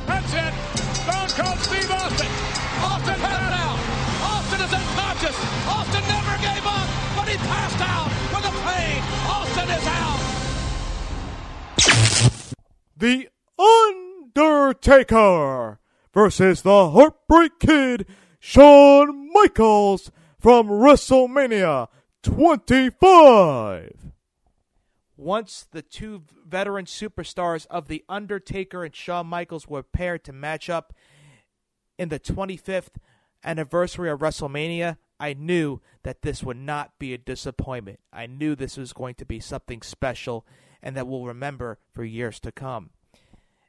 That's 0.07 0.31
it. 0.31 0.53
Stone 1.03 1.31
Cold 1.35 1.59
Steve 1.59 1.91
Austin. 1.91 2.31
Austin 2.87 3.19
passed 3.19 3.55
out. 3.57 3.79
Austin 4.31 4.59
is 4.63 4.73
unconscious. 4.73 5.37
Austin 5.67 6.03
never 6.07 6.35
gave 6.39 6.63
up, 6.63 6.87
but 7.19 7.27
he 7.27 7.35
passed 7.51 7.81
out 7.83 8.07
with 8.31 8.43
the 8.47 8.55
pain. 8.63 9.03
Austin 9.27 9.67
is 9.75 9.87
out. 9.91 10.25
The 12.97 13.27
Undertaker 14.37 15.79
versus 16.13 16.61
the 16.61 16.91
Heartbreak 16.91 17.59
Kid, 17.59 18.07
Shawn 18.39 19.33
Michaels 19.33 20.11
from 20.39 20.69
WrestleMania 20.69 21.89
25. 22.23 24.13
Once 25.17 25.67
the 25.71 25.81
two 25.81 26.23
veteran 26.47 26.85
superstars 26.85 27.67
of 27.67 27.89
The 27.89 28.05
Undertaker 28.07 28.85
and 28.85 28.95
Shawn 28.95 29.27
Michaels 29.27 29.67
were 29.67 29.83
paired 29.83 30.23
to 30.23 30.31
match 30.31 30.69
up 30.69 30.93
in 31.97 32.07
the 32.07 32.19
25th 32.19 32.95
anniversary 33.43 34.09
of 34.09 34.19
WrestleMania, 34.19 34.95
I 35.19 35.33
knew 35.33 35.81
that 36.03 36.21
this 36.21 36.41
would 36.43 36.55
not 36.57 36.97
be 36.97 37.13
a 37.13 37.17
disappointment. 37.17 37.99
I 38.13 38.25
knew 38.27 38.55
this 38.55 38.77
was 38.77 38.93
going 38.93 39.15
to 39.15 39.25
be 39.25 39.41
something 39.41 39.81
special 39.81 40.45
and 40.81 40.95
that 40.95 41.07
we'll 41.07 41.25
remember 41.25 41.79
for 41.91 42.03
years 42.03 42.39
to 42.41 42.51
come. 42.51 42.91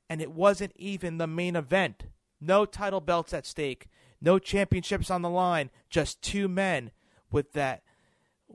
And 0.09 0.21
it 0.21 0.31
wasn't 0.31 0.73
even 0.77 1.19
the 1.19 1.27
main 1.27 1.57
event. 1.57 2.07
No 2.41 2.65
title 2.65 3.01
belts 3.01 3.33
at 3.33 3.47
stake, 3.47 3.89
no 4.21 4.39
championships 4.39 5.11
on 5.11 5.23
the 5.23 5.31
line, 5.31 5.71
just 5.91 6.23
two 6.23 6.49
men 6.49 6.91
with 7.31 7.53
that 7.53 7.83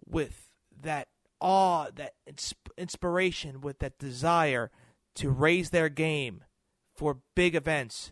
with 0.06 0.50
that 0.82 1.10
awe, 1.40 1.88
that 1.96 2.14
ins- 2.26 2.54
inspiration, 2.78 3.62
with 3.62 3.80
that 3.80 4.00
desire 4.00 4.72
to 5.16 5.30
raise 5.30 5.72
their 5.72 5.90
game 5.90 6.44
for 6.96 7.20
big 7.36 7.56
events 7.56 8.12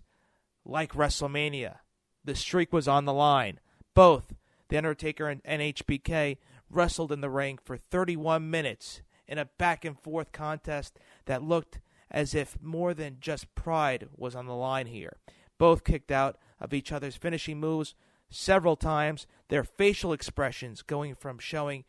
like 0.66 0.94
WrestleMania. 0.94 1.78
The 2.24 2.36
streak 2.36 2.74
was 2.74 2.88
on 2.88 3.06
the 3.06 3.14
line. 3.14 3.60
Both 3.94 4.34
The 4.68 4.78
Undertaker 4.78 5.28
and 5.28 5.44
NHBK 5.44 6.38
wrestled 6.70 7.12
in 7.12 7.22
the 7.22 7.30
ring 7.30 7.58
for 7.64 7.78
31 7.78 8.50
minutes 8.50 9.02
in 9.30 9.38
a 9.38 9.46
back 9.46 9.86
and 9.86 9.98
forth 9.98 10.34
contest 10.34 11.00
that 11.26 11.44
looked 11.44 11.80
as 12.12 12.34
if 12.34 12.58
more 12.62 12.94
than 12.94 13.18
just 13.22 13.54
pride 13.56 14.10
was 14.18 14.36
on 14.36 14.48
the 14.48 14.56
line 14.56 14.88
here. 14.88 15.18
Both 15.58 15.84
kicked 15.84 16.12
out 16.12 16.38
of 16.60 16.74
each 16.74 16.92
other's 16.92 17.16
finishing 17.16 17.60
moves 17.60 17.94
several 18.30 18.76
times, 18.76 19.28
their 19.48 19.64
facial 19.64 20.12
expressions 20.12 20.82
going 20.82 21.16
from 21.16 21.38
showing 21.38 21.86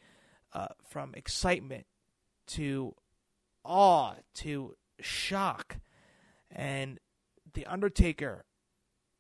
uh, 0.52 0.68
from 0.86 1.14
excitement 1.14 1.86
to 2.46 2.94
awe 3.64 4.14
to 4.34 4.76
shock. 5.00 5.78
And 6.50 6.98
The 7.54 7.66
Undertaker 7.66 8.44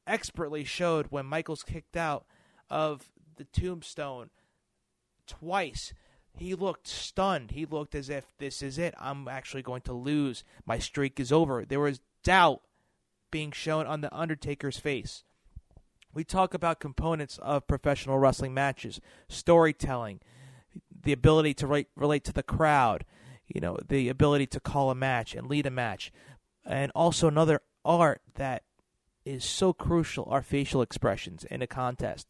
expertly 0.06 0.64
showed 0.64 1.06
when 1.10 1.26
Michaels 1.26 1.62
kicked 1.62 1.96
out 1.96 2.26
of 2.68 3.08
the 3.36 3.44
tombstone 3.44 4.30
twice. 5.26 5.94
He 6.36 6.54
looked 6.54 6.86
stunned. 6.86 7.50
He 7.50 7.66
looked 7.66 7.94
as 7.94 8.08
if 8.08 8.26
this 8.38 8.62
is 8.62 8.78
it. 8.78 8.94
I'm 8.98 9.28
actually 9.28 9.62
going 9.62 9.82
to 9.82 9.92
lose. 9.92 10.44
My 10.64 10.78
streak 10.78 11.20
is 11.20 11.32
over. 11.32 11.64
There 11.64 11.80
was 11.80 12.00
doubt 12.22 12.62
being 13.30 13.52
shown 13.52 13.86
on 13.86 14.00
The 14.00 14.14
Undertaker's 14.14 14.78
face. 14.78 15.24
We 16.12 16.24
talk 16.24 16.54
about 16.54 16.80
components 16.80 17.38
of 17.38 17.68
professional 17.68 18.18
wrestling 18.18 18.52
matches 18.52 19.00
storytelling, 19.28 20.20
the 21.02 21.12
ability 21.12 21.54
to 21.54 21.66
re- 21.66 21.86
relate 21.94 22.24
to 22.24 22.32
the 22.32 22.42
crowd, 22.42 23.04
you 23.46 23.60
know, 23.60 23.78
the 23.88 24.08
ability 24.08 24.46
to 24.48 24.60
call 24.60 24.90
a 24.90 24.94
match 24.94 25.34
and 25.34 25.48
lead 25.48 25.66
a 25.66 25.70
match. 25.70 26.12
And 26.64 26.90
also, 26.94 27.28
another 27.28 27.60
art 27.84 28.22
that 28.34 28.64
is 29.24 29.44
so 29.44 29.72
crucial 29.72 30.26
are 30.28 30.42
facial 30.42 30.82
expressions 30.82 31.44
in 31.44 31.62
a 31.62 31.66
contest. 31.66 32.26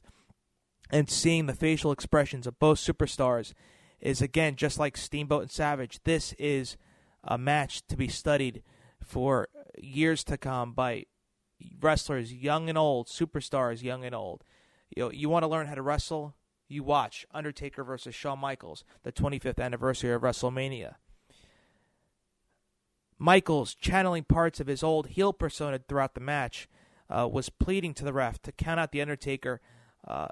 And 0.90 1.08
seeing 1.08 1.46
the 1.46 1.54
facial 1.54 1.92
expressions 1.92 2.46
of 2.46 2.58
both 2.58 2.78
superstars 2.78 3.54
is, 4.00 4.22
again, 4.22 4.56
just 4.56 4.78
like 4.78 4.96
Steamboat 4.96 5.42
and 5.42 5.50
Savage, 5.50 6.00
this 6.04 6.32
is 6.34 6.76
a 7.24 7.36
match 7.36 7.86
to 7.88 7.96
be 7.96 8.08
studied 8.08 8.62
for 9.02 9.48
years 9.78 10.24
to 10.24 10.36
come 10.36 10.72
by 10.72 11.04
wrestlers 11.80 12.32
young 12.32 12.68
and 12.68 12.78
old, 12.78 13.08
superstars 13.08 13.82
young 13.82 14.04
and 14.04 14.14
old. 14.14 14.44
You 14.96 15.04
know, 15.04 15.10
you 15.10 15.28
want 15.28 15.42
to 15.44 15.48
learn 15.48 15.66
how 15.66 15.74
to 15.74 15.82
wrestle? 15.82 16.34
You 16.68 16.82
watch 16.82 17.26
Undertaker 17.32 17.84
versus 17.84 18.14
Shawn 18.14 18.38
Michaels, 18.38 18.84
the 19.02 19.12
25th 19.12 19.60
anniversary 19.60 20.12
of 20.12 20.22
WrestleMania. 20.22 20.94
Michaels, 23.18 23.74
channeling 23.74 24.24
parts 24.24 24.60
of 24.60 24.66
his 24.66 24.82
old 24.82 25.08
heel 25.08 25.32
persona 25.32 25.78
throughout 25.86 26.14
the 26.14 26.20
match, 26.20 26.68
uh, 27.10 27.28
was 27.30 27.50
pleading 27.50 27.92
to 27.94 28.04
the 28.04 28.12
ref 28.12 28.40
to 28.42 28.52
count 28.52 28.80
out 28.80 28.92
the 28.92 29.02
Undertaker 29.02 29.60
uh, 30.06 30.28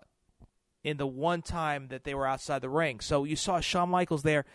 in 0.89 0.97
the 0.97 1.07
one 1.07 1.43
time 1.43 1.89
that 1.89 2.05
they 2.05 2.14
were 2.14 2.26
outside 2.26 2.62
the 2.62 2.70
ring. 2.70 2.99
So 2.99 3.24
you 3.24 3.36
saw 3.36 3.61
Shawn 3.61 3.91
Michaels 3.91 4.22
there 4.22 4.47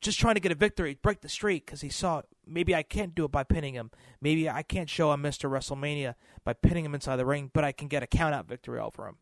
just 0.00 0.20
trying 0.20 0.34
to 0.36 0.40
get 0.40 0.52
a 0.52 0.54
victory, 0.54 0.96
break 1.02 1.22
the 1.22 1.28
streak, 1.28 1.66
because 1.66 1.80
he 1.80 1.88
saw 1.88 2.22
maybe 2.46 2.72
I 2.72 2.84
can't 2.84 3.16
do 3.16 3.24
it 3.24 3.32
by 3.32 3.42
pinning 3.42 3.74
him. 3.74 3.90
Maybe 4.20 4.48
I 4.48 4.62
can't 4.62 4.88
show 4.88 5.10
I'm 5.10 5.20
Mr. 5.24 5.50
WrestleMania 5.50 6.14
by 6.44 6.52
pinning 6.52 6.84
him 6.84 6.94
inside 6.94 7.16
the 7.16 7.26
ring, 7.26 7.50
but 7.52 7.64
I 7.64 7.72
can 7.72 7.88
get 7.88 8.04
a 8.04 8.06
countout 8.06 8.46
victory 8.46 8.78
over 8.78 9.08
him. 9.08 9.16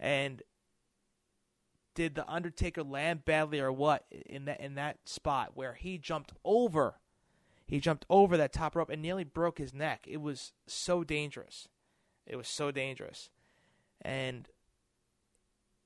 And 0.00 0.42
did 1.94 2.16
the 2.16 2.28
Undertaker 2.28 2.82
land 2.82 3.24
badly 3.24 3.60
or 3.60 3.70
what 3.70 4.06
in 4.10 4.46
that 4.46 4.60
in 4.60 4.74
that 4.74 5.08
spot 5.08 5.52
where 5.54 5.74
he 5.74 5.98
jumped 5.98 6.32
over? 6.44 6.96
He 7.64 7.78
jumped 7.78 8.06
over 8.10 8.36
that 8.36 8.52
top 8.52 8.74
rope 8.74 8.90
and 8.90 9.00
nearly 9.00 9.22
broke 9.22 9.58
his 9.58 9.72
neck. 9.72 10.04
It 10.08 10.20
was 10.20 10.52
so 10.66 11.04
dangerous. 11.04 11.68
It 12.26 12.34
was 12.34 12.48
so 12.48 12.72
dangerous. 12.72 13.30
And 14.02 14.48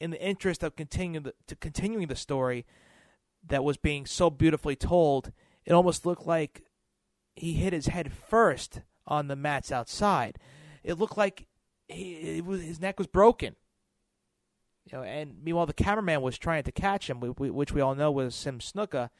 in 0.01 0.11
the 0.11 0.23
interest 0.23 0.63
of 0.63 0.77
continuing 0.77 1.23
the, 1.25 1.35
to 1.47 1.57
continuing 1.57 2.07
the 2.07 2.17
story 2.17 2.65
that 3.47 3.65
was 3.65 3.77
being 3.77 4.07
so 4.07 4.31
beautifully 4.31 4.77
told, 4.77 5.33
it 5.65 5.73
almost 5.73 6.07
looked 6.07 6.27
like 6.27 6.63
he 7.35 7.55
hit 7.55 7.73
his 7.73 7.87
head 7.87 8.13
first 8.13 8.81
on 9.07 9.29
the 9.29 9.37
mats 9.37 9.73
outside. 9.73 10.39
It 10.83 10.99
looked 10.99 11.17
like 11.17 11.47
he, 11.89 12.41
was, 12.41 12.63
his 12.63 12.81
neck 12.81 12.99
was 12.99 13.07
broken. 13.07 13.57
You 14.85 14.99
know, 14.99 15.05
and 15.05 15.43
meanwhile 15.43 15.67
the 15.67 15.73
cameraman 15.73 16.23
was 16.23 16.39
trying 16.39 16.63
to 16.65 16.73
catch 16.73 17.11
him, 17.11 17.21
which 17.21 17.73
we 17.73 17.81
all 17.81 17.95
know 17.95 18.11
was 18.11 18.35
Sim 18.35 18.59
Snuka, 18.59 19.11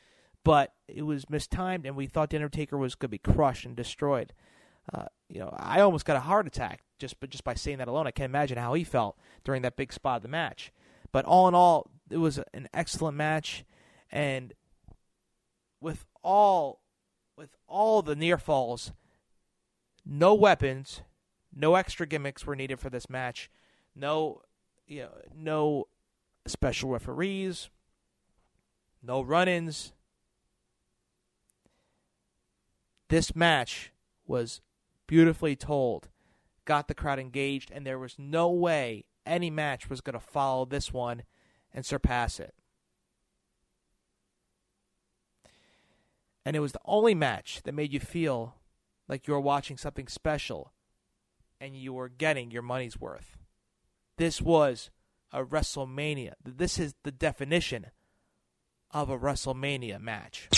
but 0.45 0.73
it 0.87 1.03
was 1.03 1.29
mistimed, 1.29 1.85
and 1.85 1.95
we 1.95 2.07
thought 2.07 2.31
the 2.31 2.37
Undertaker 2.37 2.79
was 2.79 2.95
going 2.95 3.09
to 3.09 3.11
be 3.11 3.19
crushed 3.19 3.67
and 3.67 3.77
destroyed. 3.77 4.33
Uh, 4.93 5.07
you 5.29 5.41
know, 5.41 5.55
I 5.59 5.81
almost 5.81 6.07
got 6.07 6.17
a 6.17 6.21
heart 6.21 6.47
attack 6.47 6.83
just 6.99 7.21
but 7.21 7.31
just 7.31 7.45
by 7.45 7.55
saying 7.55 7.79
that 7.79 7.89
alone. 7.89 8.07
I 8.07 8.11
can't 8.11 8.31
imagine 8.31 8.59
how 8.59 8.75
he 8.75 8.85
felt 8.85 9.17
during 9.45 9.63
that 9.63 9.77
big 9.77 9.93
spot 9.93 10.17
of 10.19 10.23
the 10.23 10.29
match. 10.29 10.73
But 11.13 11.25
all 11.25 11.49
in 11.49 11.55
all, 11.55 11.91
it 12.11 12.19
was 12.19 12.41
an 12.53 12.69
excellent 12.75 13.17
match, 13.17 13.65
and 14.11 14.53
with 15.81 16.05
all 16.23 16.81
with 17.37 17.51
all 17.67 18.03
the 18.03 18.17
near 18.17 18.37
falls, 18.37 18.93
no 20.05 20.35
weapons, 20.35 21.03
no 21.55 21.75
extra 21.77 22.07
gimmicks 22.07 22.47
were 22.47 22.57
needed 22.57 22.81
for 22.81 22.91
this 22.91 23.09
match. 23.09 23.51
No, 23.95 24.43
you 24.87 25.03
know, 25.03 25.11
no 25.35 25.89
special 26.47 26.91
referees, 26.91 27.71
no 29.03 29.23
run-ins. 29.23 29.93
This 33.09 33.35
match 33.35 33.93
was 34.27 34.61
beautifully 35.07 35.57
told, 35.57 36.09
got 36.69 36.87
the 36.87 36.95
crowd 36.95 37.19
engaged, 37.19 37.71
and 37.73 37.87
there 37.87 37.99
was 37.99 38.17
no 38.19 38.51
way 38.51 39.07
any 39.25 39.49
match 39.49 39.89
was 39.89 40.03
going 40.03 40.13
to 40.13 40.21
follow 40.21 40.67
this 40.67 40.93
one 40.93 41.23
and 41.73 41.87
surpass 41.87 42.39
it. 42.39 42.55
And 46.45 46.55
it 46.55 46.61
was 46.61 46.73
the 46.73 46.81
only 46.85 47.15
match 47.15 47.63
that 47.65 47.73
made 47.73 47.95
you 47.95 48.01
feel 48.01 48.57
like 49.09 49.27
you 49.27 49.33
were 49.33 49.41
watching 49.41 49.79
something 49.79 50.09
special 50.09 50.73
and 51.59 51.75
you 51.75 51.95
were 51.95 52.11
getting 52.11 52.51
your 52.51 52.63
money's 52.63 53.01
worth. 53.01 53.39
This 54.19 54.43
was 54.43 54.91
a 55.33 55.45
WrestleMania. 55.45 56.35
This 56.45 56.79
is 56.79 56.95
the 57.03 57.13
definition 57.13 57.87
of 58.91 59.09
a 59.09 59.19
WrestleMania 59.19 60.01
match. 60.01 60.49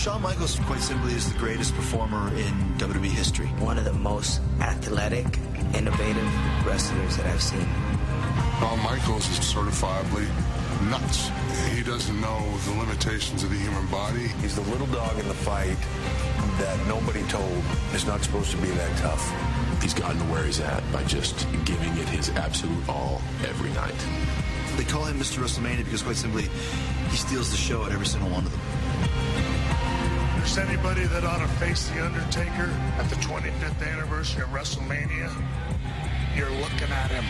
Shawn 0.00 0.22
Michaels, 0.22 0.58
quite 0.60 0.80
simply, 0.80 1.12
is 1.12 1.30
the 1.30 1.38
greatest 1.38 1.74
performer 1.74 2.28
in 2.34 2.54
WWE 2.78 3.04
history. 3.04 3.48
One 3.58 3.76
of 3.76 3.84
the 3.84 3.92
most 3.92 4.40
athletic, 4.62 5.26
innovative 5.74 6.66
wrestlers 6.66 7.18
that 7.18 7.26
I've 7.26 7.42
seen. 7.42 7.68
Shawn 8.60 8.82
Michaels 8.82 9.28
is 9.28 9.40
certifiably 9.40 10.26
nuts. 10.88 11.30
He 11.74 11.82
doesn't 11.82 12.18
know 12.18 12.40
the 12.64 12.78
limitations 12.80 13.42
of 13.42 13.50
the 13.50 13.56
human 13.56 13.86
body. 13.88 14.28
He's 14.40 14.54
the 14.54 14.62
little 14.72 14.86
dog 14.86 15.18
in 15.18 15.28
the 15.28 15.34
fight 15.34 15.76
that 16.56 16.86
nobody 16.88 17.22
told 17.24 17.62
is 17.92 18.06
not 18.06 18.22
supposed 18.22 18.52
to 18.52 18.56
be 18.56 18.70
that 18.70 18.96
tough. 18.96 19.22
He's 19.82 19.92
gotten 19.92 20.16
to 20.16 20.24
where 20.32 20.44
he's 20.44 20.60
at 20.60 20.82
by 20.94 21.04
just 21.04 21.46
giving 21.66 21.94
it 21.98 22.08
his 22.08 22.30
absolute 22.30 22.88
all 22.88 23.20
every 23.46 23.68
night. 23.72 24.02
They 24.78 24.84
call 24.84 25.04
him 25.04 25.18
Mr. 25.18 25.42
WrestleMania 25.42 25.84
because, 25.84 26.02
quite 26.02 26.16
simply, 26.16 26.44
he 27.10 27.16
steals 27.18 27.50
the 27.50 27.58
show 27.58 27.84
at 27.84 27.92
every 27.92 28.06
single 28.06 28.30
one 28.30 28.46
of 28.46 28.50
them. 28.50 28.69
There's 30.40 30.56
anybody 30.56 31.04
that 31.04 31.22
ought 31.22 31.40
to 31.40 31.48
face 31.58 31.90
The 31.90 32.02
Undertaker 32.02 32.70
at 32.96 33.10
the 33.10 33.16
25th 33.16 33.86
anniversary 33.86 34.42
of 34.42 34.48
WrestleMania, 34.48 35.30
you're 36.34 36.48
looking 36.48 36.88
at 36.88 37.10
him. 37.10 37.24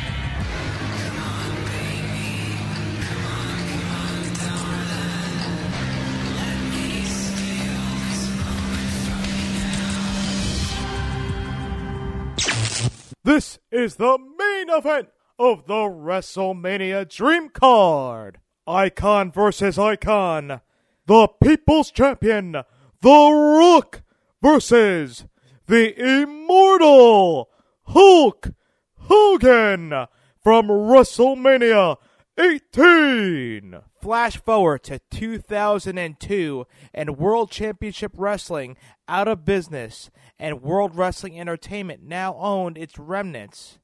This 13.25 13.59
is 13.73 13.97
the 13.97 14.19
main 14.39 14.71
event 14.71 15.09
of 15.37 15.67
the 15.67 15.75
WrestleMania 15.75 17.09
Dream 17.09 17.49
Card. 17.49 18.39
Icon 18.69 19.33
versus 19.33 19.81
Icon. 19.81 20.61
The 21.07 21.27
People's 21.43 21.91
Champion, 21.91 22.63
The 23.03 23.09
Rock 23.09 24.03
versus 24.43 25.25
the 25.67 25.99
Immortal 25.99 27.49
Hulk 27.85 28.51
Hogan 28.95 30.07
from 30.43 30.69
WrestleMania 30.69 31.97
18. 32.39 33.81
Flash 34.03 34.37
forward 34.37 34.83
to 34.83 34.99
2002 35.11 36.67
and 36.93 37.17
World 37.17 37.51
Championship 37.51 38.13
Wrestling 38.15 38.77
out 39.09 39.29
of 39.29 39.47
business 39.47 40.11
and 40.39 40.61
World 40.61 40.95
Wrestling 40.95 41.41
Entertainment 41.41 42.03
now 42.03 42.37
owned 42.37 42.77
its 42.77 42.99
remnants. 42.99 43.79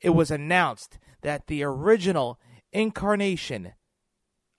It 0.00 0.10
was 0.10 0.30
announced 0.30 1.00
that 1.22 1.48
the 1.48 1.64
original 1.64 2.38
incarnation 2.72 3.72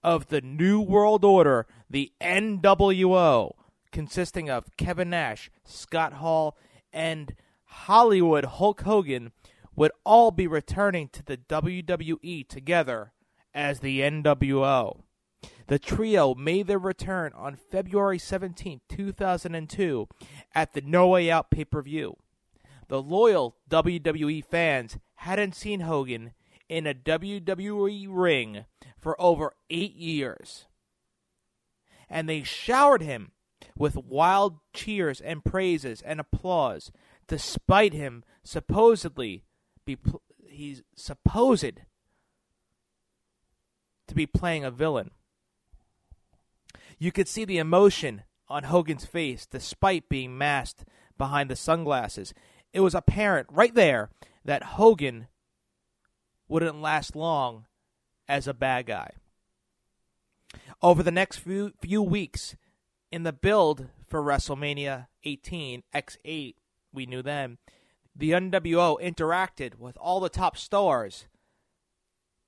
of 0.04 0.28
the 0.28 0.42
New 0.42 0.82
World 0.82 1.24
Order, 1.24 1.66
the 1.90 2.12
NWO, 2.20 3.54
consisting 3.96 4.50
of 4.50 4.76
Kevin 4.76 5.10
Nash, 5.10 5.50
Scott 5.64 6.16
Hall, 6.16 6.58
and 6.92 7.34
Hollywood 7.64 8.44
Hulk 8.44 8.82
Hogan, 8.82 9.32
would 9.74 9.94
all 10.04 10.32
be 10.32 10.48
returning 10.48 11.08
to 11.08 11.24
the 11.24 11.38
WWE 11.38 12.46
together 12.50 13.14
as 13.54 13.80
the 13.80 14.02
NWO. 14.02 15.00
The 15.68 15.80
trio 15.80 16.36
made 16.36 16.68
their 16.68 16.78
return 16.78 17.32
on 17.38 17.56
February 17.56 18.20
17, 18.20 18.82
2002, 18.90 20.10
at 20.54 20.74
the 20.74 20.82
No 20.82 21.08
Way 21.08 21.32
Out 21.32 21.50
pay 21.50 21.64
per 21.64 21.82
view. 21.82 22.18
The 22.90 23.02
loyal 23.02 23.56
WWE 23.70 24.44
fans 24.44 24.98
hadn't 25.16 25.56
seen 25.56 25.80
Hogan 25.80 26.34
in 26.68 26.86
a 26.86 26.94
WWE 26.94 28.08
ring 28.10 28.66
for 29.00 29.20
over 29.22 29.54
eight 29.70 29.96
years. 29.96 30.66
And 32.10 32.28
they 32.28 32.44
showered 32.44 33.02
him 33.02 33.32
with 33.78 33.98
wild 33.98 34.60
cheers 34.74 35.20
and 35.20 35.44
praises 35.44 36.02
and 36.02 36.20
applause, 36.20 36.92
despite 37.28 37.94
him 37.94 38.24
supposedly 38.44 39.44
be 39.86 39.98
he's 40.48 40.82
supposed 40.96 41.82
to 44.08 44.16
be 44.16 44.26
playing 44.26 44.64
a 44.64 44.72
villain. 44.72 45.12
You 46.98 47.12
could 47.12 47.28
see 47.28 47.44
the 47.44 47.58
emotion 47.58 48.24
on 48.48 48.64
Hogan's 48.64 49.06
face 49.06 49.46
despite 49.46 50.10
being 50.10 50.38
masked 50.38 50.86
behind 51.18 51.50
the 51.50 51.56
sunglasses. 51.56 52.34
It 52.72 52.80
was 52.80 52.96
apparent 52.96 53.48
right 53.52 53.74
there 53.74 54.10
that 54.44 54.64
Hogan 54.64 55.28
wouldn't 56.48 56.82
last 56.82 57.16
long 57.16 57.66
as 58.28 58.48
a 58.48 58.54
bad 58.54 58.86
guy. 58.86 59.12
Over 60.82 61.04
the 61.04 61.12
next 61.12 61.38
few 61.38 61.74
few 61.82 62.02
weeks 62.02 62.56
in 63.12 63.24
the 63.24 63.34
build 63.34 63.88
for 64.08 64.22
WrestleMania 64.22 65.08
18 65.24 65.84
X8, 65.94 66.56
we 66.94 67.06
knew 67.06 67.22
then, 67.22 67.58
the 68.16 68.32
NWO 68.32 69.00
interacted 69.02 69.76
with 69.76 69.98
all 69.98 70.20
the 70.20 70.30
top 70.30 70.58
stars 70.58 71.26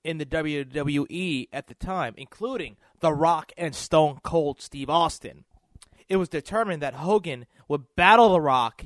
in 0.03 0.17
the 0.17 0.25
WWE 0.25 1.49
at 1.51 1.67
the 1.67 1.75
time, 1.75 2.13
including 2.17 2.77
The 3.01 3.13
Rock 3.13 3.51
and 3.57 3.75
Stone 3.75 4.19
Cold 4.23 4.61
Steve 4.61 4.89
Austin. 4.89 5.43
It 6.07 6.15
was 6.15 6.29
determined 6.29 6.81
that 6.81 6.95
Hogan 6.95 7.45
would 7.67 7.95
battle 7.95 8.29
The 8.29 8.39
Rock 8.39 8.85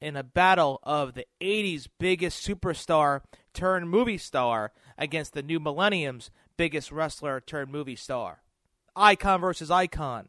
in 0.00 0.16
a 0.16 0.22
battle 0.22 0.78
of 0.84 1.14
the 1.14 1.26
80s 1.40 1.88
biggest 1.98 2.46
superstar 2.46 3.22
turned 3.52 3.90
movie 3.90 4.18
star 4.18 4.72
against 4.96 5.32
the 5.32 5.42
new 5.42 5.58
millennium's 5.58 6.30
biggest 6.56 6.92
wrestler 6.92 7.40
turned 7.40 7.72
movie 7.72 7.96
star. 7.96 8.42
Icon 8.94 9.40
versus 9.40 9.70
icon. 9.70 10.28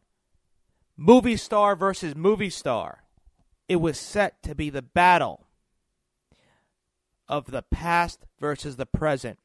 Movie 0.97 1.37
star 1.37 1.75
versus 1.75 2.15
movie 2.15 2.49
star. 2.49 3.03
It 3.67 3.77
was 3.77 3.99
set 3.99 4.41
to 4.43 4.55
be 4.55 4.69
the 4.69 4.81
battle 4.81 5.47
of 7.27 7.47
the 7.47 7.63
past 7.63 8.25
versus 8.39 8.75
the 8.75 8.85
present 8.85 9.39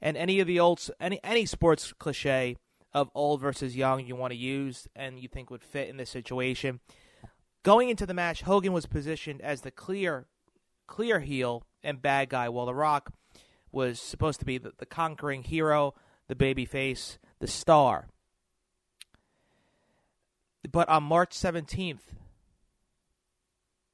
and 0.00 0.16
any 0.16 0.40
of 0.40 0.46
the 0.46 0.60
old 0.60 0.88
any 1.00 1.18
any 1.24 1.46
sports 1.46 1.92
cliche 1.98 2.56
of 2.92 3.10
old 3.14 3.40
versus 3.40 3.76
young 3.76 4.04
you 4.06 4.14
want 4.14 4.32
to 4.32 4.38
use 4.38 4.86
and 4.94 5.18
you 5.18 5.28
think 5.28 5.50
would 5.50 5.64
fit 5.64 5.88
in 5.88 5.96
this 5.96 6.10
situation. 6.10 6.80
Going 7.62 7.88
into 7.88 8.06
the 8.06 8.14
match, 8.14 8.42
Hogan 8.42 8.72
was 8.72 8.86
positioned 8.86 9.40
as 9.40 9.62
the 9.62 9.70
clear 9.70 10.26
clear 10.86 11.20
heel 11.20 11.66
and 11.82 12.00
bad 12.00 12.28
guy, 12.28 12.48
while 12.48 12.66
The 12.66 12.74
Rock 12.74 13.12
was 13.72 14.00
supposed 14.00 14.38
to 14.40 14.46
be 14.46 14.58
the, 14.58 14.72
the 14.78 14.86
conquering 14.86 15.42
hero, 15.42 15.94
the 16.28 16.34
babyface, 16.34 17.18
the 17.40 17.46
star. 17.46 18.08
But 20.70 20.88
on 20.88 21.02
March 21.04 21.30
17th, 21.30 22.00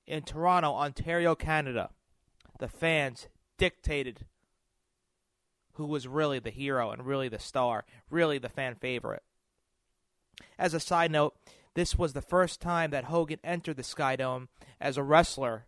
in 0.06 0.22
Toronto, 0.22 0.72
Ontario, 0.74 1.34
Canada, 1.34 1.90
the 2.58 2.68
fans 2.68 3.28
dictated 3.58 4.26
who 5.74 5.86
was 5.86 6.06
really 6.06 6.38
the 6.38 6.50
hero 6.50 6.90
and 6.90 7.06
really 7.06 7.28
the 7.28 7.38
star, 7.38 7.84
really 8.10 8.38
the 8.38 8.48
fan 8.48 8.74
favorite. 8.74 9.22
As 10.58 10.74
a 10.74 10.80
side 10.80 11.10
note, 11.10 11.34
this 11.74 11.96
was 11.96 12.12
the 12.12 12.20
first 12.20 12.60
time 12.60 12.90
that 12.90 13.04
Hogan 13.04 13.38
entered 13.42 13.76
the 13.76 13.82
Skydome 13.82 14.48
as 14.80 14.96
a 14.96 15.02
wrestler 15.02 15.66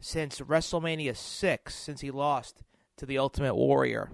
since 0.00 0.40
WrestleMania 0.40 1.16
6, 1.16 1.74
since 1.74 2.00
he 2.00 2.10
lost 2.10 2.62
to 2.96 3.04
the 3.04 3.18
Ultimate 3.18 3.54
Warrior. 3.54 4.10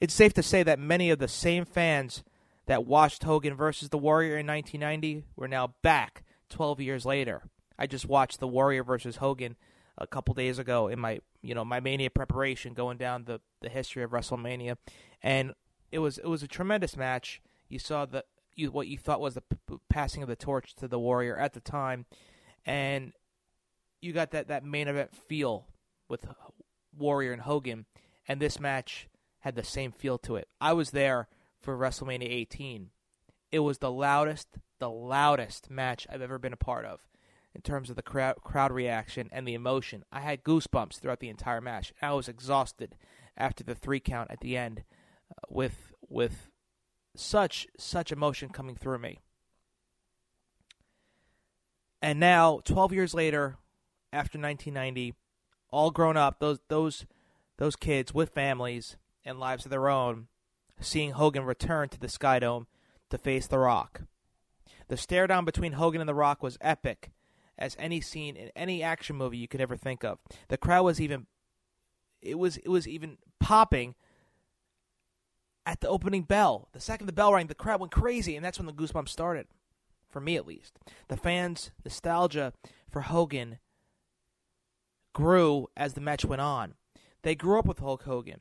It's 0.00 0.14
safe 0.14 0.32
to 0.34 0.42
say 0.42 0.62
that 0.62 0.78
many 0.78 1.10
of 1.10 1.18
the 1.18 1.28
same 1.28 1.64
fans 1.64 2.22
that 2.68 2.86
watched 2.86 3.24
Hogan 3.24 3.54
versus 3.54 3.88
the 3.88 3.98
Warrior 3.98 4.36
in 4.36 4.46
1990 4.46 5.24
were 5.36 5.48
now 5.48 5.74
back 5.82 6.22
12 6.50 6.80
years 6.80 7.06
later. 7.06 7.42
I 7.78 7.86
just 7.86 8.06
watched 8.06 8.40
the 8.40 8.46
Warrior 8.46 8.84
versus 8.84 9.16
Hogan 9.16 9.56
a 9.96 10.06
couple 10.06 10.34
days 10.34 10.58
ago 10.58 10.86
in 10.86 11.00
my 11.00 11.20
you 11.42 11.54
know 11.54 11.64
my 11.64 11.80
Mania 11.80 12.10
preparation, 12.10 12.74
going 12.74 12.98
down 12.98 13.24
the 13.24 13.40
the 13.62 13.70
history 13.70 14.02
of 14.02 14.10
WrestleMania, 14.10 14.76
and 15.22 15.54
it 15.90 16.00
was 16.00 16.18
it 16.18 16.26
was 16.26 16.42
a 16.42 16.48
tremendous 16.48 16.96
match. 16.96 17.40
You 17.68 17.78
saw 17.78 18.04
the 18.04 18.24
you 18.54 18.70
what 18.70 18.86
you 18.86 18.98
thought 18.98 19.20
was 19.20 19.34
the 19.34 19.40
p- 19.40 19.78
passing 19.88 20.22
of 20.22 20.28
the 20.28 20.36
torch 20.36 20.74
to 20.76 20.88
the 20.88 20.98
Warrior 20.98 21.38
at 21.38 21.54
the 21.54 21.60
time, 21.60 22.04
and 22.66 23.12
you 24.02 24.12
got 24.12 24.32
that 24.32 24.48
that 24.48 24.62
main 24.62 24.88
event 24.88 25.16
feel 25.16 25.66
with 26.08 26.26
Warrior 26.96 27.32
and 27.32 27.42
Hogan, 27.42 27.86
and 28.26 28.40
this 28.40 28.60
match 28.60 29.08
had 29.40 29.54
the 29.54 29.64
same 29.64 29.90
feel 29.90 30.18
to 30.18 30.36
it. 30.36 30.48
I 30.60 30.74
was 30.74 30.90
there 30.90 31.28
for 31.60 31.76
WrestleMania 31.76 32.28
18. 32.28 32.90
It 33.50 33.60
was 33.60 33.78
the 33.78 33.90
loudest, 33.90 34.48
the 34.78 34.90
loudest 34.90 35.70
match 35.70 36.06
I've 36.10 36.22
ever 36.22 36.38
been 36.38 36.52
a 36.52 36.56
part 36.56 36.84
of 36.84 37.00
in 37.54 37.62
terms 37.62 37.90
of 37.90 37.96
the 37.96 38.02
crowd, 38.02 38.36
crowd 38.44 38.72
reaction 38.72 39.28
and 39.32 39.46
the 39.46 39.54
emotion. 39.54 40.04
I 40.12 40.20
had 40.20 40.44
goosebumps 40.44 40.98
throughout 40.98 41.20
the 41.20 41.28
entire 41.28 41.60
match. 41.60 41.92
I 42.00 42.12
was 42.12 42.28
exhausted 42.28 42.96
after 43.36 43.64
the 43.64 43.74
three 43.74 44.00
count 44.00 44.30
at 44.30 44.40
the 44.40 44.56
end 44.56 44.84
uh, 45.30 45.34
with 45.48 45.92
with 46.08 46.50
such 47.16 47.66
such 47.78 48.12
emotion 48.12 48.50
coming 48.50 48.76
through 48.76 48.98
me. 48.98 49.18
And 52.00 52.20
now, 52.20 52.60
12 52.64 52.92
years 52.92 53.12
later, 53.12 53.56
after 54.12 54.38
1990, 54.38 55.14
all 55.70 55.90
grown 55.90 56.16
up, 56.16 56.38
those 56.38 56.60
those 56.68 57.06
those 57.56 57.76
kids 57.76 58.14
with 58.14 58.30
families 58.30 58.96
and 59.24 59.40
lives 59.40 59.64
of 59.64 59.70
their 59.70 59.88
own, 59.88 60.28
seeing 60.80 61.12
Hogan 61.12 61.44
return 61.44 61.88
to 61.90 61.98
the 61.98 62.06
Skydome 62.06 62.66
to 63.10 63.18
face 63.18 63.46
The 63.46 63.58
Rock. 63.58 64.02
The 64.88 64.96
stare 64.96 65.26
down 65.26 65.44
between 65.44 65.72
Hogan 65.72 66.00
and 66.00 66.08
The 66.08 66.14
Rock 66.14 66.42
was 66.42 66.58
epic 66.60 67.10
as 67.58 67.76
any 67.78 68.00
scene 68.00 68.36
in 68.36 68.50
any 68.54 68.82
action 68.82 69.16
movie 69.16 69.38
you 69.38 69.48
could 69.48 69.60
ever 69.60 69.76
think 69.76 70.04
of. 70.04 70.18
The 70.48 70.56
crowd 70.56 70.84
was 70.84 71.00
even 71.00 71.26
it 72.22 72.38
was 72.38 72.56
it 72.58 72.68
was 72.68 72.88
even 72.88 73.18
popping 73.40 73.94
at 75.66 75.80
the 75.80 75.88
opening 75.88 76.22
bell. 76.22 76.68
The 76.72 76.80
second 76.80 77.06
the 77.06 77.12
bell 77.12 77.34
rang, 77.34 77.46
the 77.46 77.54
crowd 77.54 77.80
went 77.80 77.92
crazy, 77.92 78.36
and 78.36 78.44
that's 78.44 78.58
when 78.58 78.66
the 78.66 78.72
goosebumps 78.72 79.08
started. 79.08 79.46
For 80.08 80.20
me, 80.20 80.36
at 80.36 80.46
least, 80.46 80.78
the 81.08 81.18
fans' 81.18 81.70
nostalgia 81.84 82.54
for 82.90 83.02
Hogan 83.02 83.58
grew 85.12 85.68
as 85.76 85.92
the 85.92 86.00
match 86.00 86.24
went 86.24 86.40
on. 86.40 86.74
They 87.22 87.34
grew 87.34 87.58
up 87.58 87.66
with 87.66 87.80
Hulk 87.80 88.04
Hogan. 88.04 88.40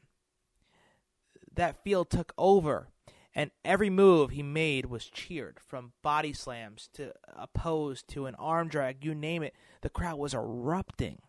That 1.58 1.84
field 1.84 2.12
took 2.12 2.34
over, 2.38 2.90
and 3.34 3.50
every 3.66 3.90
move 3.90 4.30
he 4.30 4.44
made 4.44 4.86
was 4.86 5.06
cheered 5.06 5.60
from 5.60 5.94
body 6.04 6.32
slams 6.32 6.88
to 6.94 7.14
a 7.28 7.48
pose 7.48 8.04
to 8.10 8.28
an 8.28 8.36
arm 8.36 8.68
drag, 8.68 9.04
you 9.04 9.16
name 9.16 9.42
it. 9.42 9.56
The 9.82 9.90
crowd 9.90 10.20
was 10.20 10.36
erupting. 10.36 11.20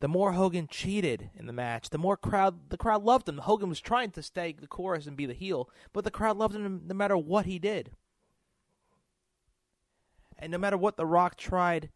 The 0.00 0.08
more 0.08 0.32
Hogan 0.32 0.68
cheated 0.70 1.30
in 1.34 1.46
the 1.46 1.52
match, 1.54 1.88
the 1.88 1.96
more 1.96 2.18
crowd 2.18 2.68
the 2.68 2.76
crowd 2.76 3.02
loved 3.02 3.26
him. 3.26 3.38
Hogan 3.38 3.70
was 3.70 3.80
trying 3.80 4.10
to 4.10 4.22
stay 4.22 4.52
the 4.52 4.66
chorus 4.66 5.06
and 5.06 5.16
be 5.16 5.24
the 5.24 5.32
heel, 5.32 5.70
but 5.94 6.04
the 6.04 6.10
crowd 6.10 6.36
loved 6.36 6.54
him 6.54 6.82
no 6.86 6.94
matter 6.94 7.16
what 7.16 7.46
he 7.46 7.58
did. 7.58 7.92
And 10.38 10.52
no 10.52 10.58
matter 10.58 10.76
what 10.76 10.98
The 10.98 11.06
Rock 11.06 11.36
tried, 11.36 11.88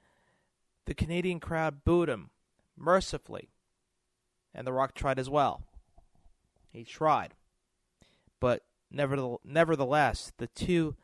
the 0.87 0.95
Canadian 0.95 1.39
crowd 1.39 1.85
booed 1.85 2.09
him 2.09 2.31
mercifully. 2.79 3.51
And 4.55 4.67
The 4.67 4.73
Rock 4.73 4.95
tried 4.95 5.19
as 5.19 5.29
well. 5.29 5.63
He 6.73 6.85
tried. 6.85 7.35
But 8.41 8.65
nevertheless, 8.91 10.33
the 10.39 10.49
two, 10.49 10.97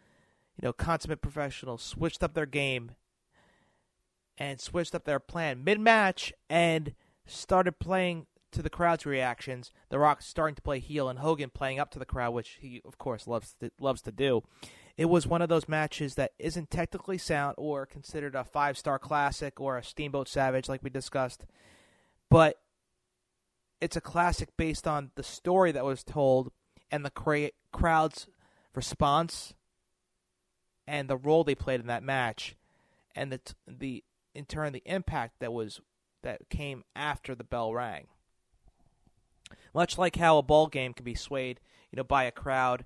you 0.57 0.63
know, 0.63 0.73
consummate 0.73 1.23
professionals 1.23 1.83
switched 1.83 2.23
up 2.23 2.35
their 2.35 2.47
game 2.47 2.93
and 4.37 4.61
switched 4.61 4.95
up 4.95 5.05
their 5.05 5.21
plan 5.21 5.63
mid-match 5.63 6.33
and 6.49 6.95
started 7.27 7.79
playing 7.79 8.27
to 8.51 8.63
the 8.63 8.71
crowd's 8.71 9.05
reactions. 9.05 9.71
The 9.91 9.99
Rock 9.99 10.23
starting 10.23 10.55
to 10.55 10.63
play 10.63 10.79
heel 10.79 11.09
and 11.09 11.19
Hogan 11.19 11.51
playing 11.51 11.79
up 11.79 11.91
to 11.91 11.99
the 11.99 12.07
crowd, 12.07 12.33
which 12.33 12.59
he 12.61 12.81
of 12.85 12.97
course 12.97 13.27
loves 13.27 13.55
to, 13.61 13.71
loves 13.79 14.01
to 14.03 14.13
do. 14.13 14.43
It 14.97 15.05
was 15.05 15.27
one 15.27 15.43
of 15.43 15.49
those 15.49 15.69
matches 15.69 16.15
that 16.15 16.33
isn't 16.39 16.71
technically 16.71 17.19
sound 17.19 17.55
or 17.59 17.85
considered 17.85 18.35
a 18.35 18.45
five-star 18.45 18.99
classic 18.99 19.61
or 19.61 19.77
a 19.77 19.85
Steamboat 19.85 20.29
Savage 20.29 20.69
like 20.69 20.83
we 20.83 20.91
discussed, 20.91 21.45
but 22.31 22.57
it's 23.81 23.97
a 23.97 24.01
classic 24.01 24.51
based 24.57 24.87
on 24.87 25.11
the 25.15 25.23
story 25.23 25.73
that 25.73 25.85
was 25.85 26.03
told 26.03 26.53
and 26.91 27.05
the 27.05 27.11
cra- 27.11 27.51
crowd's 27.73 28.27
response 28.75 29.55
and 30.87 31.09
the 31.09 31.17
role 31.17 31.45
they 31.45 31.55
played 31.55 31.81
in 31.81 31.87
that 31.87 32.03
match 32.03 32.57
and 33.15 33.33
the 33.33 33.39
t- 33.39 33.55
the 33.67 34.05
in 34.35 34.45
turn 34.45 34.73
the 34.73 34.83
impact 34.87 35.35
that 35.41 35.53
was 35.53 35.81
that 36.23 36.49
came 36.49 36.85
after 36.97 37.35
the 37.35 37.45
bell 37.45 37.73
rang. 37.73 38.07
Much 39.75 39.99
like 39.99 40.17
how 40.17 40.39
a 40.39 40.43
ball 40.43 40.67
game 40.67 40.93
can 40.93 41.05
be 41.05 41.15
swayed, 41.15 41.61
you 41.91 41.97
know, 41.97 42.05
by 42.05 42.25
a 42.25 42.31
crowd 42.31 42.85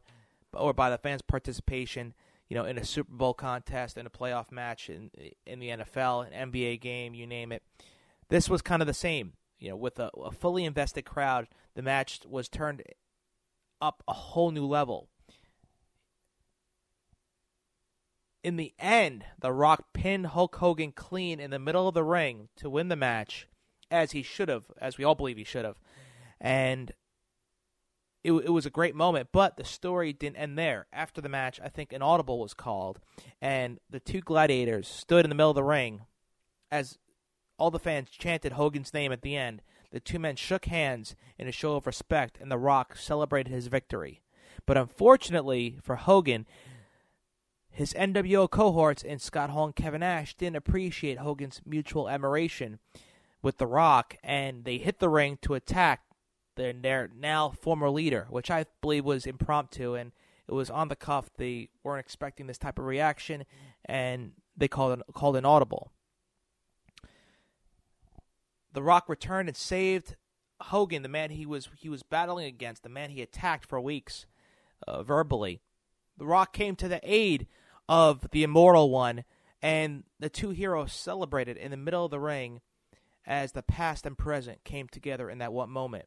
or 0.52 0.72
by 0.72 0.90
the 0.90 0.98
fans' 0.98 1.22
participation, 1.22 2.14
you 2.48 2.56
know, 2.56 2.64
in 2.64 2.78
a 2.78 2.84
Super 2.84 3.12
Bowl 3.12 3.34
contest, 3.34 3.96
in 3.96 4.06
a 4.06 4.10
playoff 4.10 4.52
match, 4.52 4.90
in 4.90 5.10
in 5.46 5.58
the 5.58 5.68
NFL, 5.68 6.30
an 6.32 6.50
NBA 6.52 6.80
game, 6.80 7.14
you 7.14 7.26
name 7.26 7.52
it. 7.52 7.62
This 8.28 8.48
was 8.48 8.62
kind 8.62 8.82
of 8.82 8.86
the 8.86 8.94
same. 8.94 9.34
You 9.62 9.70
know, 9.70 9.76
with 9.76 10.00
a, 10.00 10.10
a 10.16 10.32
fully 10.32 10.64
invested 10.64 11.02
crowd, 11.02 11.46
the 11.76 11.82
match 11.82 12.22
was 12.28 12.48
turned 12.48 12.82
up 13.80 14.02
a 14.08 14.12
whole 14.12 14.50
new 14.50 14.66
level. 14.66 15.08
In 18.42 18.56
the 18.56 18.74
end, 18.76 19.24
The 19.38 19.52
Rock 19.52 19.92
pinned 19.92 20.26
Hulk 20.26 20.56
Hogan 20.56 20.90
clean 20.90 21.38
in 21.38 21.52
the 21.52 21.60
middle 21.60 21.86
of 21.86 21.94
the 21.94 22.02
ring 22.02 22.48
to 22.56 22.68
win 22.68 22.88
the 22.88 22.96
match, 22.96 23.46
as 23.88 24.10
he 24.10 24.24
should 24.24 24.48
have, 24.48 24.64
as 24.80 24.98
we 24.98 25.04
all 25.04 25.14
believe 25.14 25.36
he 25.36 25.44
should 25.44 25.64
have. 25.64 25.78
And 26.40 26.90
it, 28.24 28.32
it 28.32 28.50
was 28.50 28.66
a 28.66 28.70
great 28.70 28.96
moment, 28.96 29.28
but 29.30 29.56
the 29.56 29.64
story 29.64 30.12
didn't 30.12 30.38
end 30.38 30.58
there. 30.58 30.88
After 30.92 31.20
the 31.20 31.28
match, 31.28 31.60
I 31.62 31.68
think 31.68 31.92
an 31.92 32.02
audible 32.02 32.40
was 32.40 32.52
called, 32.52 32.98
and 33.40 33.78
the 33.88 34.00
two 34.00 34.22
gladiators 34.22 34.88
stood 34.88 35.24
in 35.24 35.28
the 35.28 35.36
middle 35.36 35.50
of 35.50 35.54
the 35.54 35.62
ring 35.62 36.00
as 36.68 36.98
all 37.58 37.70
the 37.70 37.78
fans 37.78 38.10
chanted 38.10 38.52
Hogan's 38.52 38.94
name 38.94 39.12
at 39.12 39.22
the 39.22 39.36
end. 39.36 39.62
The 39.90 40.00
two 40.00 40.18
men 40.18 40.36
shook 40.36 40.66
hands 40.66 41.14
in 41.38 41.46
a 41.46 41.52
show 41.52 41.76
of 41.76 41.86
respect, 41.86 42.38
and 42.40 42.50
The 42.50 42.58
Rock 42.58 42.96
celebrated 42.96 43.50
his 43.50 43.66
victory. 43.66 44.22
But 44.66 44.78
unfortunately 44.78 45.78
for 45.82 45.96
Hogan, 45.96 46.46
his 47.70 47.92
NWO 47.94 48.50
cohorts 48.50 49.02
in 49.02 49.18
Scott 49.18 49.50
Hall 49.50 49.66
and 49.66 49.76
Kevin 49.76 50.00
Nash 50.00 50.34
didn't 50.34 50.56
appreciate 50.56 51.18
Hogan's 51.18 51.60
mutual 51.64 52.08
admiration 52.08 52.78
with 53.42 53.58
The 53.58 53.66
Rock, 53.66 54.16
and 54.22 54.64
they 54.64 54.78
hit 54.78 54.98
the 54.98 55.08
ring 55.08 55.38
to 55.42 55.54
attack 55.54 56.02
their, 56.56 56.72
their 56.72 57.10
now 57.14 57.50
former 57.50 57.90
leader, 57.90 58.26
which 58.30 58.50
I 58.50 58.66
believe 58.80 59.04
was 59.04 59.26
impromptu 59.26 59.94
and 59.94 60.12
it 60.48 60.52
was 60.52 60.70
on 60.70 60.88
the 60.88 60.96
cuff. 60.96 61.30
They 61.36 61.68
weren't 61.82 62.04
expecting 62.04 62.46
this 62.46 62.58
type 62.58 62.78
of 62.78 62.84
reaction, 62.84 63.44
and 63.84 64.32
they 64.56 64.68
called 64.68 64.92
an, 64.92 65.02
called 65.14 65.36
an 65.36 65.44
audible. 65.44 65.92
The 68.72 68.82
Rock 68.82 69.08
returned 69.08 69.48
and 69.48 69.56
saved 69.56 70.16
Hogan, 70.60 71.02
the 71.02 71.08
man 71.08 71.30
he 71.30 71.44
was 71.46 71.68
he 71.76 71.88
was 71.88 72.02
battling 72.02 72.46
against, 72.46 72.82
the 72.82 72.88
man 72.88 73.10
he 73.10 73.22
attacked 73.22 73.66
for 73.68 73.80
weeks 73.80 74.26
uh, 74.86 75.02
verbally. 75.02 75.60
The 76.16 76.26
Rock 76.26 76.52
came 76.52 76.76
to 76.76 76.88
the 76.88 77.00
aid 77.02 77.46
of 77.88 78.26
the 78.30 78.42
Immortal 78.42 78.90
One, 78.90 79.24
and 79.60 80.04
the 80.18 80.30
two 80.30 80.50
heroes 80.50 80.92
celebrated 80.92 81.56
in 81.56 81.70
the 81.70 81.76
middle 81.76 82.04
of 82.04 82.10
the 82.10 82.20
ring 82.20 82.60
as 83.26 83.52
the 83.52 83.62
past 83.62 84.06
and 84.06 84.16
present 84.16 84.64
came 84.64 84.88
together 84.88 85.30
in 85.30 85.38
that 85.38 85.52
one 85.52 85.70
moment. 85.70 86.06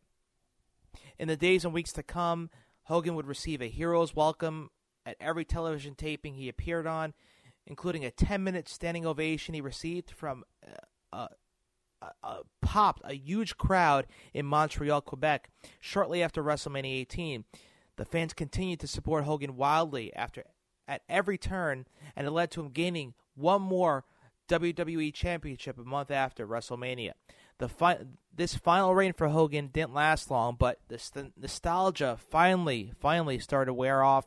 In 1.18 1.28
the 1.28 1.38
days 1.38 1.66
and 1.66 1.74
weeks 1.74 1.94
to 1.94 2.04
come, 2.04 2.50
Hogan 2.84 3.16
would 3.16 3.28
receive 3.28 3.62
a 3.62 3.68
hero's 3.68 4.16
welcome 4.16 4.70
at 5.06 5.18
every 5.20 5.46
television 5.46 5.96
taping 5.96 6.36
he 6.36 6.50
appeared 6.50 6.88
on, 6.88 7.14
including 7.66 8.06
a 8.06 8.12
10 8.12 8.44
minute 8.44 8.68
standing 8.68 9.06
ovation 9.06 9.54
he 9.54 9.62
received 9.62 10.12
from 10.12 10.44
uh, 11.14 11.18
a, 11.18 11.30
uh, 12.24 12.38
popped 12.62 13.02
a 13.06 13.14
huge 13.14 13.58
crowd 13.58 14.08
in 14.34 14.46
Montreal, 14.46 15.02
Quebec, 15.02 15.50
shortly 15.80 16.22
after 16.24 16.44
WrestleMania 16.44 17.00
18. 17.02 17.46
The 17.98 18.06
fans 18.06 18.34
continued 18.34 18.80
to 18.82 18.88
support 18.88 19.24
Hogan 19.24 19.56
wildly 19.56 20.14
after 20.16 20.44
at 20.88 21.02
every 21.10 21.38
turn, 21.38 21.86
and 22.16 22.28
it 22.28 22.32
led 22.32 22.52
to 22.52 22.62
him 22.62 22.70
gaining 22.70 23.14
one 23.36 23.62
more 23.62 24.06
WWE 24.48 25.14
Championship 25.14 25.78
a 25.78 25.84
month 25.84 26.12
after 26.12 26.48
WrestleMania. 26.48 27.14
The 27.58 27.70
fi- 27.70 28.00
this 28.34 28.56
final 28.56 28.94
reign 28.94 29.14
for 29.14 29.30
Hogan 29.30 29.68
didn't 29.68 29.94
last 29.94 30.30
long, 30.30 30.56
but 30.60 30.80
the 30.90 31.00
st- 31.00 31.34
nostalgia 31.38 32.18
finally, 32.30 32.92
finally 33.00 33.40
started 33.40 33.68
to 33.68 33.74
wear 33.74 34.04
off, 34.04 34.26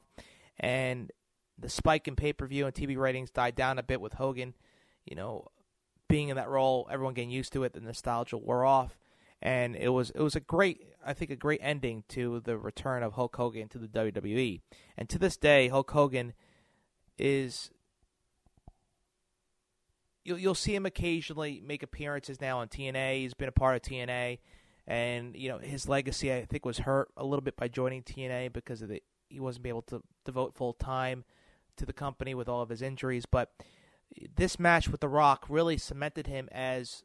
and 0.58 1.12
the 1.58 1.68
spike 1.68 2.08
in 2.08 2.16
pay 2.16 2.32
per 2.32 2.46
view 2.46 2.66
and 2.66 2.74
TV 2.74 2.96
ratings 2.96 3.30
died 3.30 3.54
down 3.54 3.78
a 3.78 3.82
bit 3.82 4.00
with 4.00 4.14
Hogan. 4.14 4.54
You 5.04 5.16
know, 5.16 5.48
being 6.08 6.28
in 6.28 6.36
that 6.36 6.48
role, 6.48 6.88
everyone 6.90 7.14
getting 7.14 7.30
used 7.30 7.52
to 7.52 7.64
it, 7.64 7.72
the 7.74 7.80
nostalgia 7.80 8.36
wore 8.36 8.64
off, 8.64 8.98
and 9.40 9.76
it 9.76 9.90
was 9.90 10.10
it 10.10 10.20
was 10.20 10.34
a 10.34 10.40
great, 10.40 10.82
I 11.04 11.12
think, 11.12 11.30
a 11.30 11.36
great 11.36 11.60
ending 11.62 12.04
to 12.08 12.40
the 12.40 12.58
return 12.58 13.02
of 13.02 13.12
Hulk 13.12 13.36
Hogan 13.36 13.68
to 13.68 13.78
the 13.78 13.88
WWE. 13.88 14.60
And 14.96 15.08
to 15.08 15.18
this 15.18 15.36
day, 15.36 15.68
Hulk 15.68 15.90
Hogan 15.90 16.32
is 17.18 17.70
you'll 20.24 20.38
you'll 20.38 20.54
see 20.54 20.74
him 20.74 20.86
occasionally 20.86 21.62
make 21.64 21.82
appearances 21.82 22.40
now 22.40 22.58
on 22.58 22.68
TNA. 22.68 23.20
He's 23.20 23.34
been 23.34 23.48
a 23.48 23.52
part 23.52 23.76
of 23.76 23.82
TNA, 23.82 24.38
and 24.86 25.36
you 25.36 25.48
know 25.48 25.58
his 25.58 25.88
legacy 25.88 26.32
I 26.32 26.44
think 26.44 26.64
was 26.64 26.78
hurt 26.78 27.10
a 27.16 27.24
little 27.24 27.42
bit 27.42 27.56
by 27.56 27.68
joining 27.68 28.02
TNA 28.02 28.52
because 28.52 28.82
of 28.82 28.88
the 28.88 29.02
he 29.28 29.40
wasn't 29.40 29.66
able 29.66 29.82
to 29.82 30.02
devote 30.24 30.54
full 30.54 30.72
time 30.72 31.24
to 31.76 31.86
the 31.86 31.92
company 31.92 32.34
with 32.34 32.48
all 32.48 32.62
of 32.62 32.68
his 32.68 32.82
injuries. 32.82 33.26
But 33.26 33.52
this 34.36 34.58
match 34.58 34.88
with 34.88 35.00
The 35.00 35.08
Rock 35.08 35.46
really 35.48 35.78
cemented 35.78 36.26
him 36.26 36.48
as 36.52 37.04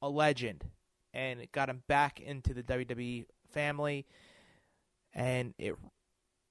a 0.00 0.08
legend, 0.08 0.64
and 1.12 1.40
it 1.40 1.52
got 1.52 1.68
him 1.68 1.82
back 1.88 2.20
into 2.20 2.54
the 2.54 2.62
WWE 2.62 3.26
family. 3.52 4.06
And 5.14 5.54
it, 5.58 5.74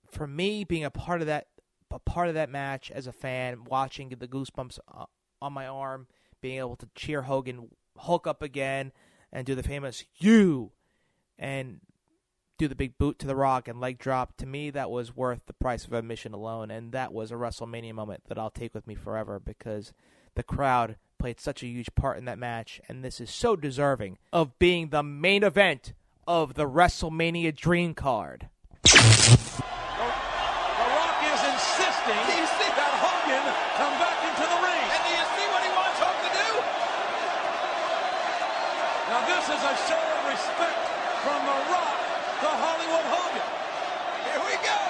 for 0.09 0.27
me, 0.27 0.63
being 0.63 0.83
a 0.83 0.91
part 0.91 1.21
of 1.21 1.27
that, 1.27 1.47
a 1.89 1.99
part 1.99 2.29
of 2.29 2.35
that 2.35 2.49
match 2.49 2.91
as 2.91 3.07
a 3.07 3.11
fan, 3.11 3.63
watching 3.65 4.09
the 4.09 4.27
goosebumps 4.27 4.79
uh, 4.93 5.05
on 5.41 5.53
my 5.53 5.67
arm, 5.67 6.07
being 6.41 6.59
able 6.59 6.75
to 6.77 6.89
cheer 6.95 7.23
Hogan 7.23 7.69
Hulk 7.97 8.27
up 8.27 8.41
again 8.41 8.91
and 9.31 9.45
do 9.45 9.55
the 9.55 9.63
famous 9.63 10.05
"you" 10.17 10.71
and 11.37 11.81
do 12.61 12.67
the 12.67 12.75
big 12.75 12.95
boot 12.99 13.17
to 13.17 13.25
the 13.25 13.35
rock 13.35 13.67
and 13.67 13.79
leg 13.79 13.97
drop. 13.97 14.37
To 14.37 14.45
me, 14.45 14.69
that 14.69 14.91
was 14.91 15.15
worth 15.15 15.47
the 15.47 15.53
price 15.53 15.85
of 15.85 15.93
admission 15.93 16.31
alone, 16.31 16.69
and 16.69 16.91
that 16.91 17.11
was 17.11 17.31
a 17.31 17.35
WrestleMania 17.35 17.91
moment 17.93 18.21
that 18.27 18.37
I'll 18.37 18.51
take 18.51 18.75
with 18.75 18.85
me 18.85 18.93
forever 18.93 19.39
because 19.39 19.93
the 20.35 20.43
crowd 20.43 20.97
played 21.17 21.39
such 21.39 21.63
a 21.63 21.67
huge 21.67 21.95
part 21.95 22.19
in 22.19 22.25
that 22.25 22.37
match, 22.37 22.79
and 22.87 23.03
this 23.03 23.19
is 23.19 23.31
so 23.31 23.55
deserving 23.55 24.19
of 24.31 24.59
being 24.59 24.89
the 24.89 25.01
main 25.01 25.41
event 25.41 25.93
of 26.27 26.53
the 26.53 26.69
WrestleMania 26.69 27.55
Dream 27.55 27.95
Card. 27.95 28.47
The 28.83 28.93
Rock 30.85 31.17
is 31.33 31.41
insisting 31.41 32.13
that 32.77 32.93
Hogan 33.01 33.41
come 33.73 33.95
back 33.97 34.21
into 34.21 34.45
the 34.45 34.59
ring. 34.61 34.85
And 34.85 35.01
do 35.01 35.09
you 35.17 35.25
see 35.33 35.47
what 35.49 35.65
he 35.65 35.71
wants 35.73 35.97
Hogan 35.97 36.29
to 36.29 36.33
do? 36.45 36.61
Now 39.09 39.25
this 39.25 39.49
is 39.49 39.61
a 39.65 39.73
show 39.89 39.97
of 39.97 40.29
respect 40.29 40.81
from 41.25 41.41
The 41.41 41.57
Rock 41.73 41.97
to 42.41 42.49
Hollywood 42.49 43.05
Hogan. 43.05 43.45
Here 44.25 44.41
we 44.41 44.57
go. 44.65 44.81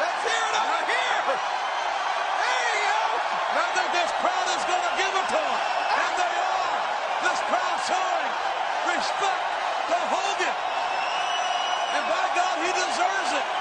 Let's 0.00 0.20
hear 0.24 0.44
it 0.48 0.56
over 0.64 0.80
here. 0.88 1.20
There 1.28 2.72
you 2.72 2.88
go. 2.88 3.04
I 3.52 3.68
think 3.76 3.92
this 3.92 4.08
crowd 4.16 4.48
is 4.48 4.64
going 4.64 4.80
to 4.80 4.94
give 4.96 5.12
it 5.12 5.28
to 5.28 5.44
him. 5.44 5.60
And 5.92 6.12
they 6.16 6.34
are. 6.40 6.80
This 7.20 7.36
crowd 7.52 7.76
showing 7.84 8.32
Hogan. 9.20 10.54
And 11.96 12.04
by 12.06 12.26
God, 12.36 12.56
he 12.62 12.70
deserves 12.72 13.32
it. 13.34 13.57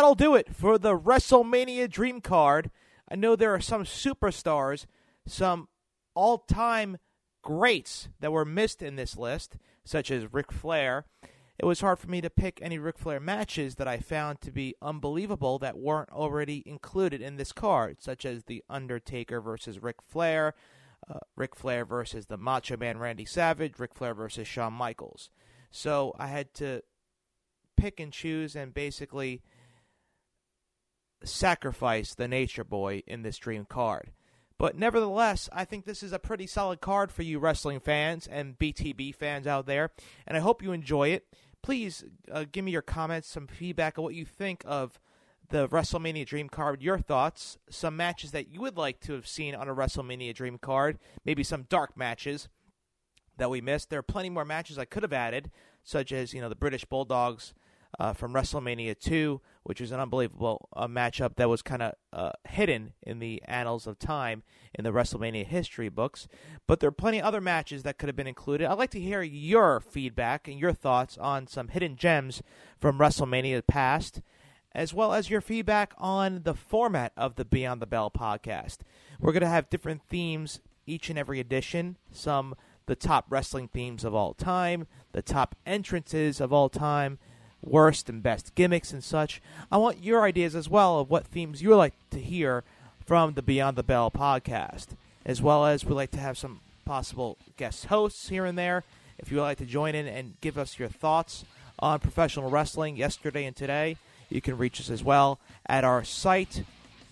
That'll 0.00 0.14
do 0.14 0.34
it 0.34 0.56
for 0.56 0.78
the 0.78 0.98
WrestleMania 0.98 1.86
Dream 1.90 2.22
Card. 2.22 2.70
I 3.10 3.16
know 3.16 3.36
there 3.36 3.54
are 3.54 3.60
some 3.60 3.84
superstars, 3.84 4.86
some 5.26 5.68
all 6.14 6.38
time 6.38 6.96
greats 7.42 8.08
that 8.18 8.32
were 8.32 8.46
missed 8.46 8.80
in 8.80 8.96
this 8.96 9.18
list, 9.18 9.58
such 9.84 10.10
as 10.10 10.32
Ric 10.32 10.52
Flair. 10.52 11.04
It 11.58 11.66
was 11.66 11.82
hard 11.82 11.98
for 11.98 12.08
me 12.08 12.22
to 12.22 12.30
pick 12.30 12.60
any 12.62 12.78
Ric 12.78 12.96
Flair 12.96 13.20
matches 13.20 13.74
that 13.74 13.86
I 13.86 13.98
found 13.98 14.40
to 14.40 14.50
be 14.50 14.74
unbelievable 14.80 15.58
that 15.58 15.76
weren't 15.76 16.08
already 16.08 16.62
included 16.64 17.20
in 17.20 17.36
this 17.36 17.52
card, 17.52 18.00
such 18.00 18.24
as 18.24 18.44
The 18.44 18.64
Undertaker 18.70 19.38
versus 19.42 19.82
Ric 19.82 19.96
Flair, 20.00 20.54
uh, 21.10 21.18
Ric 21.36 21.54
Flair 21.54 21.84
versus 21.84 22.24
the 22.24 22.38
Macho 22.38 22.78
Man 22.78 22.96
Randy 22.96 23.26
Savage, 23.26 23.78
Ric 23.78 23.94
Flair 23.94 24.14
versus 24.14 24.48
Shawn 24.48 24.72
Michaels. 24.72 25.28
So 25.70 26.16
I 26.18 26.28
had 26.28 26.54
to 26.54 26.84
pick 27.76 28.00
and 28.00 28.10
choose 28.10 28.56
and 28.56 28.72
basically 28.72 29.42
sacrifice 31.24 32.14
the 32.14 32.28
Nature 32.28 32.64
Boy 32.64 33.02
in 33.06 33.22
this 33.22 33.38
dream 33.38 33.64
card. 33.64 34.12
But 34.58 34.76
nevertheless, 34.76 35.48
I 35.52 35.64
think 35.64 35.84
this 35.84 36.02
is 36.02 36.12
a 36.12 36.18
pretty 36.18 36.46
solid 36.46 36.80
card 36.80 37.10
for 37.10 37.22
you 37.22 37.38
wrestling 37.38 37.80
fans 37.80 38.26
and 38.26 38.58
BTB 38.58 39.14
fans 39.14 39.46
out 39.46 39.66
there, 39.66 39.90
and 40.26 40.36
I 40.36 40.40
hope 40.40 40.62
you 40.62 40.72
enjoy 40.72 41.08
it. 41.08 41.26
Please 41.62 42.04
uh, 42.30 42.44
give 42.50 42.64
me 42.64 42.72
your 42.72 42.82
comments, 42.82 43.28
some 43.28 43.46
feedback 43.46 43.98
on 43.98 44.04
what 44.04 44.14
you 44.14 44.24
think 44.24 44.62
of 44.66 45.00
the 45.48 45.68
WrestleMania 45.68 46.26
Dream 46.26 46.48
Card, 46.48 46.82
your 46.82 46.98
thoughts, 46.98 47.58
some 47.68 47.96
matches 47.96 48.30
that 48.32 48.48
you 48.48 48.60
would 48.60 48.76
like 48.76 49.00
to 49.00 49.14
have 49.14 49.26
seen 49.26 49.54
on 49.54 49.68
a 49.68 49.74
WrestleMania 49.74 50.34
Dream 50.34 50.58
Card, 50.58 50.98
maybe 51.24 51.42
some 51.42 51.64
dark 51.64 51.96
matches 51.96 52.48
that 53.36 53.50
we 53.50 53.60
missed. 53.60 53.90
There 53.90 53.98
are 53.98 54.02
plenty 54.02 54.30
more 54.30 54.44
matches 54.44 54.78
I 54.78 54.84
could 54.84 55.02
have 55.02 55.12
added, 55.12 55.50
such 55.82 56.12
as 56.12 56.32
you 56.32 56.40
know 56.40 56.48
the 56.48 56.54
British 56.54 56.84
Bulldogs 56.84 57.54
uh, 57.98 58.12
from 58.12 58.32
WrestleMania 58.32 58.98
2, 58.98 59.40
which 59.62 59.80
was 59.80 59.92
an 59.92 60.00
unbelievable 60.00 60.68
uh, 60.74 60.86
matchup 60.86 61.36
that 61.36 61.48
was 61.48 61.62
kind 61.62 61.82
of 61.82 61.92
uh, 62.12 62.32
hidden 62.48 62.92
in 63.02 63.18
the 63.18 63.42
annals 63.46 63.86
of 63.86 63.98
time 63.98 64.42
in 64.74 64.84
the 64.84 64.92
WrestleMania 64.92 65.46
history 65.46 65.88
books. 65.88 66.28
But 66.66 66.80
there 66.80 66.88
are 66.88 66.92
plenty 66.92 67.18
of 67.20 67.26
other 67.26 67.40
matches 67.40 67.82
that 67.82 67.98
could 67.98 68.08
have 68.08 68.16
been 68.16 68.26
included. 68.26 68.66
I'd 68.68 68.78
like 68.78 68.90
to 68.90 69.00
hear 69.00 69.22
your 69.22 69.80
feedback 69.80 70.48
and 70.48 70.58
your 70.58 70.72
thoughts 70.72 71.18
on 71.18 71.46
some 71.46 71.68
hidden 71.68 71.96
gems 71.96 72.42
from 72.80 72.98
WrestleMania 72.98 73.66
past. 73.66 74.20
As 74.72 74.94
well 74.94 75.12
as 75.12 75.28
your 75.28 75.40
feedback 75.40 75.94
on 75.98 76.42
the 76.44 76.54
format 76.54 77.12
of 77.16 77.34
the 77.34 77.44
Beyond 77.44 77.82
the 77.82 77.88
Bell 77.88 78.08
podcast. 78.08 78.78
We're 79.18 79.32
going 79.32 79.40
to 79.40 79.48
have 79.48 79.68
different 79.68 80.02
themes 80.08 80.60
each 80.86 81.10
and 81.10 81.18
every 81.18 81.40
edition. 81.40 81.96
Some 82.12 82.54
the 82.90 82.96
top 82.96 83.26
wrestling 83.28 83.68
themes 83.68 84.04
of 84.04 84.16
all 84.16 84.34
time, 84.34 84.88
the 85.12 85.22
top 85.22 85.54
entrances 85.64 86.40
of 86.40 86.52
all 86.52 86.68
time, 86.68 87.20
worst 87.62 88.08
and 88.08 88.22
best 88.22 88.54
gimmicks 88.54 88.92
and 88.92 89.04
such. 89.04 89.42
I 89.70 89.76
want 89.76 90.02
your 90.02 90.22
ideas 90.22 90.54
as 90.54 90.68
well 90.68 90.98
of 90.98 91.10
what 91.10 91.26
themes 91.26 91.62
you 91.62 91.70
would 91.70 91.76
like 91.76 91.94
to 92.10 92.18
hear 92.18 92.64
from 93.04 93.34
the 93.34 93.42
Beyond 93.42 93.76
the 93.76 93.82
Bell 93.82 94.10
podcast, 94.10 94.88
as 95.24 95.42
well 95.42 95.66
as 95.66 95.84
we'd 95.84 95.94
like 95.94 96.10
to 96.12 96.20
have 96.20 96.38
some 96.38 96.60
possible 96.84 97.36
guest 97.56 97.86
hosts 97.86 98.28
here 98.28 98.44
and 98.44 98.58
there. 98.58 98.84
If 99.18 99.30
you 99.30 99.38
would 99.38 99.44
like 99.44 99.58
to 99.58 99.66
join 99.66 99.94
in 99.94 100.06
and 100.06 100.34
give 100.40 100.56
us 100.56 100.78
your 100.78 100.88
thoughts 100.88 101.44
on 101.78 102.00
professional 102.00 102.50
wrestling 102.50 102.96
yesterday 102.96 103.44
and 103.44 103.54
today, 103.54 103.96
you 104.28 104.40
can 104.40 104.56
reach 104.56 104.80
us 104.80 104.90
as 104.90 105.04
well 105.04 105.38
at 105.66 105.84
our 105.84 106.02
site. 106.04 106.64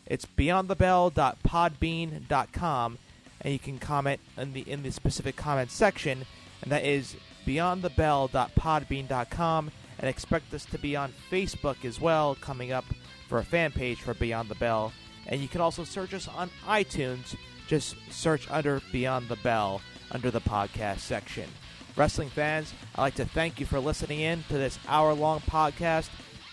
It's 0.06 0.24
beyondthebell.podbean.com, 0.24 2.98
and 3.40 3.52
you 3.52 3.58
can 3.58 3.78
comment 3.78 4.20
in 4.38 4.54
the 4.54 4.62
in 4.62 4.82
the 4.82 4.90
specific 4.90 5.36
comment 5.36 5.70
section, 5.70 6.24
and 6.62 6.72
that 6.72 6.84
is 6.84 7.14
beyondthebell.podbean.com, 7.46 9.70
and 9.98 10.08
expect 10.08 10.52
us 10.54 10.64
to 10.66 10.78
be 10.78 10.96
on 10.96 11.12
Facebook 11.30 11.84
as 11.84 12.00
well, 12.00 12.36
coming 12.40 12.72
up 12.72 12.84
for 13.28 13.38
a 13.38 13.44
fan 13.44 13.72
page 13.72 14.00
for 14.00 14.14
Beyond 14.14 14.48
the 14.48 14.54
Bell. 14.56 14.92
And 15.26 15.40
you 15.40 15.48
can 15.48 15.60
also 15.60 15.84
search 15.84 16.14
us 16.14 16.28
on 16.28 16.50
iTunes. 16.66 17.36
Just 17.66 17.96
search 18.10 18.50
under 18.50 18.80
Beyond 18.92 19.28
the 19.28 19.36
Bell 19.36 19.80
under 20.10 20.30
the 20.30 20.40
podcast 20.40 21.00
section. 21.00 21.48
Wrestling 21.96 22.30
fans, 22.30 22.72
I'd 22.94 23.02
like 23.02 23.14
to 23.16 23.24
thank 23.24 23.60
you 23.60 23.66
for 23.66 23.80
listening 23.80 24.20
in 24.20 24.44
to 24.48 24.54
this 24.54 24.78
hour 24.86 25.12
long 25.14 25.40
podcast, 25.40 26.08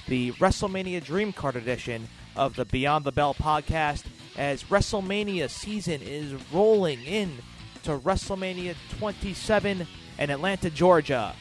the 0.08 0.32
WrestleMania 0.34 1.04
Dream 1.04 1.32
Card 1.32 1.56
edition 1.56 2.08
of 2.36 2.56
the 2.56 2.66
Beyond 2.66 3.06
the 3.06 3.12
Bell 3.12 3.34
podcast, 3.34 4.06
as 4.38 4.64
WrestleMania 4.64 5.50
season 5.50 6.02
is 6.02 6.34
rolling 6.52 7.04
in 7.04 7.38
to 7.84 7.98
WrestleMania 7.98 8.76
27 8.98 9.88
in 10.18 10.30
Atlanta, 10.30 10.70
Georgia. 10.70 11.36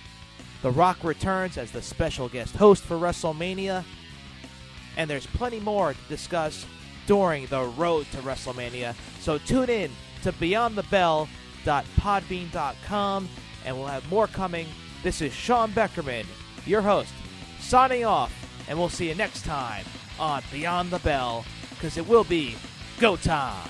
The 0.65 0.71
Rock 0.71 1.05
returns 1.05 1.59
as 1.59 1.71
the 1.73 1.83
special 1.83 2.31
guest 2.31 2.57
host 2.57 2.85
for 2.85 2.97
WrestleMania, 2.97 3.85
and 4.97 5.11
there's 5.11 5.27
plenty 5.27 5.61
more 5.61 5.93
to 5.93 5.99
discuss 6.09 6.65
during 7.07 7.45
the 7.49 7.65
road 7.65 8.07
to 8.13 8.17
WrestleMania. 8.23 8.95
So 9.21 9.37
tune 9.37 9.69
in 9.69 9.91
to 10.23 10.33
BeyondTheBell.podbean.com, 10.33 13.29
and 13.67 13.77
we'll 13.77 13.89
have 13.89 14.09
more 14.09 14.27
coming. 14.27 14.67
This 15.03 15.21
is 15.21 15.35
Sean 15.35 15.71
Beckerman, 15.73 16.25
your 16.65 16.81
host, 16.81 17.13
signing 17.61 18.07
off, 18.07 18.33
and 18.67 18.79
we'll 18.79 18.89
see 18.89 19.11
you 19.11 19.15
next 19.15 19.45
time 19.45 19.85
on 20.19 20.43
Beyond 20.51 20.91
the 20.91 21.01
Bell, 21.01 21.45
because 21.75 21.99
it 21.99 22.09
will 22.09 22.25
be 22.25 22.57
go 22.99 23.17
time. 23.17 23.69